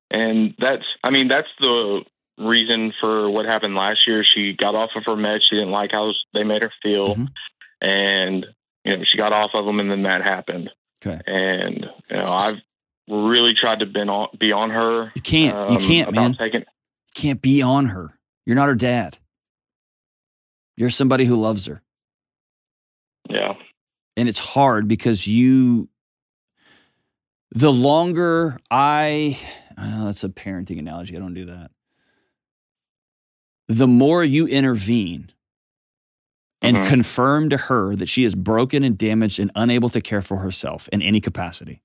and 0.09 0.53
that's. 0.59 0.83
I 1.03 1.09
mean, 1.09 1.27
that's 1.27 1.49
the 1.59 2.03
reason 2.37 2.93
for 2.99 3.29
what 3.29 3.45
happened 3.45 3.75
last 3.75 4.07
year. 4.07 4.23
She 4.23 4.53
got 4.53 4.73
off 4.73 4.91
of 4.95 5.03
her 5.05 5.15
meds. 5.15 5.41
She 5.49 5.57
didn't 5.57 5.71
like 5.71 5.91
how 5.91 6.11
they 6.33 6.43
made 6.43 6.61
her 6.63 6.71
feel, 6.81 7.15
Mhm. 7.15 7.27
And 7.81 8.45
you 8.85 8.97
know 8.97 9.03
she 9.03 9.17
got 9.17 9.33
off 9.33 9.51
of 9.53 9.65
them, 9.65 9.79
and 9.79 9.89
then 9.89 10.03
that 10.03 10.21
happened. 10.21 10.69
Okay. 11.05 11.19
And 11.25 11.85
you 12.09 12.17
know 12.17 12.31
I've 12.31 12.61
really 13.07 13.53
tried 13.53 13.79
to 13.79 13.85
be 13.85 13.99
on, 14.01 14.27
be 14.39 14.51
on 14.51 14.69
her. 14.69 15.11
You 15.15 15.21
can't. 15.21 15.59
you 15.69 15.75
um, 15.75 15.81
can't, 15.81 16.09
about 16.09 16.21
man. 16.21 16.35
Taking, 16.35 16.61
You 16.61 17.13
can't 17.15 17.41
be 17.41 17.61
on 17.61 17.87
her. 17.87 18.17
You're 18.45 18.55
not 18.55 18.67
her 18.67 18.75
dad. 18.75 19.17
You're 20.77 20.89
somebody 20.89 21.25
who 21.25 21.35
loves 21.35 21.65
her. 21.65 21.81
yeah. 23.29 23.53
And 24.17 24.27
it's 24.27 24.39
hard 24.39 24.87
because 24.87 25.25
you, 25.25 25.89
the 27.51 27.71
longer 27.71 28.57
I, 28.69 29.39
that's 29.77 30.23
a 30.23 30.29
parenting 30.29 30.79
analogy. 30.79 31.15
I 31.15 31.19
don't 31.19 31.33
do 31.33 31.45
that. 31.45 31.71
The 33.67 33.87
more 33.87 34.23
you 34.23 34.47
intervene 34.47 35.31
and 36.61 36.77
Mhm. 36.77 36.87
confirm 36.87 37.49
to 37.49 37.57
her 37.57 37.95
that 37.95 38.07
she 38.09 38.23
is 38.23 38.35
broken 38.35 38.83
and 38.83 38.97
damaged 38.97 39.39
and 39.39 39.51
unable 39.55 39.89
to 39.89 40.01
care 40.01 40.21
for 40.21 40.37
herself 40.37 40.87
in 40.89 41.01
any 41.01 41.19
capacity, 41.19 41.81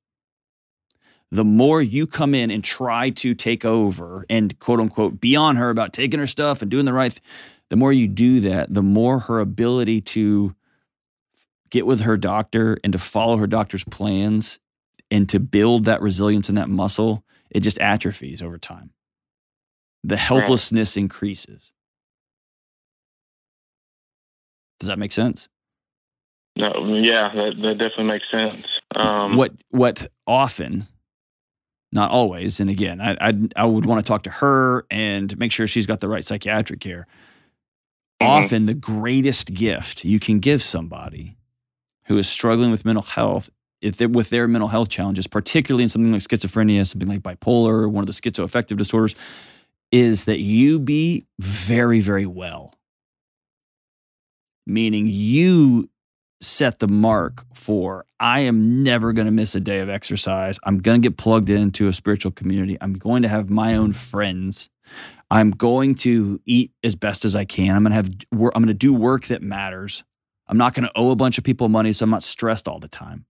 the 1.31 1.45
more 1.45 1.81
you 1.83 2.07
come 2.07 2.35
in 2.35 2.51
and 2.51 2.63
try 2.63 3.11
to 3.11 3.35
take 3.35 3.65
over 3.65 4.25
and 4.31 4.59
quote 4.59 4.81
unquote 4.81 5.21
be 5.21 5.35
on 5.37 5.57
her 5.57 5.71
about 5.71 5.93
taking 5.93 6.21
her 6.21 6.27
stuff 6.27 6.63
and 6.63 6.71
doing 6.71 6.85
the 6.85 6.93
right, 6.93 7.13
th- 7.13 7.23
the 7.69 7.77
more 7.77 7.93
you 7.93 8.07
do 8.07 8.41
that, 8.41 8.73
the 8.73 8.83
more 8.83 9.19
her 9.21 9.41
ability 9.41 10.01
to 10.01 10.55
get 11.71 11.85
with 11.87 12.03
her 12.03 12.17
doctor 12.17 12.79
and 12.85 12.93
to 12.93 12.99
follow 12.99 13.37
her 13.39 13.47
doctor's 13.49 13.83
plans 13.85 14.61
and 15.11 15.29
to 15.29 15.41
build 15.41 15.85
that 15.87 16.01
resilience 16.01 16.49
and 16.49 16.59
that 16.59 16.69
muscle, 16.71 17.25
it 17.51 17.61
just 17.61 17.79
atrophies 17.81 18.41
over 18.43 18.59
time. 18.59 18.91
The 20.05 20.17
helplessness 20.17 20.97
increases. 20.97 21.73
Does 24.81 24.89
that 24.89 24.99
make 24.99 25.13
sense? 25.13 25.49
No, 26.57 26.73
yeah, 27.03 27.35
that, 27.35 27.55
that 27.63 27.79
definitely 27.79 28.05
makes 28.05 28.31
sense. 28.31 28.67
Um, 28.95 29.37
what 29.37 29.53
what 29.71 30.07
often 30.27 30.87
not 31.93 32.11
always 32.11 32.61
and 32.61 32.69
again 32.69 33.01
I, 33.01 33.17
I 33.21 33.33
i 33.57 33.65
would 33.65 33.87
want 33.87 34.01
to 34.01 34.07
talk 34.07 34.25
to 34.25 34.31
her 34.31 34.85
and 34.91 35.37
make 35.39 35.53
sure 35.53 35.67
she's 35.67 35.87
got 35.87 36.01
the 36.01 36.09
right 36.09 36.25
psychiatric 36.25 36.81
care 36.81 37.07
Mhm. 38.21 38.27
often 38.27 38.67
the 38.67 38.75
greatest 38.75 39.55
gift 39.55 40.05
you 40.05 40.19
can 40.19 40.41
give 40.41 40.63
somebody 40.63 41.37
who 42.07 42.19
is 42.19 42.29
struggling 42.29 42.71
with 42.71 42.85
mental 42.85 43.05
health 43.05 43.51
if 43.81 44.01
with 44.01 44.31
their 44.31 44.49
mental 44.49 44.69
health 44.69 44.89
challenges 44.89 45.27
particularly 45.27 45.85
in 45.85 45.89
something 45.89 46.13
like 46.13 46.23
schizophrenia 46.23 46.87
something 46.87 47.09
like 47.09 47.21
bipolar 47.23 47.89
one 47.91 48.03
of 48.03 48.07
the 48.07 48.13
schizoaffective 48.13 48.77
disorders 48.77 49.15
is 49.93 50.25
that 50.25 50.41
you 50.41 50.79
be 50.81 51.25
very 51.39 52.01
very 52.01 52.27
well 52.27 52.75
meaning 54.67 55.07
you 55.07 55.89
set 56.41 56.79
the 56.79 56.89
mark 56.89 57.45
for 57.55 58.05
I 58.21 58.41
am 58.41 58.83
never 58.83 59.13
going 59.13 59.27
to 59.27 59.33
miss 59.33 59.55
a 59.55 59.61
day 59.61 59.81
of 59.81 59.89
exercise. 59.89 60.59
I'm 60.65 60.79
going 60.79 61.01
to 61.01 61.09
get 61.09 61.17
plugged 61.17 61.51
into 61.51 61.89
a 61.89 61.93
spiritual 61.93 62.33
community. 62.33 62.77
I'm 62.81 62.95
going 62.95 63.23
to 63.23 63.29
have 63.29 63.51
my 63.51 63.77
own 63.77 63.93
friends. 63.93 64.71
I'm 65.31 65.51
going 65.51 65.95
to 65.97 66.41
eat 66.47 66.73
as 66.85 66.95
best 66.95 67.25
as 67.25 67.35
I 67.35 67.45
can. 67.45 67.75
I'm 67.75 67.83
going 67.83 67.91
to 67.91 67.97
have 67.97 68.11
I'm 68.33 68.63
going 68.63 68.67
to 68.67 68.75
do 68.75 68.93
work 68.93 69.27
that 69.27 69.43
matters. 69.43 70.05
I'm 70.49 70.59
not 70.59 70.75
going 70.75 70.85
to 70.85 70.93
owe 70.95 71.11
a 71.11 71.17
bunch 71.17 71.39
of 71.39 71.45
people 71.45 71.69
money 71.69 71.93
so 71.93 72.05
I'm 72.05 72.11
not 72.11 72.23
stressed 72.23 72.69
all 72.69 72.79
the 72.79 72.89
time. 72.89 73.27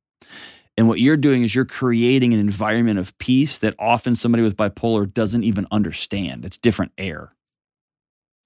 And 0.76 0.88
what 0.88 1.00
you're 1.00 1.16
doing 1.16 1.42
is 1.42 1.54
you're 1.54 1.64
creating 1.64 2.34
an 2.34 2.40
environment 2.40 2.98
of 2.98 3.16
peace 3.16 3.58
that 3.58 3.74
often 3.78 4.14
somebody 4.14 4.42
with 4.42 4.56
bipolar 4.56 5.12
doesn't 5.12 5.42
even 5.42 5.66
understand. 5.70 6.44
It's 6.44 6.58
different 6.58 6.92
air. 6.98 7.32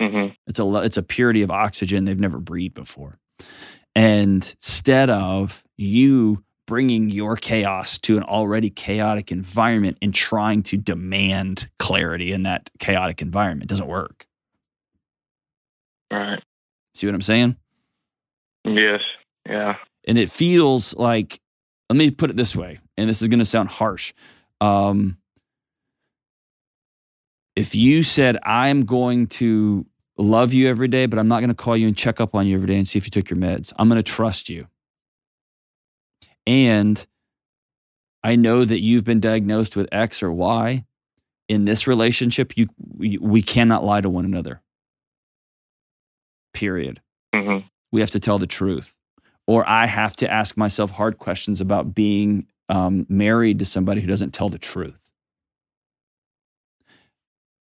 Mhm. 0.01 0.35
It's 0.47 0.59
a 0.59 0.83
it's 0.83 0.97
a 0.97 1.03
purity 1.03 1.43
of 1.43 1.51
oxygen 1.51 2.05
they've 2.05 2.19
never 2.19 2.39
breathed 2.39 2.75
before. 2.75 3.19
And 3.95 4.55
instead 4.59 5.11
of 5.11 5.65
you 5.77 6.45
bringing 6.67 7.11
your 7.11 7.37
chaos 7.37 7.99
to 7.99 8.17
an 8.17 8.23
already 8.23 8.71
chaotic 8.71 9.33
environment 9.33 9.99
and 10.01 10.15
trying 10.15 10.63
to 10.63 10.77
demand 10.77 11.69
clarity 11.81 12.33
in 12.33 12.45
that 12.45 12.71
chaotic 12.79 13.21
environment, 13.21 13.69
doesn't 13.69 13.89
work. 13.89 14.27
Right. 16.13 16.43
See 16.95 17.07
what 17.07 17.15
I'm 17.15 17.23
saying? 17.23 17.57
Yes. 18.65 19.01
Yeah. 19.49 19.77
And 20.07 20.17
it 20.17 20.31
feels 20.31 20.95
like, 20.95 21.41
let 21.89 21.97
me 21.97 22.11
put 22.11 22.31
it 22.31 22.37
this 22.37 22.55
way, 22.55 22.79
and 22.97 23.11
this 23.11 23.21
is 23.21 23.29
going 23.29 23.41
to 23.41 23.45
sound 23.45 23.69
harsh. 23.69 24.13
Um, 24.61 25.19
if 27.57 27.75
you 27.75 28.03
said, 28.03 28.39
I'm 28.45 28.85
going 28.85 29.27
to 29.27 29.87
love 30.21 30.53
you 30.53 30.69
every 30.69 30.89
day, 30.89 31.07
but 31.07 31.19
I'm 31.19 31.29
not 31.29 31.41
going 31.41 31.49
to 31.49 31.55
call 31.55 31.77
you 31.77 31.89
and 31.89 31.97
check 31.97 32.21
up 32.21 32.35
on 32.35 32.47
you 32.47 32.55
every 32.57 32.69
day 32.69 32.77
and 32.77 32.87
see 32.87 32.99
if 32.99 33.07
you 33.07 33.11
took 33.11 33.31
your 33.31 33.39
meds, 33.39 33.73
I'm 33.77 33.89
going 33.89 34.03
to 34.03 34.03
trust 34.03 34.49
you. 34.49 34.69
And 36.47 37.05
I 38.23 38.37
know 38.37 38.65
that 38.65 38.81
you've 38.81 39.05
been 39.05 39.21
diagnosed 39.21 39.77
with 39.77 39.89
X 39.93 40.23
or 40.23 40.33
Y. 40.33 40.85
In 41.49 41.65
this 41.65 41.87
relationship, 41.87 42.57
you 42.57 42.69
we, 42.97 43.19
we 43.19 43.43
cannot 43.43 43.85
lie 43.85 44.01
to 44.01 44.09
one 44.09 44.25
another. 44.25 44.63
Period. 46.55 47.01
Mm-hmm. 47.35 47.67
We 47.91 48.01
have 48.01 48.11
to 48.11 48.21
tell 48.21 48.39
the 48.39 48.47
truth. 48.47 48.95
Or 49.49 49.69
I 49.69 49.87
have 49.87 50.15
to 50.17 50.31
ask 50.31 50.57
myself 50.57 50.93
hard 50.93 51.19
questions 51.19 51.61
about 51.61 51.93
being 51.93 52.47
um, 52.69 53.05
married 53.09 53.59
to 53.59 53.65
somebody 53.65 54.01
who 54.01 54.07
doesn't 54.07 54.33
tell 54.33 54.49
the 54.49 54.59
truth. 54.59 55.00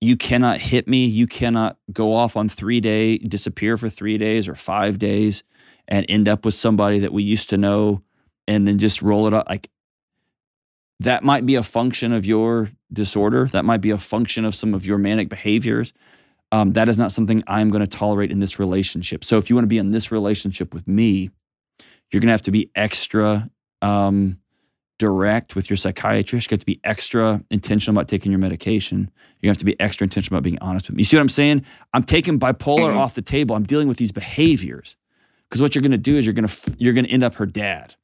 You 0.01 0.15
cannot 0.15 0.59
hit 0.59 0.87
me. 0.87 1.05
You 1.05 1.27
cannot 1.27 1.77
go 1.91 2.13
off 2.13 2.37
on 2.37 2.47
three 2.47 2.79
day, 2.79 3.17
disappear 3.17 3.77
for 3.77 3.89
three 3.89 4.17
days 4.17 4.47
or 4.47 4.55
five 4.55 4.97
days 4.99 5.43
and 5.87 6.05
end 6.07 6.29
up 6.29 6.45
with 6.45 6.53
somebody 6.53 6.99
that 6.99 7.11
we 7.11 7.23
used 7.23 7.49
to 7.49 7.57
know 7.57 8.01
and 8.47 8.67
then 8.67 8.79
just 8.79 9.01
roll 9.01 9.27
it 9.27 9.33
up. 9.33 9.49
Like 9.49 9.69
that 11.01 11.23
might 11.23 11.45
be 11.45 11.55
a 11.55 11.63
function 11.63 12.13
of 12.13 12.25
your 12.25 12.69
disorder. 12.91 13.47
That 13.47 13.65
might 13.65 13.81
be 13.81 13.91
a 13.91 13.97
function 13.97 14.45
of 14.45 14.55
some 14.55 14.73
of 14.73 14.85
your 14.85 14.97
manic 14.97 15.29
behaviors. 15.29 15.93
Um, 16.51 16.73
that 16.73 16.89
is 16.89 16.97
not 16.97 17.11
something 17.11 17.43
I'm 17.47 17.69
going 17.69 17.81
to 17.81 17.87
tolerate 17.87 18.31
in 18.31 18.39
this 18.39 18.57
relationship. 18.57 19.23
So 19.23 19.37
if 19.37 19.49
you 19.49 19.55
want 19.55 19.63
to 19.63 19.69
be 19.69 19.77
in 19.77 19.91
this 19.91 20.11
relationship 20.11 20.73
with 20.73 20.87
me, 20.87 21.29
you're 22.11 22.21
going 22.21 22.27
to 22.27 22.33
have 22.33 22.41
to 22.43 22.51
be 22.51 22.71
extra 22.75 23.49
um, 23.81 24.39
direct 25.09 25.55
with 25.55 25.69
your 25.69 25.77
psychiatrist. 25.77 26.51
You 26.51 26.53
have 26.53 26.59
to 26.59 26.65
be 26.67 26.79
extra 26.83 27.43
intentional 27.49 27.97
about 27.97 28.07
taking 28.07 28.31
your 28.31 28.39
medication. 28.39 29.09
You 29.41 29.49
have 29.49 29.57
to 29.57 29.65
be 29.65 29.79
extra 29.79 30.05
intentional 30.05 30.37
about 30.37 30.43
being 30.43 30.59
honest 30.59 30.87
with 30.87 30.95
me. 30.97 31.01
You 31.01 31.05
see 31.05 31.17
what 31.17 31.21
I'm 31.21 31.29
saying? 31.29 31.65
I'm 31.93 32.03
taking 32.03 32.37
bipolar 32.39 32.93
Mhm. 32.93 32.99
off 32.99 33.15
the 33.15 33.21
table. 33.23 33.55
I'm 33.55 33.63
dealing 33.63 33.87
with 33.87 33.97
these 33.97 34.11
behaviors 34.11 34.95
because 35.49 35.61
what 35.61 35.73
you're 35.73 35.81
going 35.81 35.91
to 35.93 35.97
do 35.97 36.17
is 36.17 36.25
you're 36.27 36.33
going 36.33 36.45
to 36.47 36.51
f- 36.51 36.75
you're 36.77 36.93
going 36.93 37.05
to 37.05 37.11
end 37.11 37.23
up 37.23 37.35
her 37.35 37.47
dad, 37.47 37.95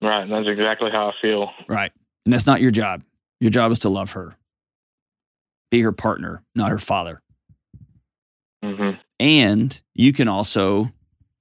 Right. 0.00 0.28
That's 0.28 0.46
exactly 0.46 0.90
how 0.90 1.08
I 1.08 1.12
feel. 1.22 1.50
right? 1.68 1.92
And 2.24 2.32
that's 2.32 2.46
not 2.46 2.60
your 2.60 2.70
job. 2.70 3.02
Your 3.40 3.50
job 3.50 3.72
is 3.72 3.80
to 3.80 3.88
love 3.88 4.12
her, 4.12 4.36
be 5.70 5.80
her 5.80 5.92
partner, 5.92 6.42
not 6.54 6.70
her 6.70 6.78
father. 6.78 7.20
hmm 8.62 8.92
And 9.18 9.80
you 9.94 10.12
can 10.12 10.28
also 10.28 10.90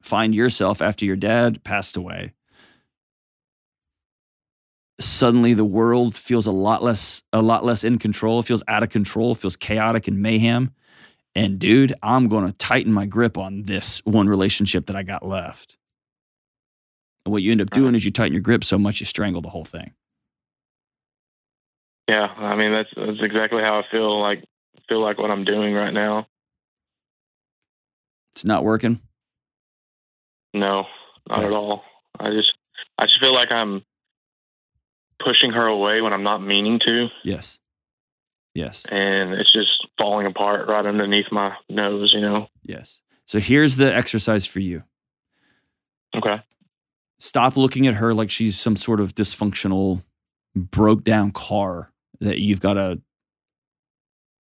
find 0.02 0.34
yourself 0.36 0.82
after 0.82 1.06
your 1.06 1.16
dad 1.16 1.64
passed 1.64 1.96
away. 1.98 2.34
Suddenly 5.04 5.54
the 5.54 5.66
world 5.66 6.16
feels 6.16 6.48
a 6.48 6.52
lot 6.52 6.82
less 6.82 7.24
a 7.34 7.42
lot 7.42 7.66
less 7.66 7.84
in 7.84 8.00
control, 8.00 8.40
it 8.40 8.46
feels 8.46 8.64
out 8.70 8.84
of 8.84 8.90
control, 8.90 9.34
it 9.34 9.38
feels 9.38 9.58
chaotic 9.58 10.08
and 10.08 10.22
mayhem. 10.22 10.74
And 11.36 11.60
dude, 11.60 11.94
I'm 12.02 12.30
going 12.30 12.46
to 12.46 12.54
tighten 12.54 12.94
my 12.94 13.06
grip 13.06 13.38
on 13.38 13.64
this 13.64 14.02
one 14.06 14.30
relationship 14.30 14.86
that 14.86 14.96
I 14.96 15.04
got 15.04 15.26
left. 15.26 15.78
And 17.26 17.34
what 17.34 17.42
you 17.42 17.52
end 17.52 17.60
up 17.60 17.72
doing 17.72 17.96
is 17.96 18.06
you 18.06 18.12
tighten 18.12 18.34
your 18.34 18.42
grip 18.42 18.64
so 18.64 18.78
much 18.78 19.00
you 19.00 19.06
strangle 19.06 19.42
the 19.42 19.50
whole 19.50 19.66
thing. 19.66 19.94
Yeah. 22.08 22.28
I 22.38 22.56
mean, 22.56 22.72
that's, 22.72 22.90
that's 22.96 23.22
exactly 23.22 23.62
how 23.62 23.80
I 23.80 23.84
feel 23.92 24.22
like, 24.22 24.44
feel 24.88 25.02
like 25.02 25.18
what 25.18 25.32
I'm 25.32 25.44
doing 25.44 25.74
right 25.74 25.94
now. 25.94 26.28
It's 28.34 28.46
not 28.46 28.64
working. 28.64 29.02
No, 30.54 30.86
not 31.28 31.40
Okay. 31.40 31.48
at 31.48 31.54
all. 31.54 31.84
I 32.20 32.30
just, 32.30 32.54
I 32.98 33.06
just 33.06 33.20
feel 33.20 33.34
like 33.34 33.52
I'm 33.52 33.84
pushing 35.24 35.52
her 35.52 35.66
away 35.66 36.02
when 36.02 36.14
I'm 36.14 36.24
not 36.24 36.42
meaning 36.42 36.80
to. 36.86 37.08
Yes. 37.24 37.60
Yes. 38.54 38.86
And 38.92 39.34
it's 39.34 39.52
just 39.52 39.70
falling 40.00 40.28
apart 40.28 40.68
right 40.68 40.86
underneath 40.86 41.32
my 41.32 41.56
nose, 41.70 42.12
you 42.14 42.22
know? 42.22 42.48
Yes. 42.64 43.02
So 43.26 43.40
here's 43.40 43.78
the 43.78 43.94
exercise 43.96 44.46
for 44.46 44.60
you. 44.60 44.84
Okay. 46.16 46.40
stop 47.20 47.58
looking 47.58 47.88
at 47.88 47.96
her 47.96 48.14
like 48.14 48.30
she's 48.30 48.60
some 48.60 48.76
sort 48.76 49.00
of 49.00 49.16
dysfunctional 49.16 50.04
broke 50.56 51.04
down 51.04 51.32
car 51.32 51.92
that 52.20 52.38
you've 52.40 52.60
got 52.60 52.76
to 52.76 53.02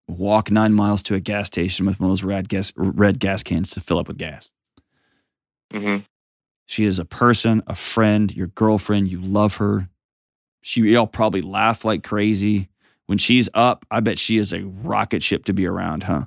walk 0.07 0.49
nine 0.49 0.73
miles 0.73 1.03
to 1.03 1.13
a 1.13 1.19
gas 1.19 1.45
station 1.45 1.86
with 1.86 1.99
one 1.99 2.09
of 2.09 2.11
those 2.11 2.23
red 2.23 2.49
gas 2.49 2.73
red 2.75 3.19
gas 3.19 3.43
cans 3.43 3.69
to 3.71 3.80
fill 3.82 3.99
up 3.99 4.07
with 4.07 4.17
gas 4.17 4.49
Mm-hmm. 5.71 6.03
she 6.65 6.86
is 6.86 6.97
a 6.97 7.05
person 7.05 7.61
a 7.67 7.75
friend 7.75 8.36
your 8.36 8.47
girlfriend 8.47 9.07
you 9.07 9.21
love 9.21 9.57
her 9.57 9.88
she 10.62 10.82
y'all 10.82 11.07
probably 11.07 11.41
laugh 11.41 11.86
like 11.86 12.03
crazy 12.03 12.70
when 13.07 13.18
she's 13.18 13.49
up 13.53 13.86
i 13.91 13.99
bet 13.99 14.18
she 14.18 14.38
is 14.38 14.51
a 14.53 14.64
rocket 14.64 15.24
ship 15.24 15.45
to 15.45 15.53
be 15.53 15.66
around 15.66 16.03
huh 16.03 16.26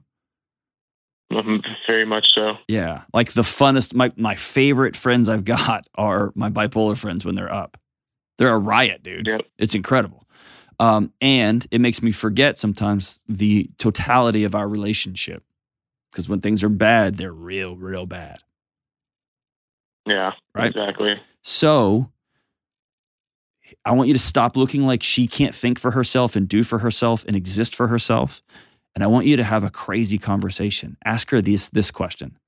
Very 1.86 2.04
much 2.04 2.26
so. 2.34 2.58
yeah 2.68 3.02
like 3.14 3.32
the 3.32 3.42
funnest 3.42 3.94
my, 3.94 4.12
my 4.16 4.34
favorite 4.34 4.96
friends 4.96 5.28
i've 5.28 5.44
got 5.56 5.86
are 5.94 6.32
my 6.34 6.50
bipolar 6.50 6.96
friends 6.98 7.24
when 7.24 7.34
they're 7.34 7.52
up 7.52 7.76
they're 8.38 8.54
a 8.54 8.58
riot 8.58 9.02
dude 9.02 9.26
Yep. 9.26 9.42
It's 9.58 9.74
incredible. 9.74 10.18
Um, 10.80 11.12
and 11.20 11.64
it 11.70 11.80
makes 11.80 12.02
me 12.02 12.10
forget 12.10 12.58
sometimes 12.58 13.20
the 13.28 13.70
totality 13.78 14.42
of 14.42 14.56
our 14.56 14.66
relationship. 14.68 15.44
Because 16.10 16.28
when 16.28 16.40
things 16.40 16.64
are 16.64 16.68
bad, 16.68 17.18
they're 17.18 17.32
real, 17.32 17.76
real 17.76 18.04
bad. 18.04 18.38
Yeah. 20.06 20.32
Right. 20.56 20.66
Exactly. 20.74 21.20
So 21.42 22.10
I 23.84 23.92
want 23.92 24.08
you 24.08 24.14
to 24.14 24.20
stop 24.20 24.56
looking 24.56 24.86
like 24.86 25.02
she 25.02 25.26
can't 25.26 25.54
think 25.54 25.78
for 25.78 25.90
herself 25.90 26.36
and 26.36 26.48
do 26.48 26.64
for 26.64 26.78
herself 26.78 27.24
and 27.26 27.36
exist 27.36 27.74
for 27.74 27.88
herself. 27.88 28.42
And 28.94 29.02
I 29.02 29.06
want 29.06 29.26
you 29.26 29.36
to 29.36 29.44
have 29.44 29.64
a 29.64 29.70
crazy 29.70 30.18
conversation. 30.18 30.96
Ask 31.04 31.30
her 31.30 31.40
this 31.40 31.68
this 31.70 31.90
question. 31.90 32.38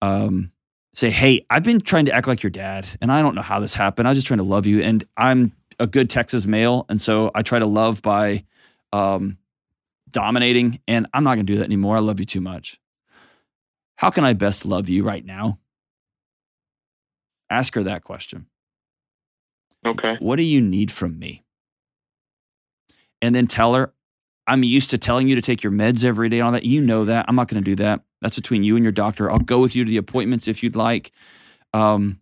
Um, 0.00 0.52
say, 0.94 1.10
hey, 1.10 1.46
I've 1.48 1.62
been 1.62 1.80
trying 1.80 2.06
to 2.06 2.12
act 2.12 2.26
like 2.26 2.42
your 2.42 2.50
dad, 2.50 2.88
and 3.00 3.12
I 3.12 3.22
don't 3.22 3.34
know 3.34 3.42
how 3.42 3.60
this 3.60 3.74
happened. 3.74 4.08
I 4.08 4.10
was 4.10 4.18
just 4.18 4.26
trying 4.26 4.38
to 4.38 4.44
love 4.44 4.66
you, 4.66 4.80
and 4.80 5.04
I'm 5.16 5.52
a 5.78 5.86
good 5.86 6.10
Texas 6.10 6.46
male, 6.46 6.86
and 6.88 7.00
so 7.00 7.30
I 7.34 7.42
try 7.42 7.58
to 7.58 7.66
love 7.66 8.02
by 8.02 8.44
um, 8.92 9.38
dominating, 10.10 10.80
and 10.86 11.06
I'm 11.12 11.24
not 11.24 11.34
going 11.34 11.46
to 11.46 11.52
do 11.52 11.58
that 11.58 11.64
anymore. 11.64 11.96
I 11.96 12.00
love 12.00 12.20
you 12.20 12.26
too 12.26 12.40
much. 12.40 12.78
How 13.96 14.10
can 14.10 14.24
I 14.24 14.32
best 14.32 14.66
love 14.66 14.88
you 14.88 15.04
right 15.04 15.24
now? 15.24 15.58
Ask 17.50 17.74
her 17.74 17.82
that 17.84 18.04
question. 18.04 18.46
Okay. 19.84 20.16
What 20.20 20.36
do 20.36 20.42
you 20.42 20.60
need 20.60 20.90
from 20.90 21.18
me? 21.18 21.44
And 23.20 23.34
then 23.34 23.46
tell 23.46 23.74
her, 23.74 23.92
I'm 24.46 24.62
used 24.64 24.90
to 24.90 24.98
telling 24.98 25.28
you 25.28 25.36
to 25.36 25.42
take 25.42 25.62
your 25.62 25.72
meds 25.72 26.04
every 26.04 26.28
day 26.28 26.40
on 26.40 26.52
that. 26.52 26.64
You 26.64 26.80
know 26.80 27.04
that. 27.04 27.26
I'm 27.28 27.36
not 27.36 27.48
going 27.48 27.62
to 27.62 27.70
do 27.70 27.76
that. 27.76 28.00
That's 28.20 28.36
between 28.36 28.64
you 28.64 28.76
and 28.76 28.84
your 28.84 28.92
doctor. 28.92 29.30
I'll 29.30 29.38
go 29.38 29.60
with 29.60 29.76
you 29.76 29.84
to 29.84 29.90
the 29.90 29.96
appointments 29.96 30.48
if 30.48 30.62
you'd 30.62 30.76
like. 30.76 31.12
Um, 31.72 32.20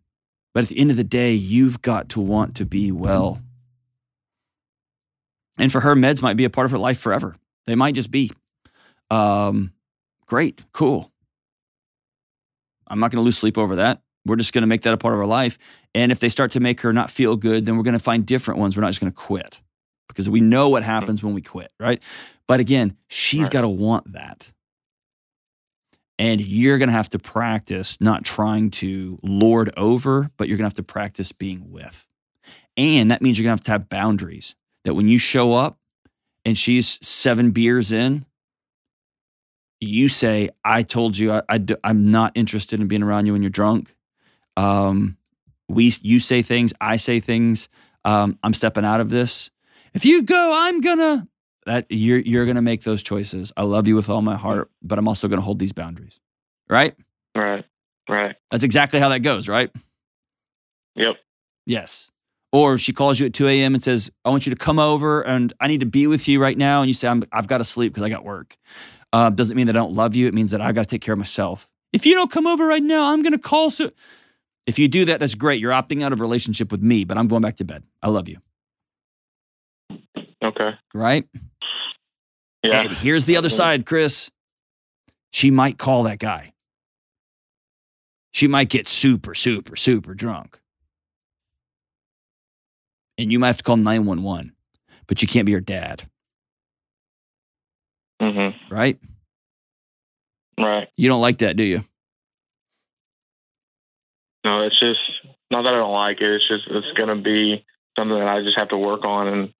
but 0.53 0.65
at 0.65 0.69
the 0.69 0.79
end 0.79 0.91
of 0.91 0.97
the 0.97 1.05
day, 1.05 1.33
you've 1.33 1.81
got 1.83 2.11
to 2.11 2.21
want 2.21 2.57
to 2.57 2.65
be 2.65 2.93
well. 2.93 3.41
And 5.59 5.71
for 5.71 5.81
her, 5.81 5.95
meds 5.95 6.23
might 6.23 6.37
be 6.37 6.45
a 6.45 6.51
part 6.51 6.65
of 6.65 6.71
her 6.71 6.79
life 6.79 6.99
forever. 6.99 7.37
They 7.67 7.75
might 7.75 7.95
just 7.95 8.11
be. 8.11 8.31
Um, 9.11 9.73
great, 10.27 10.65
cool. 10.73 11.11
I'm 12.87 12.99
not 12.99 13.11
going 13.11 13.21
to 13.21 13.25
lose 13.25 13.39
sleep 13.39 13.59
over 13.59 13.77
that. 13.77 14.01
We're 14.27 14.37
just 14.37 14.53
going 14.53 14.63
to 14.63 14.69
make 14.69 14.83
that 14.83 14.95
a 14.95 14.99
part 14.99 15.15
of 15.15 15.21
our 15.21 15.27
life. 15.27 15.59
And 15.95 16.13
if 16.13 16.21
they 16.21 16.29
start 16.29 16.53
to 16.53 16.61
make 16.61 16.81
her 16.83 16.93
not 16.93 17.11
feel 17.11 17.37
good, 17.37 17.67
then 17.67 17.77
we're 17.77 17.83
going 17.83 17.95
to 17.95 17.99
find 17.99 18.27
different 18.27 18.61
ones. 18.61 18.77
We're 18.77 18.83
not 18.83 18.89
just 18.89 19.01
going 19.01 19.13
to 19.13 19.17
quit 19.17 19.63
because 20.09 20.29
we 20.29 20.41
know 20.41 20.69
what 20.69 20.83
mm-hmm. 20.83 20.91
happens 20.93 21.25
when 21.25 21.35
we 21.35 21.41
quit, 21.41 21.73
right? 21.81 22.03
But 22.47 22.61
again, 22.61 22.97
she's 23.09 23.45
Right. 23.45 23.53
got 23.53 23.61
to 23.63 23.69
want 23.69 24.13
that. 24.13 24.53
And 26.19 26.41
you're 26.41 26.77
going 26.77 26.91
to 26.91 26.95
have 26.95 27.09
to 27.11 27.19
practice 27.19 27.99
not 27.99 28.25
trying 28.25 28.71
to 28.73 29.19
lord 29.23 29.73
over, 29.77 30.31
but 30.37 30.49
you're 30.49 30.59
going 30.59 30.65
to 30.65 30.69
have 30.69 30.75
to 30.75 30.83
practice 30.83 31.33
being 31.33 31.71
with. 31.71 32.07
And 32.77 33.11
that 33.11 33.23
means 33.23 33.39
you're 33.39 33.45
going 33.45 33.57
to 33.57 33.61
have 33.61 33.65
to 33.65 33.71
have 33.73 33.89
boundaries 33.89 34.55
that 34.85 34.95
when 34.95 35.09
you 35.09 35.19
show 35.19 35.55
up 35.55 35.79
and 36.45 36.59
she's 36.59 37.05
seven 37.07 37.53
beers 37.53 37.91
in, 37.91 38.27
you 39.81 40.09
say, 40.09 40.51
I 40.63 40.83
told 40.83 41.17
you 41.17 41.33
I, 41.33 41.43
I, 41.49 41.61
am 41.85 42.11
not 42.11 42.33
interested 42.35 42.81
in 42.81 42.87
being 42.87 43.03
around 43.03 43.27
you 43.27 43.33
when 43.33 43.43
you're 43.43 43.51
drunk. 43.51 43.95
Um, 44.61 45.17
we, 45.69 45.93
you 46.03 46.21
say 46.21 46.43
things, 46.43 46.73
I 46.81 46.97
say 46.97 47.21
things. 47.21 47.69
Um, 48.05 48.39
I'm 48.43 48.55
stepping 48.55 48.85
out 48.85 49.01
of 49.01 49.09
this. 49.09 49.51
If 49.95 50.05
you 50.05 50.23
go, 50.23 50.53
I'm 50.55 50.81
gonna. 50.81 51.27
That 51.67 51.87
you're 51.91 52.19
you're 52.19 52.47
gonna 52.47 52.63
make 52.63 52.83
those 52.83 53.03
choices. 53.03 53.53
I 53.57 53.63
love 53.63 53.87
you 53.87 53.95
with 53.95 54.09
all 54.09 54.23
my 54.23 54.37
heart, 54.37 54.71
but 54.83 54.99
I'm 54.99 55.07
also 55.09 55.29
gonna 55.29 55.43
hold 55.43 55.59
these 55.59 55.73
boundaries. 55.73 56.21
Right? 56.69 56.95
Right. 57.35 57.65
Right. 58.09 58.37
That's 58.51 58.65
exactly 58.65 58.99
how 58.99 59.09
that 59.11 59.21
goes. 59.21 59.49
Right? 59.49 59.71
Yep. 60.97 61.17
Yes. 61.67 62.11
Or 62.53 62.79
she 62.79 62.93
calls 62.93 63.21
you 63.21 63.27
at 63.27 63.33
2 63.33 63.47
a.m. 63.47 63.75
and 63.75 63.83
says, 63.83 64.11
I 64.25 64.31
want 64.31 64.45
you 64.45 64.51
to 64.51 64.59
come 64.59 64.81
over 64.81 65.23
and 65.23 65.53
I 65.61 65.69
need 65.69 65.81
to 65.81 65.87
be 65.87 66.09
with 66.09 66.27
you 66.27 66.43
right 66.43 66.59
now. 66.59 66.83
And 66.83 66.89
you 66.89 66.95
say, 66.95 67.07
I'm, 67.07 67.23
I've 67.31 67.47
got 67.47 67.59
to 67.59 67.65
sleep 67.65 67.93
because 67.93 68.05
I 68.05 68.09
got 68.09 68.25
work. 68.25 68.57
Uh, 69.13 69.31
doesn't 69.31 69.57
mean 69.57 69.69
that 69.69 69.77
I 69.77 69.79
don't 69.79 69.95
love 69.95 70.17
you. 70.17 70.27
It 70.27 70.35
means 70.35 70.51
that 70.51 70.61
I've 70.61 70.75
got 70.75 70.83
to 70.83 70.89
take 70.89 71.01
care 71.01 71.13
of 71.13 71.19
myself. 71.19 71.71
If 71.93 72.07
you 72.07 72.15
don't 72.15 72.31
come 72.31 72.49
over 72.49 72.67
right 72.67 72.83
now, 72.83 73.13
I'm 73.13 73.23
going 73.23 73.33
to 73.33 73.39
call. 73.39 73.71
So 73.71 73.93
if 74.67 74.79
you 74.79 74.89
do 74.89 75.05
that, 75.07 75.21
that's 75.21 75.35
great. 75.35 75.61
You're 75.61 75.73
opting 75.73 76.03
out 76.03 76.13
of 76.13 76.21
a 76.21 76.23
relationship 76.23 76.71
with 76.71 76.83
me, 76.83 77.05
but 77.05 77.19
I'm 77.19 77.29
going 77.29 77.43
back 77.43 77.57
to 77.57 77.65
bed. 77.65 77.83
I 78.03 78.09
love 78.09 78.29
you. 78.29 78.39
Okay. 80.43 80.71
Right? 80.95 81.27
Yeah. 82.63 82.83
And 82.83 82.93
here's 82.93 83.25
the 83.25 83.37
other 83.37 83.49
side, 83.49 83.87
Chris. 83.87 84.31
She 85.33 85.51
might 85.51 85.79
call 85.79 86.05
that 86.05 86.19
guy. 86.19 86.53
She 88.33 88.47
might 88.49 88.69
get 88.69 88.87
super, 88.89 89.35
super, 89.35 89.77
super 89.77 90.15
drunk. 90.15 90.59
and 93.19 93.31
you 93.31 93.39
might 93.39 93.49
have 93.49 93.59
to 93.59 93.63
call 93.65 93.77
911, 93.77 94.53
but 95.07 95.21
you 95.21 95.29
can't 95.29 95.45
be 95.45 95.53
her 95.53 95.61
dad, 95.61 96.09
Mm-hmm. 98.23 98.75
right? 98.75 98.99
Right. 100.59 100.89
You 100.97 101.09
don't 101.09 101.21
like 101.21 101.39
that, 101.39 101.57
do 101.57 101.63
you? 101.63 101.85
No, 104.45 104.63
it's 104.63 104.79
just 104.81 105.01
not 105.51 105.63
that 105.65 105.75
I 105.75 105.79
don't 105.79 105.93
like 105.93 106.21
it. 106.21 106.33
It's 106.33 106.49
just 106.49 106.65
it's 106.71 106.99
gonna 106.99 107.21
be 107.21 107.65
something 107.99 108.19
that 108.19 108.29
I 108.29 108.43
just 108.43 108.59
have 108.59 108.69
to 108.71 108.79
work 108.79 109.05
on, 109.05 109.29
and 109.29 109.55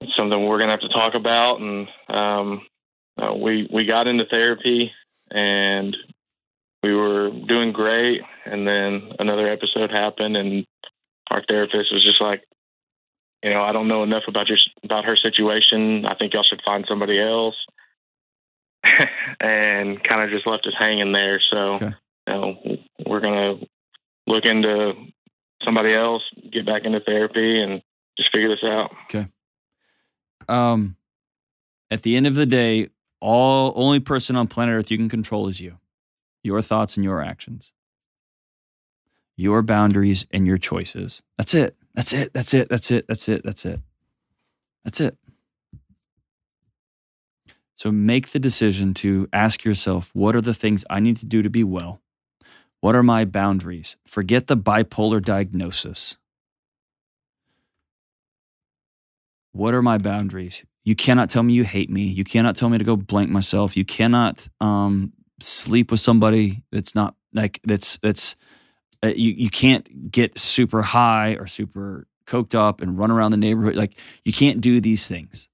it's 0.00 0.16
something 0.16 0.46
we're 0.46 0.58
gonna 0.58 0.72
have 0.72 0.80
to 0.80 0.88
talk 0.88 1.14
about. 1.14 1.60
And 1.60 1.88
um, 2.08 2.66
uh, 3.20 3.34
we 3.34 3.68
we 3.72 3.86
got 3.86 4.06
into 4.06 4.24
therapy, 4.26 4.92
and 5.30 5.96
we 6.82 6.94
were 6.94 7.30
doing 7.30 7.72
great, 7.72 8.22
and 8.44 8.66
then 8.66 9.12
another 9.18 9.48
episode 9.48 9.90
happened, 9.90 10.36
and 10.36 10.64
our 11.30 11.42
therapist 11.48 11.92
was 11.92 12.04
just 12.04 12.20
like, 12.20 12.44
you 13.42 13.50
know, 13.50 13.62
I 13.62 13.72
don't 13.72 13.88
know 13.88 14.04
enough 14.04 14.24
about 14.28 14.48
your 14.48 14.58
about 14.84 15.06
her 15.06 15.16
situation. 15.16 16.06
I 16.06 16.14
think 16.14 16.34
y'all 16.34 16.44
should 16.44 16.62
find 16.64 16.84
somebody 16.88 17.18
else. 17.20 17.56
and 19.40 20.02
kind 20.04 20.22
of 20.22 20.30
just 20.30 20.46
left 20.46 20.66
us 20.66 20.74
hanging 20.78 21.12
there. 21.12 21.40
So, 21.50 21.74
Okay. 21.74 21.92
You 22.26 22.32
know, 22.32 22.56
we're 23.06 23.20
gonna 23.20 23.54
look 24.26 24.44
into 24.44 24.94
somebody 25.64 25.94
else, 25.94 26.22
get 26.52 26.66
back 26.66 26.84
into 26.84 27.00
therapy, 27.00 27.60
and 27.60 27.82
just 28.16 28.30
figure 28.32 28.48
this 28.48 28.64
out. 28.64 28.90
Okay. 29.04 29.26
Um, 30.48 30.96
at 31.90 32.02
the 32.02 32.16
end 32.16 32.26
of 32.26 32.34
the 32.34 32.46
day, 32.46 32.88
all 33.20 33.72
only 33.76 34.00
person 34.00 34.36
on 34.36 34.48
planet 34.48 34.74
Earth 34.74 34.90
you 34.90 34.96
can 34.96 35.08
control 35.08 35.48
is 35.48 35.60
you, 35.60 35.78
your 36.42 36.62
thoughts 36.62 36.96
and 36.96 37.04
your 37.04 37.22
actions, 37.22 37.72
your 39.36 39.62
boundaries 39.62 40.26
and 40.30 40.46
your 40.46 40.58
choices. 40.58 41.22
That's 41.38 41.54
it. 41.54 41.76
That's 41.94 42.12
it. 42.12 42.32
That's 42.32 42.54
it. 42.54 42.68
That's 42.68 42.90
it. 42.90 43.06
That's 43.08 43.28
it. 43.28 43.42
That's 43.44 43.64
it. 43.64 43.80
That's 44.84 45.00
it. 45.00 45.16
So 47.74 47.92
make 47.92 48.30
the 48.30 48.38
decision 48.38 48.94
to 48.94 49.28
ask 49.32 49.64
yourself 49.64 50.10
what 50.14 50.34
are 50.34 50.40
the 50.40 50.54
things 50.54 50.84
I 50.88 51.00
need 51.00 51.18
to 51.18 51.26
do 51.26 51.42
to 51.42 51.50
be 51.50 51.64
well? 51.64 52.00
What 52.80 52.94
are 52.94 53.02
my 53.02 53.24
boundaries? 53.24 53.96
Forget 54.06 54.46
the 54.46 54.56
bipolar 54.56 55.22
diagnosis. 55.22 56.16
What 59.52 59.74
are 59.74 59.82
my 59.82 59.98
boundaries? 59.98 60.64
You 60.84 60.94
cannot 60.94 61.30
tell 61.30 61.42
me 61.42 61.54
you 61.54 61.64
hate 61.64 61.90
me. 61.90 62.02
You 62.02 62.24
cannot 62.24 62.56
tell 62.56 62.68
me 62.68 62.78
to 62.78 62.84
go 62.84 62.94
blank 62.94 63.30
myself. 63.30 63.76
You 63.76 63.84
cannot 63.84 64.46
um, 64.60 65.12
sleep 65.40 65.90
with 65.90 66.00
somebody 66.00 66.62
that's 66.70 66.94
not 66.94 67.16
like 67.32 67.60
that's 67.64 67.96
that's 67.98 68.36
uh, 69.02 69.08
you 69.08 69.32
you 69.32 69.50
can't 69.50 70.10
get 70.10 70.38
super 70.38 70.82
high 70.82 71.36
or 71.40 71.46
super 71.46 72.06
coked 72.26 72.54
up 72.54 72.80
and 72.80 72.98
run 72.98 73.10
around 73.10 73.30
the 73.30 73.36
neighborhood. 73.36 73.76
Like 73.76 73.98
you 74.24 74.32
can't 74.32 74.60
do 74.60 74.80
these 74.80 75.08
things. 75.08 75.48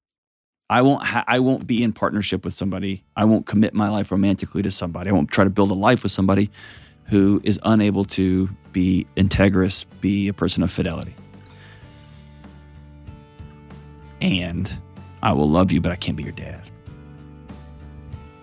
I 0.69 0.83
won't 0.83 1.05
ha- 1.05 1.25
I 1.27 1.39
won't 1.39 1.67
be 1.67 1.83
in 1.83 1.93
partnership 1.93 2.45
with 2.45 2.55
somebody. 2.55 3.05
I 3.17 3.25
won't 3.25 3.47
commit 3.47 3.73
my 3.73 3.89
life 3.89 4.11
romantically 4.11 4.63
to 4.63 4.71
somebody. 4.71 5.11
I 5.11 5.13
won't 5.13 5.31
try 5.31 5.45
to 5.45 5.51
build 5.51 5.71
a 5.71 5.75
life 5.75 6.03
with 6.03 6.13
somebody 6.13 6.51
who 7.13 7.43
is 7.45 7.61
unable 7.63 8.07
to 8.07 8.49
be 8.73 9.07
integrous, 9.19 9.85
be 10.01 10.29
a 10.29 10.33
person 10.33 10.63
of 10.63 10.71
fidelity. 10.71 11.15
And 14.23 14.75
I 15.23 15.35
will 15.35 15.47
love 15.47 15.73
you, 15.73 15.83
but 15.83 15.93
I 15.93 15.97
can't 15.97 16.17
be 16.17 16.23
your 16.23 16.33
dad. 16.33 16.63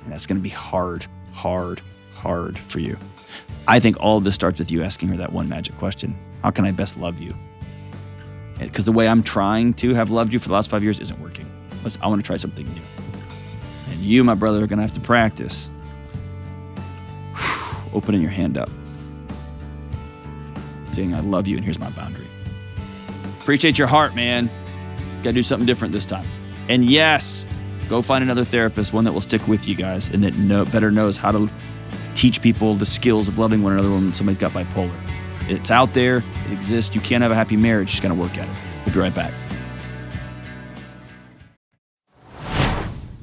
And 0.03 0.13
that's 0.13 0.27
going 0.27 0.37
to 0.37 0.43
be 0.43 0.49
hard, 0.49 1.07
hard, 1.33 1.81
hard 2.13 2.59
for 2.59 2.77
you. 2.77 2.95
I 3.67 3.79
think 3.79 3.99
all 3.99 4.17
of 4.17 4.23
this 4.23 4.35
starts 4.35 4.59
with 4.59 4.69
you 4.69 4.83
asking 4.83 5.09
her 5.09 5.17
that 5.17 5.33
one 5.33 5.49
magic 5.49 5.75
question 5.79 6.15
How 6.43 6.51
can 6.51 6.63
I 6.63 6.69
best 6.69 6.95
love 6.99 7.19
you? 7.19 7.33
Because 8.59 8.85
the 8.85 8.91
way 8.91 9.07
I'm 9.07 9.23
trying 9.23 9.73
to 9.75 9.95
have 9.95 10.11
loved 10.11 10.31
you 10.31 10.37
for 10.37 10.47
the 10.47 10.53
last 10.53 10.69
five 10.69 10.83
years 10.83 10.99
isn't 10.99 11.19
working. 11.19 11.51
I 12.03 12.07
want 12.07 12.23
to 12.23 12.27
try 12.27 12.37
something 12.37 12.67
new. 12.67 12.81
And 13.89 13.97
you, 14.01 14.23
my 14.23 14.35
brother, 14.35 14.63
are 14.63 14.67
going 14.67 14.77
to 14.77 14.83
have 14.83 14.93
to 14.93 14.99
practice 14.99 15.71
opening 17.93 18.21
your 18.21 18.31
hand 18.31 18.57
up, 18.57 18.69
saying, 20.85 21.13
I 21.13 21.19
love 21.21 21.47
you, 21.47 21.55
and 21.55 21.63
here's 21.63 21.79
my 21.79 21.89
boundary. 21.91 22.27
Appreciate 23.39 23.77
your 23.77 23.87
heart, 23.87 24.15
man. 24.15 24.49
Got 25.23 25.31
to 25.31 25.33
do 25.33 25.43
something 25.43 25.65
different 25.65 25.93
this 25.93 26.05
time. 26.05 26.25
And 26.69 26.89
yes, 26.89 27.47
go 27.89 28.01
find 28.01 28.23
another 28.23 28.45
therapist, 28.45 28.93
one 28.93 29.03
that 29.05 29.11
will 29.11 29.21
stick 29.21 29.47
with 29.47 29.67
you 29.67 29.75
guys 29.75 30.09
and 30.09 30.23
that 30.23 30.37
know, 30.37 30.65
better 30.65 30.91
knows 30.91 31.17
how 31.17 31.31
to 31.31 31.49
teach 32.15 32.41
people 32.41 32.75
the 32.75 32.85
skills 32.85 33.27
of 33.27 33.39
loving 33.39 33.63
one 33.63 33.73
another 33.73 33.89
when 33.89 34.13
somebody's 34.13 34.37
got 34.37 34.51
bipolar. 34.51 34.93
It's 35.49 35.71
out 35.71 35.93
there, 35.93 36.23
it 36.45 36.51
exists. 36.51 36.93
You 36.93 37.01
can't 37.01 37.23
have 37.23 37.31
a 37.31 37.35
happy 37.35 37.57
marriage, 37.57 37.89
just 37.89 38.03
got 38.03 38.09
to 38.09 38.15
work 38.15 38.37
at 38.37 38.47
it. 38.47 38.55
We'll 38.85 38.93
be 38.93 38.99
right 38.99 39.15
back. 39.15 39.33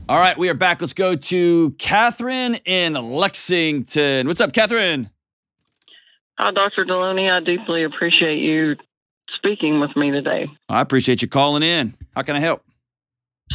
All 0.09 0.19
right, 0.19 0.39
we 0.39 0.49
are 0.49 0.55
back. 0.55 0.81
Let's 0.81 0.93
go 0.93 1.17
to 1.17 1.75
Catherine 1.79 2.55
in 2.65 2.95
Lexington. 2.95 4.29
What's 4.29 4.41
up, 4.41 4.53
Catherine? 4.53 5.11
Hi, 6.39 6.53
Dr. 6.53 6.85
Delony. 6.85 7.29
I 7.29 7.41
deeply 7.41 7.83
appreciate 7.83 8.39
you 8.39 8.77
speaking 9.35 9.81
with 9.81 9.97
me 9.97 10.13
today. 10.13 10.47
I 10.69 10.81
appreciate 10.81 11.23
you 11.23 11.29
calling 11.29 11.65
in. 11.65 11.97
How 12.15 12.23
can 12.23 12.37
I 12.37 12.39
help? 12.39 12.63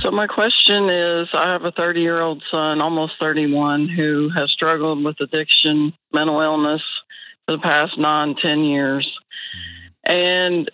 So, 0.01 0.11
my 0.11 0.27
question 0.27 0.89
is 0.89 1.29
I 1.33 1.49
have 1.49 1.63
a 1.63 1.71
30 1.71 2.01
year 2.01 2.19
old 2.19 2.43
son, 2.51 2.81
almost 2.81 3.13
31, 3.21 3.87
who 3.87 4.29
has 4.35 4.51
struggled 4.51 5.05
with 5.05 5.21
addiction, 5.21 5.93
mental 6.11 6.41
illness 6.41 6.81
for 7.45 7.55
the 7.55 7.61
past 7.61 7.97
nine, 7.97 8.35
10 8.35 8.65
years. 8.65 9.09
And 10.03 10.69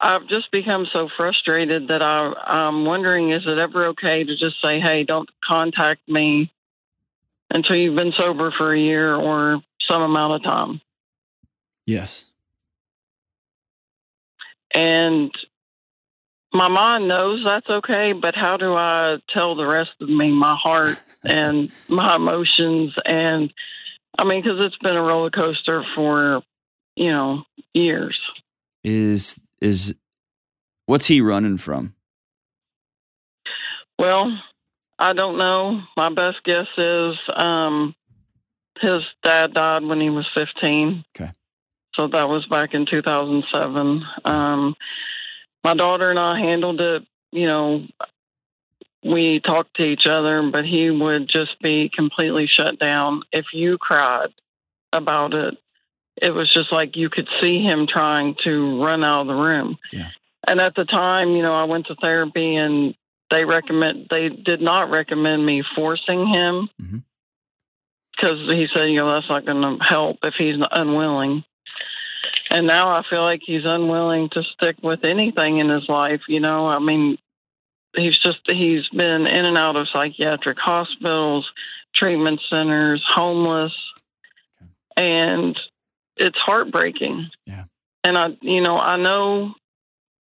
I've 0.00 0.28
just 0.28 0.50
become 0.52 0.86
so 0.92 1.08
frustrated 1.16 1.88
that 1.88 2.02
I, 2.02 2.32
I'm 2.46 2.84
wondering 2.84 3.30
is 3.30 3.42
it 3.46 3.58
ever 3.58 3.88
okay 3.88 4.22
to 4.22 4.36
just 4.36 4.56
say, 4.62 4.80
hey, 4.80 5.02
don't 5.04 5.28
contact 5.44 6.08
me 6.08 6.52
until 7.50 7.76
you've 7.76 7.96
been 7.96 8.12
sober 8.16 8.52
for 8.56 8.72
a 8.72 8.78
year 8.78 9.14
or 9.14 9.60
some 9.90 10.02
amount 10.02 10.34
of 10.34 10.42
time? 10.44 10.80
Yes. 11.86 12.30
And 14.72 15.32
my 16.52 16.68
mind 16.68 17.08
knows 17.08 17.42
that's 17.44 17.68
okay, 17.68 18.12
but 18.12 18.34
how 18.36 18.56
do 18.56 18.74
I 18.74 19.16
tell 19.30 19.56
the 19.56 19.66
rest 19.66 19.90
of 20.00 20.08
me, 20.08 20.30
my 20.30 20.54
heart 20.54 21.00
and 21.24 21.72
my 21.88 22.16
emotions? 22.16 22.94
And 23.04 23.52
I 24.16 24.24
mean, 24.24 24.42
because 24.42 24.64
it's 24.64 24.78
been 24.78 24.96
a 24.96 25.02
roller 25.02 25.30
coaster 25.30 25.84
for, 25.96 26.42
you 26.94 27.10
know, 27.10 27.42
years. 27.74 28.18
Is 28.84 29.40
is 29.60 29.94
what's 30.86 31.06
he 31.06 31.20
running 31.20 31.58
from? 31.58 31.94
Well, 33.98 34.38
I 34.98 35.12
don't 35.12 35.38
know. 35.38 35.82
My 35.96 36.12
best 36.12 36.42
guess 36.44 36.66
is 36.76 37.16
um, 37.34 37.94
his 38.80 39.02
dad 39.22 39.54
died 39.54 39.84
when 39.84 40.00
he 40.00 40.10
was 40.10 40.26
15. 40.34 41.04
Okay. 41.16 41.32
So 41.94 42.06
that 42.08 42.28
was 42.28 42.46
back 42.46 42.74
in 42.74 42.86
2007. 42.86 44.02
Um, 44.24 44.76
my 45.64 45.74
daughter 45.74 46.10
and 46.10 46.18
I 46.18 46.38
handled 46.38 46.80
it, 46.80 47.02
you 47.32 47.46
know, 47.46 47.86
we 49.04 49.40
talked 49.40 49.76
to 49.76 49.84
each 49.84 50.06
other, 50.08 50.48
but 50.50 50.64
he 50.64 50.90
would 50.90 51.28
just 51.28 51.60
be 51.60 51.90
completely 51.94 52.46
shut 52.46 52.78
down. 52.78 53.22
If 53.32 53.46
you 53.52 53.78
cried 53.78 54.30
about 54.92 55.34
it, 55.34 55.54
it 56.20 56.30
was 56.30 56.52
just 56.52 56.72
like 56.72 56.96
you 56.96 57.10
could 57.10 57.28
see 57.40 57.62
him 57.62 57.86
trying 57.86 58.36
to 58.44 58.82
run 58.82 59.04
out 59.04 59.22
of 59.22 59.26
the 59.28 59.34
room. 59.34 59.78
Yeah. 59.92 60.10
And 60.46 60.60
at 60.60 60.74
the 60.74 60.84
time, 60.84 61.30
you 61.30 61.42
know, 61.42 61.54
I 61.54 61.64
went 61.64 61.86
to 61.86 61.94
therapy 61.94 62.56
and 62.56 62.94
they 63.30 63.44
recommend 63.44 64.06
they 64.10 64.28
did 64.28 64.60
not 64.60 64.90
recommend 64.90 65.44
me 65.44 65.62
forcing 65.74 66.26
him 66.26 66.68
mm-hmm. 66.80 66.98
because 68.16 68.48
he 68.48 68.66
said, 68.72 68.86
you 68.86 68.96
know, 68.96 69.10
that's 69.10 69.28
not 69.28 69.44
going 69.44 69.62
to 69.62 69.84
help 69.84 70.18
if 70.22 70.34
he's 70.38 70.56
unwilling. 70.70 71.44
And 72.50 72.66
now 72.66 72.88
I 72.88 73.02
feel 73.08 73.20
like 73.20 73.42
he's 73.44 73.64
unwilling 73.64 74.30
to 74.32 74.42
stick 74.42 74.76
with 74.82 75.04
anything 75.04 75.58
in 75.58 75.68
his 75.68 75.86
life. 75.88 76.22
You 76.28 76.40
know, 76.40 76.66
I 76.66 76.78
mean, 76.78 77.18
he's 77.94 78.18
just 78.18 78.38
he's 78.46 78.88
been 78.88 79.26
in 79.26 79.44
and 79.44 79.58
out 79.58 79.76
of 79.76 79.88
psychiatric 79.92 80.58
hospitals, 80.58 81.50
treatment 81.94 82.40
centers, 82.48 83.04
homeless, 83.14 83.74
and 84.96 85.58
it's 86.18 86.38
heartbreaking. 86.38 87.28
Yeah. 87.46 87.64
And 88.04 88.16
I, 88.18 88.28
you 88.40 88.60
know, 88.60 88.76
I 88.78 88.96
know 88.96 89.54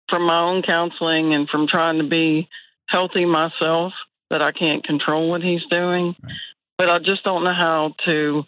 from 0.09 0.23
my 0.27 0.39
own 0.41 0.63
counseling 0.63 1.35
and 1.35 1.49
from 1.49 1.67
trying 1.67 1.99
to 1.99 2.05
be 2.05 2.49
healthy 2.87 3.25
myself 3.25 3.93
that 4.31 4.43
I 4.43 4.53
can't 4.53 4.85
control 4.85 5.31
what 5.31 5.43
he's 5.43 5.65
doing, 5.71 6.15
Right. 6.23 6.33
but 6.79 6.91
I 6.91 6.99
just 6.99 7.25
don't 7.25 7.45
know 7.45 7.55
how 7.55 7.95
to 8.05 8.45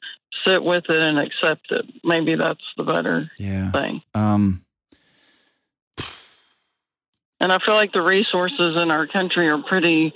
sit 0.47 0.63
with 0.63 0.85
it 0.89 1.03
and 1.03 1.19
accept 1.19 1.71
it. 1.73 1.87
Maybe 2.05 2.35
that's 2.37 2.65
the 2.77 2.83
better 2.85 3.31
Yeah. 3.39 3.71
thing. 3.73 4.03
Um. 4.15 4.63
And 7.41 7.53
I 7.53 7.59
feel 7.65 7.75
like 7.75 7.93
the 7.93 8.03
resources 8.03 8.77
in 8.81 8.91
our 8.91 9.07
country 9.07 9.49
are 9.49 9.59
pretty, 9.63 10.15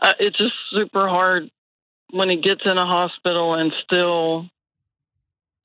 uh, 0.00 0.12
it's 0.20 0.36
just 0.36 0.52
super 0.70 1.08
hard 1.08 1.50
when 2.10 2.28
he 2.28 2.36
gets 2.36 2.60
in 2.64 2.76
a 2.76 2.84
hospital 2.86 3.54
and 3.54 3.72
still 3.84 4.46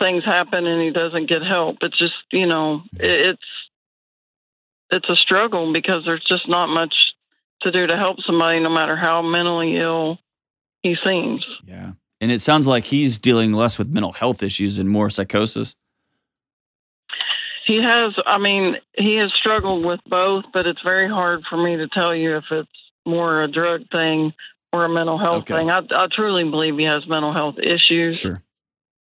things 0.01 0.25
happen 0.25 0.65
and 0.65 0.81
he 0.81 0.91
doesn't 0.91 1.27
get 1.29 1.43
help. 1.43 1.77
It's 1.81 1.97
just 1.97 2.13
you 2.31 2.45
know 2.45 2.81
it's 2.93 3.41
it's 4.89 5.09
a 5.09 5.15
struggle 5.15 5.71
because 5.71 6.03
there's 6.05 6.25
just 6.29 6.49
not 6.49 6.67
much 6.67 6.93
to 7.61 7.71
do 7.71 7.87
to 7.87 7.95
help 7.95 8.17
somebody, 8.25 8.59
no 8.59 8.69
matter 8.69 8.97
how 8.97 9.21
mentally 9.21 9.77
ill 9.77 10.17
he 10.81 10.95
seems. 11.05 11.45
Yeah. 11.63 11.91
And 12.19 12.31
it 12.31 12.41
sounds 12.41 12.67
like 12.67 12.85
he's 12.85 13.17
dealing 13.17 13.53
less 13.53 13.77
with 13.79 13.87
mental 13.89 14.11
health 14.11 14.43
issues 14.43 14.77
and 14.77 14.89
more 14.89 15.09
psychosis. 15.09 15.75
He 17.65 17.81
has, 17.81 18.13
I 18.25 18.37
mean, 18.37 18.77
he 18.97 19.15
has 19.15 19.31
struggled 19.33 19.85
with 19.85 19.99
both, 20.07 20.45
but 20.53 20.65
it's 20.67 20.81
very 20.81 21.07
hard 21.07 21.43
for 21.49 21.57
me 21.57 21.77
to 21.77 21.87
tell 21.87 22.13
you 22.13 22.37
if 22.37 22.45
it's 22.51 22.69
more 23.05 23.43
a 23.43 23.47
drug 23.51 23.83
thing 23.91 24.33
or 24.73 24.85
a 24.85 24.89
mental 24.89 25.17
health 25.17 25.43
Okay. 25.43 25.53
thing. 25.55 25.69
I, 25.69 25.81
I 25.91 26.07
truly 26.11 26.43
believe 26.43 26.77
he 26.77 26.85
has 26.85 27.07
mental 27.07 27.31
health 27.33 27.55
issues, 27.61 28.17
Sure. 28.17 28.41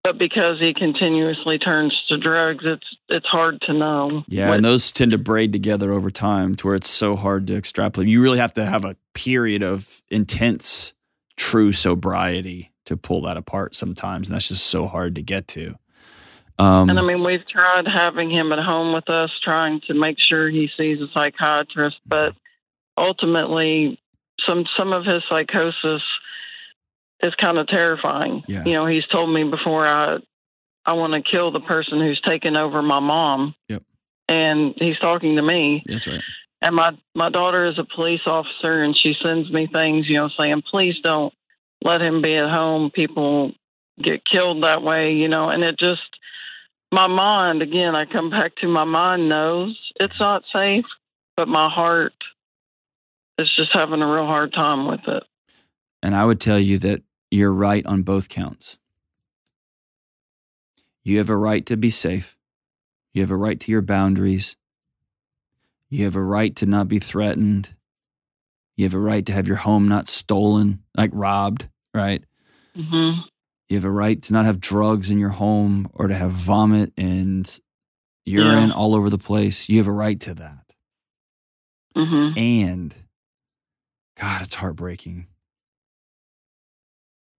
But 0.04 0.18
because 0.18 0.58
he 0.58 0.74
continuously 0.74 1.58
turns 1.58 1.94
to 2.08 2.16
drugs, 2.16 2.64
it's 2.66 2.86
it's 3.08 3.26
hard 3.26 3.60
to 3.62 3.72
know. 3.72 4.24
Yeah, 4.28 4.48
what- 4.48 4.56
and 4.56 4.64
those 4.64 4.90
tend 4.92 5.12
to 5.12 5.18
braid 5.18 5.52
together 5.52 5.92
over 5.92 6.10
time 6.10 6.54
to 6.56 6.66
where 6.66 6.76
it's 6.76 6.90
so 6.90 7.14
hard 7.16 7.46
to 7.48 7.56
extrapolate. 7.56 8.08
You 8.08 8.22
really 8.22 8.38
have 8.38 8.52
to 8.54 8.64
have 8.64 8.84
a 8.84 8.96
period 9.14 9.62
of 9.62 10.02
intense, 10.10 10.94
true 11.36 11.72
sobriety 11.72 12.72
to 12.86 12.96
pull 12.96 13.22
that 13.22 13.36
apart 13.36 13.74
sometimes, 13.76 14.28
and 14.28 14.34
that's 14.34 14.48
just 14.48 14.66
so 14.66 14.86
hard 14.86 15.14
to 15.14 15.22
get 15.22 15.46
to. 15.48 15.76
Um, 16.58 16.90
And 16.90 16.98
I 16.98 17.02
mean, 17.02 17.22
we've 17.24 17.46
tried 17.48 17.86
having 17.86 18.30
him 18.30 18.52
at 18.52 18.58
home 18.58 18.92
with 18.92 19.08
us, 19.08 19.30
trying 19.42 19.80
to 19.86 19.94
make 19.94 20.18
sure 20.18 20.48
he 20.50 20.68
sees 20.76 21.00
a 21.00 21.06
psychiatrist, 21.14 21.98
but 22.06 22.34
ultimately, 22.98 23.98
some 24.46 24.64
some 24.76 24.92
of 24.92 25.04
his 25.04 25.22
psychosis 25.28 26.02
is 27.22 27.34
kind 27.36 27.58
of 27.58 27.68
terrifying. 27.68 28.42
Yeah. 28.48 28.64
You 28.64 28.72
know, 28.72 28.86
he's 28.86 29.06
told 29.06 29.32
me 29.32 29.44
before 29.44 29.86
I 29.86 30.18
I 30.84 30.94
want 30.94 31.12
to 31.12 31.22
kill 31.22 31.52
the 31.52 31.60
person 31.60 32.00
who's 32.00 32.20
taken 32.20 32.56
over 32.56 32.82
my 32.82 33.00
mom. 33.00 33.54
Yep. 33.68 33.82
And 34.28 34.74
he's 34.76 34.98
talking 34.98 35.36
to 35.36 35.42
me, 35.42 35.82
that's 35.86 36.06
right. 36.06 36.20
and 36.60 36.74
my 36.74 36.92
my 37.14 37.28
daughter 37.28 37.66
is 37.66 37.78
a 37.78 37.84
police 37.84 38.22
officer, 38.26 38.82
and 38.82 38.96
she 38.96 39.14
sends 39.22 39.50
me 39.50 39.68
things, 39.72 40.08
you 40.08 40.16
know, 40.16 40.30
saying, 40.38 40.62
"Please 40.70 40.96
don't 41.02 41.34
let 41.84 42.00
him 42.00 42.22
be 42.22 42.34
at 42.36 42.48
home. 42.50 42.90
People 42.90 43.52
get 44.00 44.24
killed 44.24 44.62
that 44.62 44.82
way," 44.82 45.12
you 45.14 45.28
know. 45.28 45.50
And 45.50 45.62
it 45.62 45.78
just, 45.78 46.02
my 46.92 47.08
mind 47.08 47.62
again, 47.62 47.94
I 47.94 48.06
come 48.06 48.30
back 48.30 48.54
to 48.56 48.68
my 48.68 48.84
mind 48.84 49.28
knows 49.28 49.76
it's 50.00 50.18
not 50.18 50.44
safe, 50.52 50.86
but 51.36 51.48
my 51.48 51.68
heart 51.68 52.14
is 53.38 53.50
just 53.56 53.72
having 53.72 54.02
a 54.02 54.06
real 54.12 54.26
hard 54.26 54.52
time 54.52 54.86
with 54.86 55.06
it. 55.08 55.24
And 56.02 56.14
I 56.14 56.24
would 56.24 56.40
tell 56.40 56.58
you 56.58 56.78
that 56.78 57.02
you're 57.32 57.52
right 57.52 57.84
on 57.86 58.02
both 58.02 58.28
counts. 58.28 58.78
You 61.02 61.18
have 61.18 61.30
a 61.30 61.36
right 61.36 61.64
to 61.66 61.76
be 61.76 61.90
safe. 61.90 62.36
You 63.12 63.22
have 63.22 63.30
a 63.30 63.36
right 63.36 63.58
to 63.60 63.72
your 63.72 63.82
boundaries. 63.82 64.56
You 65.88 66.04
have 66.04 66.16
a 66.16 66.22
right 66.22 66.54
to 66.56 66.66
not 66.66 66.88
be 66.88 66.98
threatened. 66.98 67.74
You 68.76 68.84
have 68.84 68.94
a 68.94 68.98
right 68.98 69.24
to 69.26 69.32
have 69.32 69.46
your 69.48 69.56
home 69.58 69.88
not 69.88 70.08
stolen, 70.08 70.82
like 70.96 71.10
robbed, 71.12 71.68
right? 71.94 72.24
hmm 72.74 73.10
You 73.68 73.76
have 73.76 73.84
a 73.84 73.90
right 73.90 74.20
to 74.22 74.32
not 74.32 74.44
have 74.46 74.60
drugs 74.60 75.10
in 75.10 75.18
your 75.18 75.30
home 75.30 75.88
or 75.94 76.06
to 76.06 76.14
have 76.14 76.32
vomit 76.32 76.92
and 76.96 77.60
urine 78.24 78.68
Yeah. 78.70 78.74
all 78.74 78.94
over 78.94 79.10
the 79.10 79.18
place. 79.18 79.68
You 79.68 79.78
have 79.78 79.86
a 79.88 79.92
right 79.92 80.20
to 80.20 80.34
that. 80.34 80.72
hmm 81.94 82.30
And 82.36 82.94
God, 84.16 84.42
it's 84.42 84.54
heartbreaking 84.54 85.26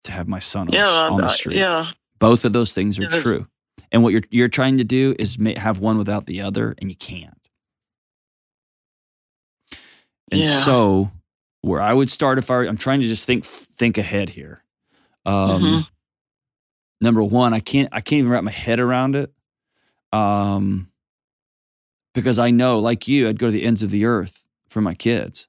to 0.04 0.12
have 0.12 0.28
my 0.28 0.40
son 0.40 0.68
on, 0.68 0.74
Yeah, 0.74 0.84
the, 0.84 1.06
on 1.06 1.22
the 1.22 1.28
street. 1.30 1.58
yeah, 1.58 1.92
Both 2.20 2.46
of 2.46 2.54
those 2.54 2.74
things 2.74 3.00
are 3.00 3.04
Yeah. 3.04 3.22
true. 3.22 3.48
And 3.92 4.02
what 4.04 4.12
you're 4.12 4.22
you're 4.32 4.48
trying 4.48 4.78
to 4.78 4.84
do 4.84 5.16
is 5.20 5.38
ma- 5.38 5.58
have 5.58 5.80
one 5.80 5.98
without 5.98 6.26
the 6.26 6.42
other, 6.42 6.76
and 6.80 6.90
you 6.90 6.96
can't. 6.96 7.38
And 10.32 10.44
so, 10.46 11.12
where 11.62 11.82
I 11.82 11.94
would 11.94 12.10
start 12.10 12.38
if 12.40 12.50
I 12.50 12.66
I'm 12.66 12.78
trying 12.78 13.02
to 13.02 13.08
just 13.08 13.26
think 13.26 13.46
think 13.46 13.98
ahead 13.98 14.30
here. 14.30 14.64
Um, 15.26 15.62
Mhm. 15.64 15.88
Number 17.02 17.24
one, 17.24 17.54
I 17.54 17.60
can't 17.60 17.90
I 17.92 18.02
can't 18.02 18.20
even 18.20 18.32
wrap 18.32 18.44
my 18.44 18.52
head 18.52 18.80
around 18.80 19.16
it. 19.16 19.32
Um, 20.12 20.90
because 22.14 22.38
I 22.40 22.52
know, 22.52 22.80
like 22.80 23.08
you, 23.08 23.28
I'd 23.28 23.40
go 23.40 23.48
to 23.48 23.52
the 23.52 23.64
ends 23.64 23.84
of 23.84 23.90
the 23.92 24.06
earth 24.06 24.46
for 24.70 24.82
my 24.82 24.94
kids. 24.96 25.48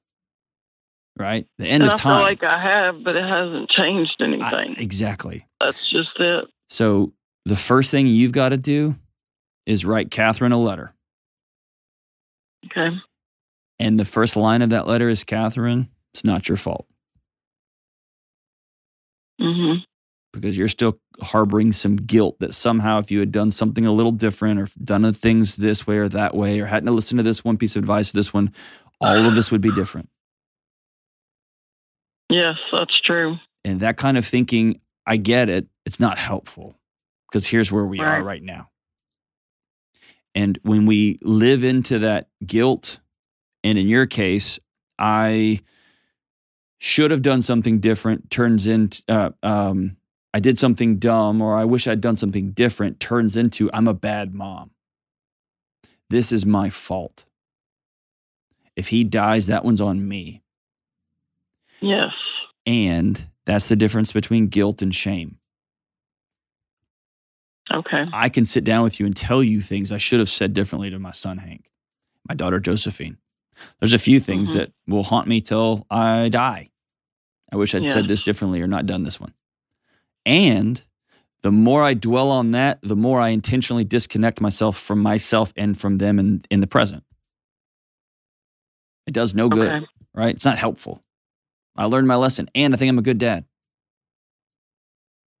Right, 1.17 1.47
the 1.57 1.65
end 1.67 1.83
and 1.83 1.93
of 1.93 1.97
I 1.99 2.01
time. 2.01 2.17
feel 2.17 2.21
like 2.23 2.43
I 2.43 2.61
have, 2.61 3.03
but 3.03 3.15
it 3.15 3.23
hasn't 3.23 3.69
changed 3.69 4.15
I- 4.19 4.25
anything. 4.25 4.75
exactly. 4.77 5.47
That's 5.61 5.89
just 5.89 6.09
it. 6.19 6.45
So 6.69 7.13
the 7.45 7.55
first 7.55 7.89
thing 7.91 8.07
you've 8.07 8.33
got 8.33 8.49
to 8.49 8.57
do 8.57 8.95
is 9.65 9.85
write 9.85 10.11
Catherine 10.11 10.51
a 10.51 10.57
letter. 10.59 10.93
Okay. 12.65 12.95
And 13.79 13.97
the 13.99 14.05
first 14.05 14.35
line 14.35 14.61
of 14.61 14.71
that 14.71 14.87
letter 14.87 15.07
is 15.07 15.23
Catherine, 15.23 15.87
it's 16.13 16.25
not 16.25 16.49
your 16.49 16.57
fault 16.57 16.85
Mm-hmm. 19.41 19.79
because 20.33 20.57
you're 20.57 20.67
still 20.69 20.97
harboring 21.21 21.73
some 21.73 21.97
guilt 21.97 22.37
that 22.39 22.53
somehow 22.53 22.99
if 22.99 23.11
you 23.11 23.19
had 23.19 23.31
done 23.33 23.51
something 23.51 23.85
a 23.85 23.91
little 23.91 24.13
different 24.13 24.59
or 24.59 24.67
done 24.83 25.11
things 25.13 25.57
this 25.57 25.85
way 25.85 25.97
or 25.97 26.07
that 26.09 26.33
way 26.35 26.59
or 26.61 26.65
hadn't 26.65 26.93
listened 26.95 27.19
to 27.19 27.23
this 27.23 27.43
one 27.43 27.57
piece 27.57 27.75
of 27.75 27.81
advice 27.83 28.09
or 28.09 28.13
this 28.17 28.33
one, 28.33 28.53
all 29.01 29.25
of 29.25 29.35
this 29.35 29.51
would 29.51 29.61
be 29.61 29.71
different. 29.73 30.09
Yes, 32.35 32.57
that's 32.71 32.99
true. 32.99 33.37
And 33.63 33.79
that 33.79 33.95
kind 33.95 34.17
of 34.17 34.25
thinking, 34.25 34.81
I 35.07 35.15
get 35.15 35.47
it. 35.49 35.67
It's 35.85 36.01
not 36.01 36.17
helpful 36.17 36.75
because 37.29 37.47
here's 37.47 37.71
where 37.71 37.85
we 37.85 37.99
are 37.99 38.17
Right. 38.17 38.23
right 38.23 38.43
now. 38.43 38.69
And 40.33 40.59
when 40.63 40.85
we 40.85 41.17
live 41.21 41.63
into 41.63 41.99
that 41.99 42.27
guilt, 42.45 42.99
and 43.63 43.77
in 43.77 43.87
your 43.87 44.05
case, 44.05 44.59
I 44.99 45.61
should 46.79 47.11
have 47.11 47.21
done 47.21 47.41
something 47.41 47.79
different, 47.79 48.29
turns 48.29 48.67
into, 48.67 49.01
uh, 49.07 49.29
um, 49.41 49.95
I 50.33 50.41
did 50.41 50.59
something 50.59 50.97
dumb, 50.99 51.41
or 51.41 51.55
I 51.55 51.63
wish 51.63 51.87
I'd 51.87 52.01
done 52.01 52.17
something 52.17 52.51
different, 52.51 52.99
turns 52.99 53.37
into, 53.37 53.69
I'm 53.73 53.87
a 53.87 53.93
bad 53.93 54.33
mom. 54.33 54.71
This 56.09 56.33
is 56.33 56.45
my 56.45 56.69
fault. 56.69 57.25
If 58.75 58.89
he 58.89 59.05
dies, 59.05 59.47
that 59.47 59.63
one's 59.63 59.79
on 59.79 60.05
me. 60.05 60.41
Yes. 61.85 62.13
And 62.65 63.23
that's 63.45 63.69
the 63.69 63.75
difference 63.75 64.11
between 64.11 64.47
guilt 64.47 64.81
and 64.81 64.93
shame. 64.93 65.37
Okay. 67.73 68.05
I 68.13 68.29
can 68.29 68.45
sit 68.45 68.63
down 68.63 68.83
with 68.83 68.99
you 68.99 69.05
and 69.05 69.15
tell 69.15 69.43
you 69.43 69.61
things 69.61 69.91
I 69.91 69.97
should 69.97 70.19
have 70.19 70.29
said 70.29 70.53
differently 70.53 70.89
to 70.91 70.99
my 70.99 71.11
son 71.11 71.37
Hank, 71.39 71.69
my 72.27 72.35
daughter 72.35 72.59
Josephine. 72.59 73.17
There's 73.79 73.93
a 73.93 73.99
few 73.99 74.19
things 74.19 74.51
Mhm. 74.51 74.53
that 74.53 74.73
will 74.87 75.03
haunt 75.03 75.27
me 75.27 75.41
till 75.41 75.85
I 75.89 76.29
die. 76.29 76.69
I 77.51 77.55
wish 77.55 77.73
I'd 77.73 77.87
said 77.87 78.07
this 78.07 78.21
differently 78.21 78.61
or 78.61 78.67
not 78.67 78.85
done 78.85 79.03
this 79.03 79.19
one. 79.19 79.33
And 80.25 80.83
the 81.41 81.51
more 81.51 81.83
I 81.83 81.93
dwell 81.93 82.31
on 82.31 82.51
that, 82.51 82.79
the 82.81 82.95
more 82.95 83.19
I 83.19 83.29
intentionally 83.29 83.85
disconnect 83.85 84.41
myself 84.41 84.77
from 84.77 84.99
myself 84.99 85.53
and 85.55 85.77
from 85.79 85.99
them 85.99 86.19
in, 86.19 86.41
in 86.49 86.59
the 86.59 86.67
present. 86.67 87.03
It 89.07 89.13
does 89.13 89.35
no 89.35 89.47
good, 89.49 89.85
right? 90.13 90.35
It's 90.35 90.45
not 90.45 90.57
helpful. 90.57 91.01
I 91.75 91.85
learned 91.85 92.07
my 92.07 92.15
lesson 92.15 92.49
and 92.55 92.73
I 92.73 92.77
think 92.77 92.89
I'm 92.89 92.97
a 92.97 93.03
good 93.03 93.17
dad. 93.17 93.45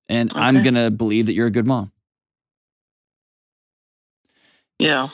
And 0.07 0.31
I'm 0.35 0.61
going 0.61 0.75
to 0.75 0.91
believe 0.91 1.25
that 1.25 1.33
you're 1.33 1.47
a 1.47 1.51
good 1.51 1.65
mom. 1.65 1.91
Yeah. 4.77 5.07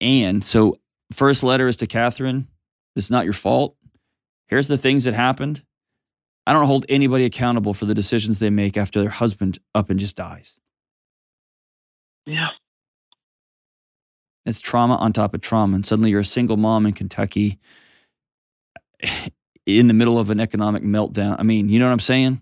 And 0.00 0.42
so, 0.42 0.78
first 1.12 1.42
letter 1.42 1.68
is 1.68 1.76
to 1.78 1.86
Catherine. 1.86 2.46
It's 2.96 3.10
not 3.10 3.24
your 3.24 3.34
fault. 3.34 3.76
Here's 4.46 4.68
the 4.68 4.78
things 4.78 5.04
that 5.04 5.12
happened. 5.12 5.62
I 6.46 6.54
don't 6.54 6.66
hold 6.66 6.86
anybody 6.88 7.26
accountable 7.26 7.74
for 7.74 7.84
the 7.84 7.94
decisions 7.94 8.38
they 8.38 8.48
make 8.48 8.78
after 8.78 9.00
their 9.00 9.10
husband 9.10 9.58
up 9.74 9.90
and 9.90 10.00
just 10.00 10.16
dies. 10.16 10.58
Yeah. 12.24 12.48
It's 14.46 14.60
trauma 14.60 14.96
on 14.96 15.12
top 15.12 15.34
of 15.34 15.42
trauma. 15.42 15.74
And 15.74 15.84
suddenly 15.84 16.10
you're 16.10 16.20
a 16.20 16.24
single 16.24 16.56
mom 16.56 16.86
in 16.86 16.94
Kentucky 16.94 17.58
in 19.68 19.86
the 19.86 19.94
middle 19.94 20.18
of 20.18 20.30
an 20.30 20.40
economic 20.40 20.82
meltdown. 20.82 21.36
I 21.38 21.42
mean, 21.42 21.68
you 21.68 21.78
know 21.78 21.86
what 21.86 21.92
I'm 21.92 22.00
saying? 22.00 22.40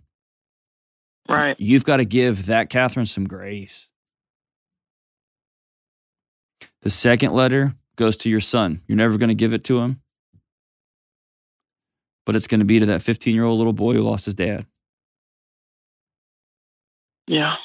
Right. 1.28 1.56
You've 1.58 1.84
got 1.84 1.96
to 1.96 2.04
give 2.04 2.46
that 2.46 2.70
Catherine 2.70 3.06
some 3.06 3.26
grace. 3.26 3.90
The 6.82 6.90
second 6.90 7.32
letter 7.32 7.74
goes 7.96 8.16
to 8.18 8.30
your 8.30 8.40
son. 8.40 8.80
You're 8.86 8.96
never 8.96 9.18
going 9.18 9.30
to 9.30 9.34
give 9.34 9.52
it 9.52 9.64
to 9.64 9.80
him, 9.80 10.00
but 12.24 12.36
it's 12.36 12.46
going 12.46 12.60
to 12.60 12.64
be 12.66 12.78
to 12.78 12.86
that 12.86 13.02
15 13.02 13.34
year 13.34 13.44
old 13.44 13.58
little 13.58 13.72
boy 13.72 13.94
who 13.94 14.02
lost 14.02 14.26
his 14.26 14.34
dad. 14.36 14.66
Yeah. 17.26 17.56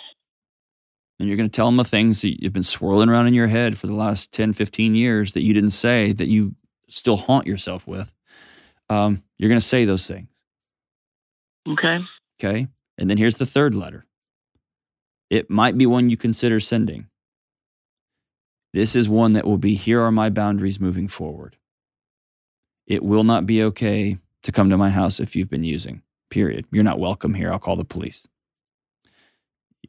And 1.19 1.27
you're 1.27 1.37
going 1.37 1.49
to 1.49 1.55
tell 1.55 1.67
him 1.67 1.77
the 1.77 1.83
things 1.83 2.21
that 2.21 2.41
you've 2.41 2.53
been 2.53 2.63
swirling 2.63 3.09
around 3.09 3.27
in 3.27 3.35
your 3.35 3.45
head 3.45 3.77
for 3.77 3.85
the 3.85 3.93
last 3.93 4.31
10, 4.31 4.53
15 4.53 4.95
years 4.95 5.33
that 5.33 5.43
you 5.43 5.53
didn't 5.53 5.69
say, 5.69 6.13
that 6.13 6.29
you 6.29 6.55
still 6.87 7.17
haunt 7.17 7.45
yourself 7.45 7.85
with. 7.85 8.11
Um, 8.91 9.23
you're 9.37 9.47
going 9.47 9.61
to 9.61 9.65
say 9.65 9.85
those 9.85 10.05
things. 10.05 10.27
Okay. 11.67 11.99
Okay. 12.39 12.67
And 12.97 13.09
then 13.09 13.17
here's 13.17 13.37
the 13.37 13.45
third 13.45 13.73
letter 13.73 14.05
it 15.29 15.49
might 15.49 15.77
be 15.77 15.85
one 15.85 16.09
you 16.09 16.17
consider 16.17 16.59
sending. 16.59 17.07
This 18.73 18.95
is 18.97 19.07
one 19.07 19.33
that 19.33 19.47
will 19.47 19.57
be 19.57 19.75
here 19.75 20.01
are 20.01 20.11
my 20.11 20.29
boundaries 20.29 20.79
moving 20.79 21.07
forward. 21.07 21.55
It 22.85 23.01
will 23.01 23.23
not 23.23 23.45
be 23.45 23.63
okay 23.63 24.17
to 24.43 24.51
come 24.51 24.69
to 24.69 24.77
my 24.77 24.89
house 24.89 25.21
if 25.21 25.35
you've 25.37 25.49
been 25.49 25.63
using, 25.63 26.01
period. 26.29 26.65
You're 26.71 26.83
not 26.83 26.99
welcome 26.99 27.33
here. 27.33 27.51
I'll 27.51 27.59
call 27.59 27.77
the 27.77 27.85
police. 27.85 28.27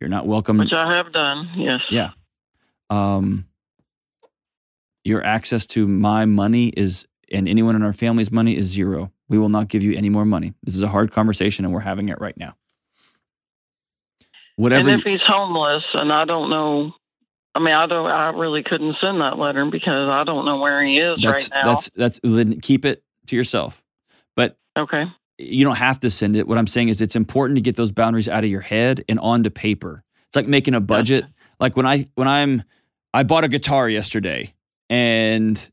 You're 0.00 0.10
not 0.10 0.28
welcome. 0.28 0.58
Which 0.58 0.72
I 0.72 0.94
have 0.94 1.12
done, 1.12 1.50
yes. 1.56 1.80
Yeah. 1.90 2.10
Um, 2.88 3.46
your 5.04 5.24
access 5.24 5.66
to 5.68 5.88
my 5.88 6.24
money 6.24 6.68
is, 6.68 7.08
and 7.32 7.48
anyone 7.48 7.76
in 7.76 7.82
our 7.82 7.92
family's 7.92 8.30
money 8.30 8.56
is 8.56 8.66
zero. 8.66 9.12
We 9.28 9.38
will 9.38 9.48
not 9.48 9.68
give 9.68 9.82
you 9.82 9.96
any 9.96 10.08
more 10.08 10.24
money. 10.24 10.54
This 10.62 10.74
is 10.74 10.82
a 10.82 10.88
hard 10.88 11.12
conversation, 11.12 11.64
and 11.64 11.72
we're 11.72 11.80
having 11.80 12.08
it 12.08 12.20
right 12.20 12.36
now. 12.36 12.56
Whatever. 14.56 14.90
And 14.90 15.00
if 15.00 15.04
he's 15.04 15.22
homeless, 15.26 15.82
and 15.94 16.12
I 16.12 16.24
don't 16.24 16.50
know, 16.50 16.92
I 17.54 17.58
mean, 17.58 17.74
I 17.74 17.86
don't, 17.86 18.10
I 18.10 18.30
really 18.30 18.62
couldn't 18.62 18.96
send 19.00 19.20
that 19.20 19.38
letter 19.38 19.64
because 19.66 20.08
I 20.08 20.24
don't 20.24 20.44
know 20.44 20.58
where 20.58 20.84
he 20.84 20.98
is 20.98 21.18
that's 21.22 21.50
right 21.50 21.64
now. 21.64 21.72
that's 21.72 21.90
that's 21.94 22.20
then 22.22 22.60
keep 22.60 22.84
it 22.84 23.02
to 23.26 23.36
yourself. 23.36 23.82
But 24.36 24.56
okay. 24.76 25.04
you 25.38 25.64
don't 25.64 25.76
have 25.76 26.00
to 26.00 26.10
send 26.10 26.36
it. 26.36 26.46
What 26.46 26.58
I'm 26.58 26.66
saying 26.66 26.88
is 26.88 27.00
it's 27.00 27.16
important 27.16 27.56
to 27.56 27.62
get 27.62 27.76
those 27.76 27.92
boundaries 27.92 28.28
out 28.28 28.44
of 28.44 28.50
your 28.50 28.60
head 28.60 29.04
and 29.08 29.18
onto 29.18 29.50
paper. 29.50 30.02
It's 30.26 30.36
like 30.36 30.46
making 30.46 30.74
a 30.74 30.80
budget. 30.80 31.24
Like 31.60 31.76
when 31.76 31.86
I 31.86 32.08
when 32.14 32.28
I'm 32.28 32.62
I 33.14 33.22
bought 33.22 33.44
a 33.44 33.48
guitar 33.48 33.88
yesterday 33.88 34.54
and 34.88 35.70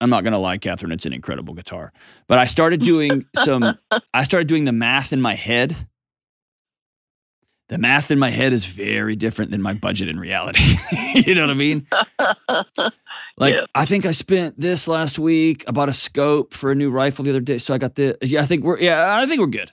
I'm 0.00 0.10
not 0.10 0.24
gonna 0.24 0.38
lie, 0.38 0.58
Catherine, 0.58 0.92
it's 0.92 1.06
an 1.06 1.12
incredible 1.12 1.54
guitar. 1.54 1.92
But 2.26 2.38
I 2.38 2.44
started 2.46 2.82
doing 2.82 3.26
some 3.36 3.78
I 4.14 4.24
started 4.24 4.48
doing 4.48 4.64
the 4.64 4.72
math 4.72 5.12
in 5.12 5.20
my 5.20 5.34
head. 5.34 5.76
The 7.68 7.78
math 7.78 8.10
in 8.10 8.18
my 8.18 8.30
head 8.30 8.52
is 8.52 8.64
very 8.64 9.14
different 9.14 9.52
than 9.52 9.62
my 9.62 9.74
budget 9.74 10.08
in 10.08 10.18
reality. 10.18 10.76
you 11.14 11.34
know 11.36 11.42
what 11.42 11.50
I 11.50 11.54
mean? 11.54 11.86
Like 13.36 13.54
Yeah. 13.54 13.64
I 13.74 13.86
think 13.86 14.04
I 14.04 14.12
spent 14.12 14.60
this 14.60 14.86
last 14.86 15.18
week. 15.18 15.64
I 15.66 15.70
bought 15.70 15.88
a 15.88 15.94
scope 15.94 16.52
for 16.52 16.70
a 16.70 16.74
new 16.74 16.90
rifle 16.90 17.24
the 17.24 17.30
other 17.30 17.40
day. 17.40 17.56
So 17.58 17.72
I 17.72 17.78
got 17.78 17.94
the 17.94 18.18
yeah, 18.22 18.40
I 18.42 18.44
think 18.44 18.64
we're 18.64 18.78
yeah, 18.78 19.16
I 19.18 19.24
think 19.26 19.40
we're 19.40 19.46
good. 19.46 19.70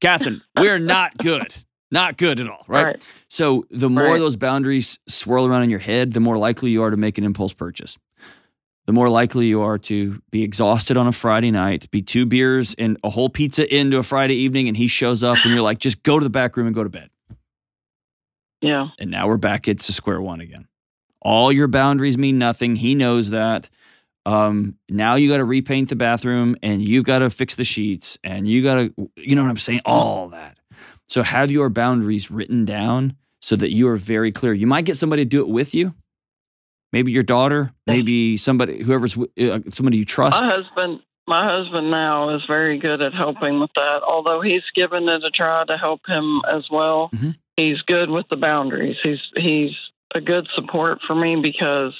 Catherine, 0.00 0.42
we're 0.58 0.78
not 0.80 1.16
good. 1.16 1.54
Not 1.90 2.16
good 2.18 2.40
at 2.40 2.48
all, 2.48 2.64
right? 2.68 2.84
Right. 2.84 3.08
So 3.28 3.64
the 3.70 3.88
more 3.88 4.02
Right. 4.04 4.18
those 4.18 4.36
boundaries 4.36 4.98
swirl 5.08 5.46
around 5.46 5.62
in 5.62 5.70
your 5.70 5.78
head, 5.78 6.12
the 6.12 6.20
more 6.20 6.36
likely 6.38 6.70
you 6.70 6.82
are 6.82 6.90
to 6.90 6.96
make 6.96 7.16
an 7.18 7.24
impulse 7.24 7.52
purchase. 7.54 7.98
The 8.86 8.92
more 8.92 9.08
likely 9.08 9.46
you 9.46 9.62
are 9.62 9.78
to 9.78 10.20
be 10.30 10.42
exhausted 10.42 10.96
on 10.96 11.06
a 11.06 11.12
Friday 11.12 11.52
night, 11.52 11.88
be 11.90 12.02
two 12.02 12.26
beers 12.26 12.74
and 12.78 12.98
a 13.04 13.10
whole 13.10 13.28
pizza 13.28 13.72
into 13.72 13.98
a 13.98 14.02
Friday 14.02 14.34
evening, 14.34 14.66
and 14.66 14.76
he 14.76 14.88
shows 14.88 15.22
up 15.22 15.38
and 15.44 15.52
you're 15.52 15.62
like, 15.62 15.78
just 15.78 16.02
go 16.02 16.18
to 16.18 16.24
the 16.24 16.30
back 16.30 16.56
room 16.56 16.66
and 16.66 16.74
go 16.74 16.82
to 16.82 16.90
bed. 16.90 17.08
Yeah. 18.60 18.88
And 18.98 19.10
now 19.10 19.28
we're 19.28 19.36
back 19.36 19.68
at 19.68 19.80
square 19.82 20.20
one 20.20 20.40
again. 20.40 20.66
All 21.20 21.52
your 21.52 21.68
boundaries 21.68 22.18
mean 22.18 22.38
nothing. 22.38 22.74
He 22.76 22.94
knows 22.94 23.30
that. 23.30 23.70
Um, 24.24 24.76
now 24.88 25.16
you 25.16 25.28
got 25.28 25.38
to 25.38 25.44
repaint 25.44 25.88
the 25.88 25.96
bathroom 25.96 26.56
and 26.62 26.82
you 26.82 27.02
got 27.02 27.20
to 27.20 27.30
fix 27.30 27.54
the 27.56 27.64
sheets 27.64 28.18
and 28.22 28.48
you 28.48 28.62
got 28.62 28.74
to, 28.76 29.10
you 29.16 29.34
know 29.34 29.42
what 29.42 29.50
I'm 29.50 29.58
saying? 29.58 29.80
All 29.84 30.28
that. 30.28 30.58
So 31.08 31.22
have 31.22 31.50
your 31.50 31.68
boundaries 31.68 32.30
written 32.30 32.64
down 32.64 33.16
so 33.40 33.56
that 33.56 33.72
you 33.72 33.88
are 33.88 33.96
very 33.96 34.30
clear. 34.30 34.52
You 34.52 34.66
might 34.66 34.84
get 34.84 34.96
somebody 34.96 35.24
to 35.24 35.28
do 35.28 35.40
it 35.40 35.48
with 35.48 35.74
you. 35.74 35.94
Maybe 36.92 37.12
your 37.12 37.22
daughter, 37.22 37.72
maybe 37.86 38.36
somebody, 38.36 38.82
whoever's 38.82 39.16
uh, 39.16 39.60
somebody 39.70 39.96
you 39.98 40.04
trust. 40.04 40.42
My 40.42 40.50
husband, 40.50 41.00
my 41.26 41.46
husband 41.48 41.90
now 41.90 42.34
is 42.34 42.42
very 42.46 42.78
good 42.78 43.00
at 43.02 43.14
helping 43.14 43.60
with 43.60 43.70
that. 43.76 44.02
Although 44.02 44.42
he's 44.42 44.62
given 44.74 45.08
it 45.08 45.24
a 45.24 45.30
try 45.30 45.64
to 45.64 45.78
help 45.78 46.00
him 46.06 46.42
as 46.50 46.64
well. 46.70 47.10
Mhm. 47.14 47.36
He's 47.56 47.80
good 47.82 48.10
with 48.10 48.26
the 48.28 48.36
boundaries. 48.36 48.96
He's 49.02 49.20
he's 49.36 49.70
a 50.14 50.20
good 50.20 50.46
support 50.54 50.98
for 51.06 51.14
me 51.14 51.36
because 51.36 51.94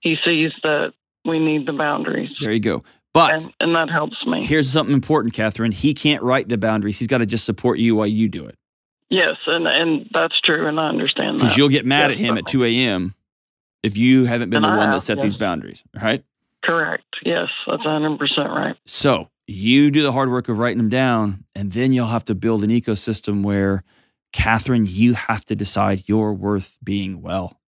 he 0.00 0.16
sees 0.24 0.52
that 0.62 0.92
we 1.24 1.38
need 1.38 1.66
the 1.66 1.72
boundaries, 1.72 2.30
There 2.40 2.52
you 2.52 2.60
go. 2.60 2.84
But 3.14 3.34
and, 3.42 3.54
and 3.60 3.74
that 3.74 3.88
helps 3.90 4.24
me. 4.26 4.44
here's 4.44 4.68
something 4.70 4.92
important, 4.94 5.32
Catherine. 5.34 5.72
He 5.72 5.94
can't 5.94 6.22
write 6.22 6.48
the 6.50 6.58
boundaries. 6.58 6.98
He's 6.98 7.08
got 7.08 7.18
to 7.18 7.26
just 7.26 7.46
support 7.46 7.78
you 7.78 7.96
while 7.96 8.06
you 8.06 8.28
do 8.28 8.44
it. 8.46 8.56
Yes, 9.08 9.36
and 9.46 9.66
and 9.66 10.08
that's 10.12 10.38
true, 10.42 10.66
and 10.66 10.78
I 10.78 10.88
understand 10.88 11.38
that. 11.38 11.44
Because 11.44 11.56
you'll 11.56 11.70
get 11.70 11.86
mad 11.86 12.10
Yes, 12.10 12.18
at 12.20 12.24
him 12.26 12.36
at 12.36 12.46
2 12.46 12.64
a.m. 12.64 13.14
if 13.82 13.96
you 13.96 14.24
haven't 14.24 14.50
been 14.50 14.58
And 14.58 14.64
the 14.64 14.68
I 14.70 14.76
one 14.76 14.86
that 14.90 14.94
have, 14.94 15.02
set 15.02 15.20
these 15.20 15.34
boundaries. 15.34 15.84
right? 16.00 16.24
Correct. 16.64 17.04
Yes, 17.24 17.48
that's 17.66 17.84
100 17.84 18.18
percent 18.18 18.48
right. 18.50 18.76
So 18.86 19.28
you 19.46 19.90
do 19.90 20.02
the 20.02 20.12
hard 20.12 20.30
work 20.30 20.48
of 20.48 20.58
writing 20.58 20.78
them 20.78 20.88
down, 20.88 21.44
and 21.54 21.72
then 21.72 21.92
you'll 21.92 22.06
have 22.08 22.24
to 22.24 22.34
build 22.34 22.64
an 22.64 22.70
ecosystem 22.70 23.42
where, 23.44 23.84
Catherine, 24.32 24.86
you 24.86 25.14
have 25.14 25.44
to 25.46 25.54
decide 25.54 26.04
you're 26.06 26.32
worth 26.32 26.78
being 26.82 27.22
well. 27.22 27.60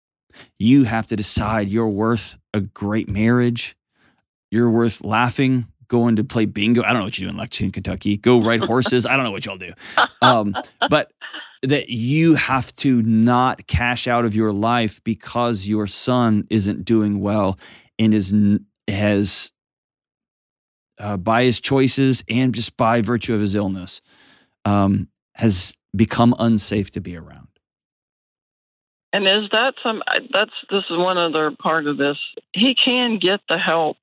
You 0.59 0.84
have 0.84 1.06
to 1.06 1.16
decide 1.16 1.68
you're 1.68 1.88
worth 1.88 2.36
a 2.52 2.61
great 2.61 3.09
marriage. 3.09 3.76
You're 4.50 4.70
worth 4.70 5.04
laughing, 5.04 5.66
going 5.88 6.16
to 6.16 6.24
play 6.24 6.46
bingo. 6.46 6.82
I 6.82 6.88
don't 6.92 6.98
know 7.00 7.04
what 7.04 7.18
you 7.18 7.26
do 7.26 7.30
in 7.30 7.36
Lexington, 7.36 7.70
Kentucky. 7.72 8.16
Go 8.16 8.42
ride 8.42 8.61
horses. 8.61 9.04
I 9.06 9.14
don't 9.16 9.24
know 9.24 9.30
what 9.30 9.44
y'all 9.46 9.59
do. 9.59 9.72
Um, 10.20 10.52
but 10.90 11.12
that 11.62 11.88
you 11.88 12.34
have 12.34 12.74
to 12.76 13.02
not 13.02 13.66
cash 13.66 14.06
out 14.06 14.24
of 14.24 14.34
your 14.34 14.52
life 14.52 15.02
because 15.04 15.66
your 15.66 15.86
son 15.86 16.46
isn't 16.50 16.84
doing 16.84 17.20
well 17.20 17.59
and 17.98 18.14
is 18.14 18.34
has 18.86 19.52
uh, 20.98 21.16
by 21.16 21.44
his 21.44 21.61
choices 21.61 22.24
and 22.28 22.54
just 22.54 22.76
by 22.76 23.02
virtue 23.02 23.34
of 23.34 23.40
his 23.40 23.54
illness 23.54 24.00
um, 24.64 25.09
has 25.34 25.74
become 25.94 26.34
unsafe 26.38 26.90
to 26.90 27.00
be 27.00 27.16
around. 27.16 27.48
And 29.12 29.26
is 29.26 29.48
that 29.52 29.74
some? 29.82 30.02
That's 30.32 30.52
this 30.70 30.84
is 30.90 30.98
one 30.98 31.16
other 31.16 31.50
part 31.50 31.86
of 31.86 31.96
this. 31.96 32.18
He 32.52 32.74
can 32.74 33.18
get 33.18 33.40
the 33.48 33.59
help 33.59 33.96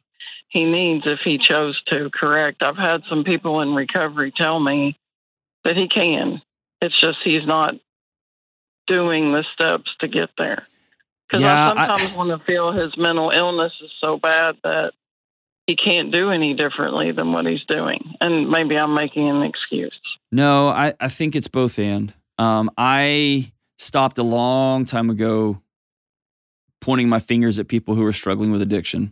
he 0.49 0.63
needs 0.63 1.03
if 1.05 1.19
he 1.23 1.37
chose 1.37 1.79
to. 1.87 2.09
Correct. 2.09 2.63
I've 2.63 2.77
had 2.77 3.01
some 3.09 3.23
people 3.23 3.61
in 3.61 3.75
recovery 3.75 4.33
tell 4.35 4.59
me 4.59 4.97
that 5.63 5.77
he 5.77 5.87
can. 5.87 6.41
It's 6.85 6.99
just 7.01 7.17
he's 7.23 7.45
not 7.45 7.75
doing 8.87 9.31
the 9.33 9.43
steps 9.53 9.89
to 9.99 10.07
get 10.07 10.29
there. 10.37 10.65
Because 11.27 11.41
Yeah, 11.43 11.71
I 11.75 11.83
I- 11.83 11.87
sometimes 11.87 12.13
want 12.15 12.29
to 12.39 12.45
feel 12.45 12.71
his 12.71 12.95
mental 12.97 13.31
illness 13.31 13.73
is 13.83 13.91
so 13.99 14.17
bad 14.17 14.57
that 14.63 14.93
he 15.67 15.75
can't 15.75 16.11
do 16.13 16.29
any 16.29 16.53
differently 16.53 17.11
than 17.11 17.31
what 17.31 17.45
he's 17.47 17.63
doing. 17.67 18.13
And 18.21 18.49
maybe 18.49 18.77
I'm 18.77 18.93
making 18.93 19.27
an 19.29 19.41
excuse. 19.41 19.99
No, 20.31 20.67
I, 20.67 20.93
I 20.99 21.09
think 21.09 21.35
it's 21.35 21.47
both 21.47 21.79
and. 21.79 22.13
Um, 22.37 22.69
I 22.77 23.51
stopped 23.79 24.17
a 24.19 24.23
long 24.23 24.85
time 24.85 25.09
ago 25.09 25.61
pointing 26.81 27.09
my 27.09 27.19
fingers 27.19 27.57
at 27.57 27.67
people 27.67 27.95
who 27.95 28.05
are 28.05 28.11
struggling 28.13 28.51
with 28.51 28.61
addiction. 28.61 29.11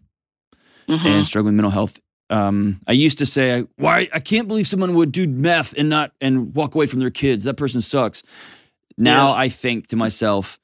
Mhm. 0.90 1.06
and 1.08 1.26
struggling 1.26 1.54
with 1.56 1.64
mental 1.64 1.72
health. 1.72 1.98
Um, 2.30 2.80
I 2.88 2.94
used 2.94 3.18
to 3.20 3.26
say, 3.26 3.60
I, 3.60 3.64
"Why 3.76 4.08
I 4.14 4.20
can't 4.20 4.48
believe 4.48 4.68
someone 4.68 4.94
would 4.96 5.12
do 5.12 5.28
meth 5.28 5.74
and 5.78 5.90
not 5.90 6.14
and 6.22 6.56
walk 6.56 6.74
away 6.76 6.86
from 6.86 7.00
their 7.00 7.12
kids. 7.12 7.44
That 7.44 7.56
person 7.56 7.82
sucks." 7.82 8.24
Now 8.98 9.30
Yeah. 9.30 9.40
I 9.40 9.50
think 9.50 9.88
to 9.88 9.96
myself, 9.96 10.60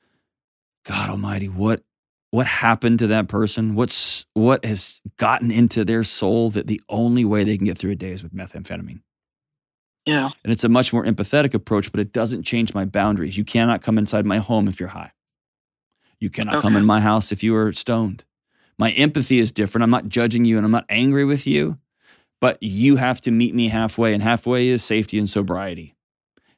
"God 0.85 1.09
Almighty, 1.09 1.49
what 1.49 1.83
what 2.31 2.45
happened 2.47 2.99
to 2.99 3.07
that 3.07 3.27
person? 3.27 3.75
What's 3.75 4.25
what 4.33 4.63
has 4.63 5.01
gotten 5.17 5.51
into 5.51 5.83
their 5.83 6.03
soul 6.03 6.49
that 6.51 6.67
the 6.67 6.81
only 6.89 7.25
way 7.25 7.43
they 7.43 7.57
can 7.57 7.65
get 7.65 7.77
through 7.77 7.91
a 7.91 7.95
day 7.95 8.11
is 8.11 8.23
with 8.23 8.33
methamphetamine?" 8.33 9.01
Yeah. 10.05 10.29
And 10.43 10.51
it's 10.53 10.63
a 10.63 10.69
much 10.69 10.91
more 10.93 11.03
empathetic 11.03 11.53
approach, 11.53 11.91
but 11.91 11.99
it 11.99 12.13
doesn't 12.13 12.43
change 12.43 12.73
my 12.73 12.85
boundaries. 12.85 13.37
You 13.37 13.43
cannot 13.43 13.81
come 13.83 13.97
inside 13.97 14.25
my 14.25 14.37
home 14.37 14.67
if 14.67 14.79
you're 14.79 14.89
high. 14.89 15.11
You 16.19 16.29
cannot 16.29 16.61
come 16.61 16.75
in 16.75 16.85
my 16.85 16.99
house 16.99 17.31
if 17.31 17.43
you 17.43 17.55
are 17.55 17.71
stoned. 17.73 18.23
My 18.79 18.91
empathy 18.91 19.39
is 19.39 19.51
different. 19.51 19.83
I'm 19.83 19.89
not 19.89 20.07
judging 20.09 20.45
you 20.45 20.57
and 20.57 20.65
I'm 20.65 20.71
not 20.71 20.85
angry 20.89 21.25
with 21.25 21.45
you, 21.45 21.77
but 22.41 22.57
you 22.63 22.95
have 22.95 23.19
to 23.21 23.31
meet 23.31 23.53
me 23.53 23.67
halfway. 23.67 24.13
And 24.13 24.23
halfway 24.23 24.69
is 24.69 24.83
safety 24.83 25.19
and 25.19 25.29
sobriety. 25.29 25.95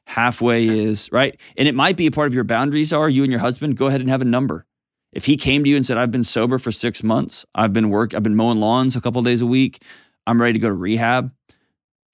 Halfway 0.06 0.66
is, 0.66 1.10
right? 1.12 1.38
And 1.56 1.66
it 1.68 1.74
might 1.74 1.96
be 1.96 2.06
a 2.06 2.10
part 2.10 2.28
of 2.28 2.34
your 2.34 2.44
boundaries 2.44 2.92
are 2.92 3.08
you 3.08 3.22
and 3.24 3.32
your 3.32 3.40
husband, 3.40 3.76
go 3.76 3.86
ahead 3.88 4.00
and 4.00 4.08
have 4.08 4.22
a 4.22 4.26
number. 4.26 4.64
If 5.12 5.26
he 5.26 5.36
came 5.36 5.62
to 5.64 5.68
you 5.70 5.76
and 5.76 5.84
said, 5.84 5.98
I've 5.98 6.10
been 6.10 6.24
sober 6.24 6.58
for 6.58 6.72
six 6.72 7.02
months, 7.02 7.44
I've 7.54 7.72
been 7.72 7.90
work, 7.90 8.14
I've 8.14 8.22
been 8.22 8.36
mowing 8.36 8.60
lawns 8.60 8.96
a 8.96 9.00
couple 9.00 9.20
days 9.22 9.40
a 9.42 9.46
week, 9.46 9.82
I'm 10.26 10.40
ready 10.40 10.54
to 10.54 10.58
go 10.58 10.68
to 10.68 10.74
rehab. 10.74 11.32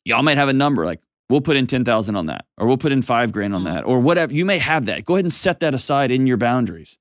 Y'all 0.05 0.23
might 0.23 0.37
have 0.39 0.49
a 0.49 0.53
number 0.53 0.85
like 0.85 1.01
we'll 1.31 1.41
put 1.43 1.57
in 1.57 1.67
10,000 1.67 2.17
on 2.17 2.27
that, 2.27 2.47
or 2.57 2.67
we'll 2.67 2.79
put 2.79 2.91
in 2.93 3.03
five 3.03 3.31
grand 3.33 3.55
on 3.55 3.63
Mhm. 3.63 3.73
that, 3.75 3.85
or 3.85 4.01
whatever. 4.01 4.35
You 4.35 4.45
may 4.47 4.59
have 4.59 4.87
that. 4.87 5.05
Go 5.05 5.15
ahead 5.15 5.27
and 5.27 5.33
set 5.33 5.61
that 5.61 5.75
aside 5.75 6.11
in 6.11 6.27
your 6.27 6.39
boundaries. 6.39 6.99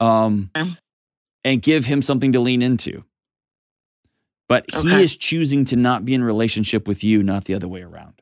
Um. 0.00 0.50
And 1.44 1.62
give 1.62 1.84
him 1.84 2.02
something 2.02 2.32
to 2.32 2.40
lean 2.40 2.62
into. 2.62 3.04
But 4.48 4.70
he 4.70 5.02
is 5.02 5.16
choosing 5.16 5.64
to 5.66 5.76
not 5.76 6.04
be 6.04 6.14
in 6.14 6.22
relationship 6.22 6.86
with 6.86 7.02
you, 7.02 7.22
not 7.22 7.46
the 7.46 7.54
other 7.54 7.68
way 7.68 7.82
around. 7.82 8.20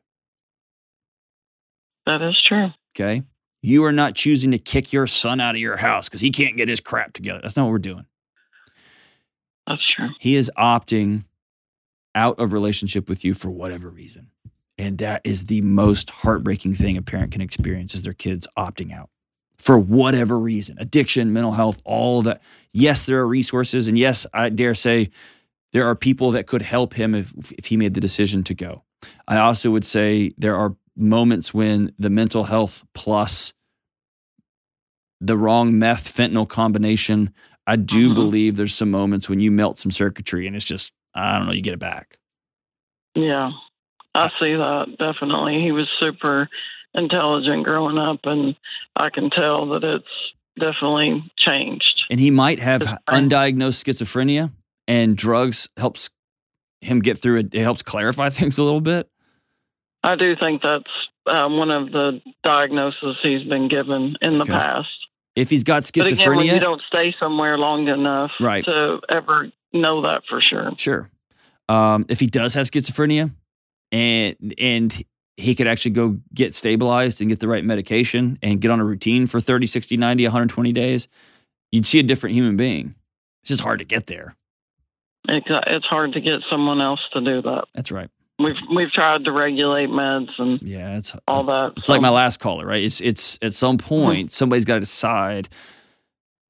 That 2.06 2.22
is 2.22 2.40
true. 2.46 2.68
Okay. 2.94 3.22
You 3.62 3.84
are 3.84 3.92
not 3.92 4.14
choosing 4.14 4.52
to 4.52 4.58
kick 4.58 4.92
your 4.92 5.06
son 5.06 5.40
out 5.40 5.54
of 5.54 5.60
your 5.60 5.76
house 5.76 6.08
because 6.08 6.20
he 6.20 6.30
can't 6.30 6.56
get 6.56 6.68
his 6.68 6.80
crap 6.80 7.12
together. 7.12 7.40
That's 7.42 7.56
not 7.56 7.64
what 7.64 7.72
we're 7.72 7.78
doing. 7.78 8.06
That's 9.66 9.82
true. 9.94 10.08
He 10.18 10.36
is 10.36 10.50
opting 10.56 11.24
out 12.14 12.38
of 12.38 12.52
relationship 12.52 13.08
with 13.08 13.24
you 13.24 13.34
for 13.34 13.50
whatever 13.50 13.88
reason. 13.88 14.28
And 14.78 14.98
that 14.98 15.20
is 15.24 15.44
the 15.44 15.60
most 15.60 16.10
heartbreaking 16.10 16.74
thing 16.74 16.96
a 16.96 17.02
parent 17.02 17.32
can 17.32 17.42
experience 17.42 17.94
is 17.94 18.02
their 18.02 18.12
kids 18.12 18.48
opting 18.56 18.92
out 18.92 19.10
for 19.60 19.78
whatever 19.78 20.38
reason 20.38 20.76
addiction, 20.80 21.32
mental 21.32 21.52
health, 21.52 21.80
all 21.84 22.20
of 22.20 22.24
that. 22.24 22.40
Yes, 22.72 23.04
there 23.04 23.18
are 23.20 23.26
resources. 23.26 23.88
And 23.88 23.98
yes, 23.98 24.26
I 24.32 24.48
dare 24.48 24.74
say 24.74 25.10
there 25.72 25.86
are 25.86 25.94
people 25.94 26.30
that 26.32 26.46
could 26.46 26.62
help 26.62 26.94
him 26.94 27.14
if, 27.14 27.32
if 27.52 27.66
he 27.66 27.76
made 27.76 27.92
the 27.94 28.00
decision 28.00 28.42
to 28.44 28.54
go. 28.54 28.82
I 29.28 29.36
also 29.36 29.70
would 29.70 29.84
say 29.84 30.32
there 30.38 30.56
are 30.56 30.74
moments 30.96 31.52
when 31.52 31.92
the 31.98 32.10
mental 32.10 32.44
health 32.44 32.84
plus 32.94 33.52
the 35.20 35.36
wrong 35.36 35.78
meth 35.78 36.04
fentanyl 36.16 36.48
combination. 36.48 37.30
I 37.66 37.76
do 37.76 38.10
Mhm. 38.10 38.14
believe 38.14 38.56
there's 38.56 38.74
some 38.74 38.90
moments 38.90 39.28
when 39.28 39.40
you 39.40 39.50
melt 39.50 39.78
some 39.78 39.90
circuitry 39.90 40.46
and 40.46 40.56
it's 40.56 40.64
just, 40.64 40.92
I 41.14 41.36
don't 41.38 41.46
know, 41.46 41.52
you 41.52 41.60
get 41.62 41.74
it 41.74 41.80
back. 41.80 42.18
Yeah, 43.14 43.52
I 44.14 44.30
see 44.40 44.54
that 44.54 44.96
definitely. 44.98 45.60
He 45.60 45.72
was 45.72 45.86
super 46.00 46.48
intelligent 46.94 47.64
growing 47.64 47.98
up, 47.98 48.20
and 48.24 48.56
I 48.96 49.10
can 49.10 49.30
tell 49.30 49.68
that 49.70 49.84
it's 49.84 50.04
definitely 50.58 51.30
changed. 51.38 52.02
And 52.10 52.18
he 52.20 52.30
might 52.30 52.60
have 52.60 52.82
undiagnosed 53.08 53.84
schizophrenia 53.84 54.52
and 54.88 55.16
drugs 55.16 55.68
helps 55.76 56.10
him 56.80 57.00
get 57.00 57.18
through 57.18 57.36
it. 57.38 57.54
It 57.54 57.62
helps 57.62 57.82
clarify 57.82 58.30
things 58.30 58.58
a 58.58 58.62
little 58.62 58.80
bit. 58.80 59.08
I 60.02 60.16
do 60.16 60.34
think 60.34 60.62
that's 60.62 60.84
uh, 61.26 61.48
one 61.48 61.70
of 61.70 61.92
the 61.92 62.20
diagnoses 62.42 63.16
he's 63.22 63.44
been 63.44 63.68
given 63.68 64.16
in 64.22 64.34
the 64.38 64.42
Okay. 64.42 64.52
past. 64.52 64.88
If 65.36 65.48
he's 65.50 65.62
got 65.62 65.88
But 65.96 66.10
again, 66.12 66.36
when 66.36 66.46
you 66.46 66.58
don't 66.58 66.82
stay 66.88 67.14
somewhere 67.20 67.56
long 67.56 67.86
enough 67.88 68.32
Right. 68.40 68.64
to 68.64 69.00
ever 69.08 69.50
know 69.72 70.02
that 70.02 70.22
for 70.28 70.40
sure. 70.40 70.72
sure. 70.76 71.08
Um, 71.68 72.04
if 72.08 72.18
he 72.18 72.26
does 72.26 72.54
have 72.54 72.66
schizophrenia 72.68 73.30
and 73.92 74.54
and 74.58 75.02
he 75.40 75.54
could 75.54 75.66
actually 75.66 75.92
go 75.92 76.18
get 76.34 76.54
stabilized 76.54 77.20
and 77.20 77.30
get 77.30 77.40
the 77.40 77.48
right 77.48 77.64
medication 77.64 78.38
and 78.42 78.60
get 78.60 78.70
on 78.70 78.80
a 78.80 78.84
routine 78.84 79.26
for 79.26 79.40
30, 79.40 79.66
60, 79.66 79.96
90, 79.96 80.24
120 80.24 80.72
days, 80.72 81.08
you'd 81.72 81.86
see 81.86 81.98
a 81.98 82.02
different 82.02 82.34
human 82.34 82.56
being. 82.56 82.94
It's 83.42 83.48
just 83.48 83.62
hard 83.62 83.78
to 83.78 83.84
get 83.84 84.06
there. 84.06 84.36
It's 85.28 85.86
hard 85.86 86.12
to 86.14 86.20
get 86.20 86.40
someone 86.50 86.80
else 86.80 87.00
to 87.12 87.20
do 87.20 87.42
that. 87.42 87.64
That's 87.74 87.92
right. 87.92 88.10
We've 88.38 88.58
we've 88.74 88.90
tried 88.90 89.24
to 89.26 89.32
regulate 89.32 89.90
meds 89.90 90.30
and 90.38 90.62
Yeah, 90.62 90.96
it's 90.96 91.14
all 91.28 91.44
that. 91.44 91.74
It's 91.76 91.90
like 91.90 92.00
my 92.00 92.08
last 92.08 92.40
caller, 92.40 92.64
right? 92.64 92.82
It's 92.82 93.00
it's 93.02 93.38
at 93.42 93.52
some 93.52 93.76
mm-hmm. 93.76 93.88
point 93.88 94.32
somebody's 94.32 94.64
got 94.64 94.74
to 94.74 94.80
decide. 94.80 95.48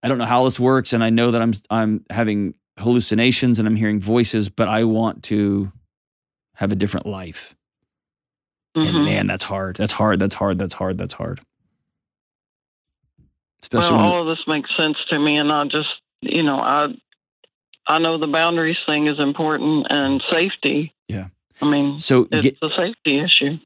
I 0.03 0.09
don't 0.09 0.18
know 0.18 0.24
how 0.24 0.45
this 0.45 0.61
works, 0.61 0.93
and 0.93 1.03
I 1.03 1.11
know 1.11 1.32
that 1.32 1.43
I'm 1.43 1.53
I'm 1.68 2.05
having 2.11 2.55
hallucinations 2.78 3.59
and 3.59 3.66
I'm 3.66 3.76
hearing 3.76 4.01
voices, 4.01 4.49
but 4.49 4.68
I 4.68 4.84
want 4.84 5.24
to 5.24 5.72
have 6.55 6.70
a 6.70 6.76
different 6.76 7.07
life. 7.07 7.57
And 8.74 8.86
Mhm. 8.86 9.04
man, 9.04 9.26
that's 9.26 9.44
hard. 9.44 9.76
That's 9.76 9.92
hard. 9.92 10.18
That's 10.20 10.34
hard. 10.34 10.58
That's 10.58 10.74
hard. 10.74 10.98
That's 10.98 11.14
hard. 11.14 11.40
Especially 13.62 13.96
well, 13.96 14.04
when 14.04 14.12
all 14.12 14.20
of 14.30 14.36
this 14.36 14.46
makes 14.46 14.70
sense 14.76 14.96
to 15.10 15.18
me, 15.18 15.36
and 15.36 15.52
I 15.52 15.64
just, 15.64 15.88
you 16.22 16.42
know, 16.42 16.58
I, 16.58 16.88
I 17.86 17.98
know 17.98 18.16
the 18.18 18.26
boundaries 18.26 18.78
thing 18.86 19.06
is 19.06 19.18
important 19.18 19.86
and 19.90 20.22
safety. 20.30 20.94
Yeah. 21.08 21.26
I 21.60 21.70
mean, 21.70 22.00
so 22.00 22.26
it's 22.30 22.46
get, 22.46 22.58
a 22.62 22.68
safety 22.68 23.18
issue. 23.20 23.58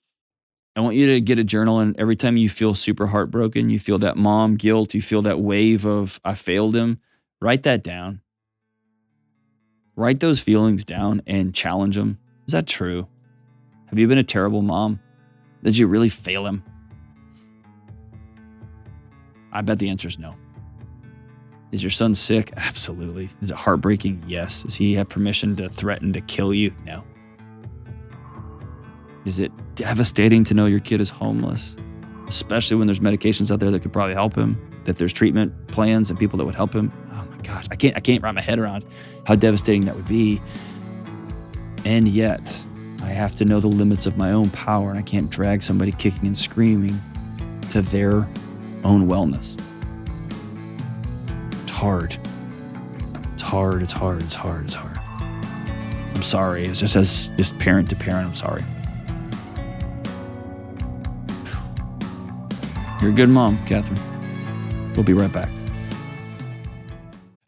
I 0.74 0.80
want 0.80 0.96
you 0.96 1.06
to 1.08 1.20
get 1.20 1.38
a 1.38 1.44
journal, 1.44 1.78
and 1.78 1.96
every 1.98 2.16
time 2.16 2.36
you 2.36 2.48
feel 2.48 2.74
super 2.74 3.06
heartbroken, 3.06 3.70
you 3.70 3.78
feel 3.78 3.98
that 4.00 4.16
mom 4.16 4.56
guilt, 4.56 4.94
you 4.94 5.00
feel 5.02 5.22
that 5.22 5.38
wave 5.38 5.84
of 5.84 6.18
I 6.24 6.34
failed 6.34 6.74
him. 6.74 6.98
Write 7.40 7.62
that 7.62 7.84
down. 7.84 8.20
Write 9.94 10.18
those 10.18 10.40
feelings 10.40 10.82
down 10.84 11.22
and 11.26 11.54
challenge 11.54 11.94
them. 11.94 12.18
Is 12.48 12.52
that 12.52 12.66
true? 12.66 13.06
Have 13.94 14.00
you 14.00 14.08
been 14.08 14.18
a 14.18 14.24
terrible 14.24 14.60
mom? 14.60 14.98
Did 15.62 15.78
you 15.78 15.86
really 15.86 16.08
fail 16.08 16.46
him? 16.46 16.64
I 19.52 19.60
bet 19.60 19.78
the 19.78 19.88
answer 19.88 20.08
is 20.08 20.18
no. 20.18 20.34
Is 21.70 21.80
your 21.80 21.92
son 21.92 22.16
sick? 22.16 22.52
Absolutely. 22.56 23.30
Is 23.40 23.52
it 23.52 23.56
heartbreaking? 23.56 24.24
Yes. 24.26 24.64
Does 24.64 24.74
he 24.74 24.94
have 24.94 25.08
permission 25.08 25.54
to 25.54 25.68
threaten 25.68 26.12
to 26.12 26.20
kill 26.22 26.52
you? 26.52 26.74
No. 26.84 27.04
Is 29.26 29.38
it 29.38 29.52
devastating 29.76 30.42
to 30.42 30.54
know 30.54 30.66
your 30.66 30.80
kid 30.80 31.00
is 31.00 31.08
homeless? 31.08 31.76
Especially 32.26 32.76
when 32.76 32.88
there's 32.88 32.98
medications 32.98 33.52
out 33.52 33.60
there 33.60 33.70
that 33.70 33.78
could 33.78 33.92
probably 33.92 34.14
help 34.14 34.34
him, 34.34 34.58
that 34.86 34.96
there's 34.96 35.12
treatment 35.12 35.68
plans 35.68 36.10
and 36.10 36.18
people 36.18 36.36
that 36.38 36.44
would 36.44 36.56
help 36.56 36.74
him. 36.74 36.90
Oh 37.12 37.24
my 37.30 37.42
gosh, 37.42 37.68
I 37.70 37.76
can't 37.76 37.96
I 37.96 38.00
can't 38.00 38.24
wrap 38.24 38.34
my 38.34 38.40
head 38.40 38.58
around 38.58 38.84
how 39.24 39.36
devastating 39.36 39.82
that 39.82 39.94
would 39.94 40.08
be. 40.08 40.40
And 41.84 42.08
yet, 42.08 42.64
I 43.04 43.08
have 43.08 43.36
to 43.36 43.44
know 43.44 43.60
the 43.60 43.68
limits 43.68 44.06
of 44.06 44.16
my 44.16 44.32
own 44.32 44.48
power 44.50 44.88
and 44.88 44.98
I 44.98 45.02
can't 45.02 45.28
drag 45.28 45.62
somebody 45.62 45.92
kicking 45.92 46.26
and 46.26 46.36
screaming 46.36 46.98
to 47.68 47.82
their 47.82 48.26
own 48.82 49.06
wellness. 49.06 49.60
It's 51.62 51.70
hard. 51.70 52.16
It's 53.34 53.42
hard, 53.42 53.82
it's 53.82 53.92
hard, 53.92 54.22
it's 54.22 54.34
hard, 54.34 54.64
it's 54.64 54.74
hard. 54.74 54.98
I'm 56.14 56.22
sorry. 56.22 56.64
It's 56.64 56.80
just 56.80 56.96
as 56.96 57.28
just 57.36 57.58
parent 57.58 57.90
to 57.90 57.96
parent, 57.96 58.26
I'm 58.26 58.34
sorry. 58.34 58.62
You're 63.02 63.10
a 63.10 63.14
good 63.14 63.28
mom, 63.28 63.62
Catherine. 63.66 64.00
We'll 64.94 65.04
be 65.04 65.12
right 65.12 65.32
back. 65.32 65.50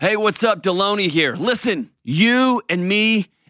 Hey, 0.00 0.16
what's 0.16 0.44
up? 0.44 0.62
Delony 0.62 1.08
here. 1.08 1.34
Listen, 1.34 1.90
you 2.04 2.60
and 2.68 2.86
me 2.86 3.28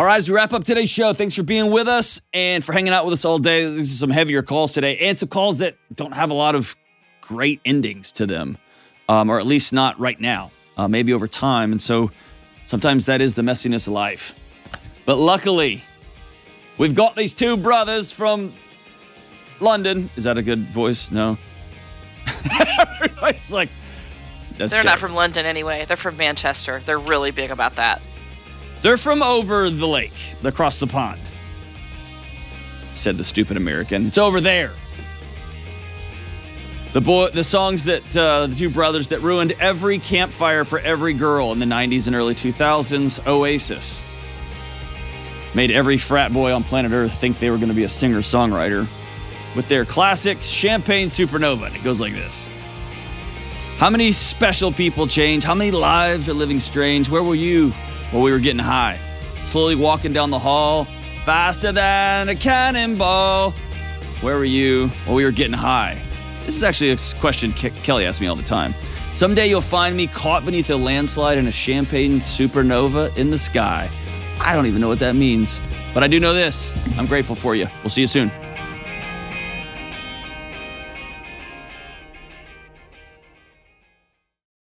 All 0.00 0.06
right, 0.06 0.16
as 0.16 0.30
we 0.30 0.34
wrap 0.34 0.54
up 0.54 0.64
today's 0.64 0.88
show, 0.88 1.12
thanks 1.12 1.34
for 1.34 1.42
being 1.42 1.70
with 1.70 1.86
us 1.86 2.22
and 2.32 2.64
for 2.64 2.72
hanging 2.72 2.94
out 2.94 3.04
with 3.04 3.12
us 3.12 3.26
all 3.26 3.38
day. 3.38 3.66
These 3.66 3.92
are 3.92 3.98
some 3.98 4.08
heavier 4.08 4.40
calls 4.40 4.72
today 4.72 4.96
and 4.96 5.18
some 5.18 5.28
calls 5.28 5.58
that 5.58 5.76
don't 5.94 6.14
have 6.14 6.30
a 6.30 6.34
lot 6.34 6.54
of 6.54 6.74
great 7.20 7.60
endings 7.66 8.10
to 8.12 8.24
them, 8.24 8.56
um, 9.10 9.28
or 9.28 9.38
at 9.38 9.44
least 9.44 9.74
not 9.74 10.00
right 10.00 10.18
now, 10.18 10.52
uh, 10.78 10.88
maybe 10.88 11.12
over 11.12 11.28
time. 11.28 11.70
And 11.70 11.82
so 11.82 12.10
sometimes 12.64 13.04
that 13.04 13.20
is 13.20 13.34
the 13.34 13.42
messiness 13.42 13.88
of 13.88 13.92
life. 13.92 14.34
But 15.04 15.16
luckily, 15.16 15.84
we've 16.78 16.94
got 16.94 17.14
these 17.14 17.34
two 17.34 17.58
brothers 17.58 18.10
from 18.10 18.54
London. 19.60 20.08
Is 20.16 20.24
that 20.24 20.38
a 20.38 20.42
good 20.42 20.66
voice? 20.70 21.10
No. 21.10 21.36
Everybody's 23.02 23.52
like, 23.52 23.68
that's 24.56 24.72
They're 24.72 24.82
not 24.82 24.98
from 24.98 25.12
London 25.12 25.44
anyway. 25.44 25.84
They're 25.84 25.98
from 25.98 26.16
Manchester. 26.16 26.80
They're 26.86 26.98
really 26.98 27.32
big 27.32 27.50
about 27.50 27.76
that. 27.76 28.00
They're 28.82 28.96
from 28.96 29.22
over 29.22 29.68
the 29.68 29.86
lake, 29.86 30.34
across 30.42 30.78
the 30.78 30.86
pond. 30.86 31.20
Said 32.94 33.18
the 33.18 33.24
stupid 33.24 33.56
American. 33.56 34.06
It's 34.06 34.18
over 34.18 34.40
there. 34.40 34.72
The 36.92 37.00
boy, 37.00 37.28
the 37.28 37.44
songs 37.44 37.84
that 37.84 38.16
uh, 38.16 38.48
the 38.48 38.56
two 38.56 38.70
brothers 38.70 39.08
that 39.08 39.20
ruined 39.20 39.52
every 39.60 39.98
campfire 39.98 40.64
for 40.64 40.80
every 40.80 41.12
girl 41.12 41.52
in 41.52 41.60
the 41.60 41.66
90s 41.66 42.06
and 42.06 42.16
early 42.16 42.34
2000s, 42.34 43.24
Oasis, 43.28 44.02
made 45.54 45.70
every 45.70 45.98
frat 45.98 46.32
boy 46.32 46.52
on 46.52 46.64
planet 46.64 46.92
Earth 46.92 47.12
think 47.12 47.38
they 47.38 47.50
were 47.50 47.58
going 47.58 47.68
to 47.68 47.74
be 47.74 47.84
a 47.84 47.88
singer-songwriter 47.88 48.88
with 49.54 49.68
their 49.68 49.84
classic 49.84 50.42
Champagne 50.42 51.06
Supernova. 51.08 51.66
And 51.66 51.76
it 51.76 51.84
goes 51.84 52.00
like 52.00 52.12
this. 52.12 52.48
How 53.76 53.90
many 53.90 54.10
special 54.10 54.72
people 54.72 55.06
change? 55.06 55.44
How 55.44 55.54
many 55.54 55.70
lives 55.70 56.28
are 56.28 56.34
living 56.34 56.58
strange? 56.58 57.08
Where 57.08 57.22
were 57.22 57.34
you 57.34 57.72
while 58.10 58.22
we 58.22 58.30
were 58.30 58.38
getting 58.38 58.58
high? 58.58 58.98
Slowly 59.44 59.74
walking 59.74 60.12
down 60.12 60.30
the 60.30 60.38
hall, 60.38 60.86
faster 61.24 61.72
than 61.72 62.28
a 62.28 62.34
cannonball. 62.34 63.52
Where 64.20 64.36
were 64.36 64.44
you 64.44 64.88
while 65.04 65.16
we 65.16 65.24
were 65.24 65.30
getting 65.30 65.54
high? 65.54 66.02
This 66.44 66.56
is 66.56 66.62
actually 66.62 66.90
a 66.90 66.96
question 67.20 67.52
Ke- 67.52 67.74
Kelly 67.82 68.04
asks 68.04 68.20
me 68.20 68.26
all 68.26 68.36
the 68.36 68.42
time. 68.42 68.74
Someday 69.12 69.48
you'll 69.48 69.60
find 69.60 69.96
me 69.96 70.06
caught 70.06 70.44
beneath 70.44 70.70
a 70.70 70.76
landslide 70.76 71.38
in 71.38 71.46
a 71.46 71.52
champagne 71.52 72.18
supernova 72.18 73.16
in 73.16 73.30
the 73.30 73.38
sky. 73.38 73.90
I 74.40 74.54
don't 74.54 74.66
even 74.66 74.80
know 74.80 74.88
what 74.88 75.00
that 75.00 75.16
means, 75.16 75.60
but 75.92 76.02
I 76.04 76.08
do 76.08 76.20
know 76.20 76.32
this. 76.32 76.74
I'm 76.96 77.06
grateful 77.06 77.36
for 77.36 77.54
you. 77.54 77.66
We'll 77.82 77.90
see 77.90 78.02
you 78.02 78.06
soon. 78.06 78.30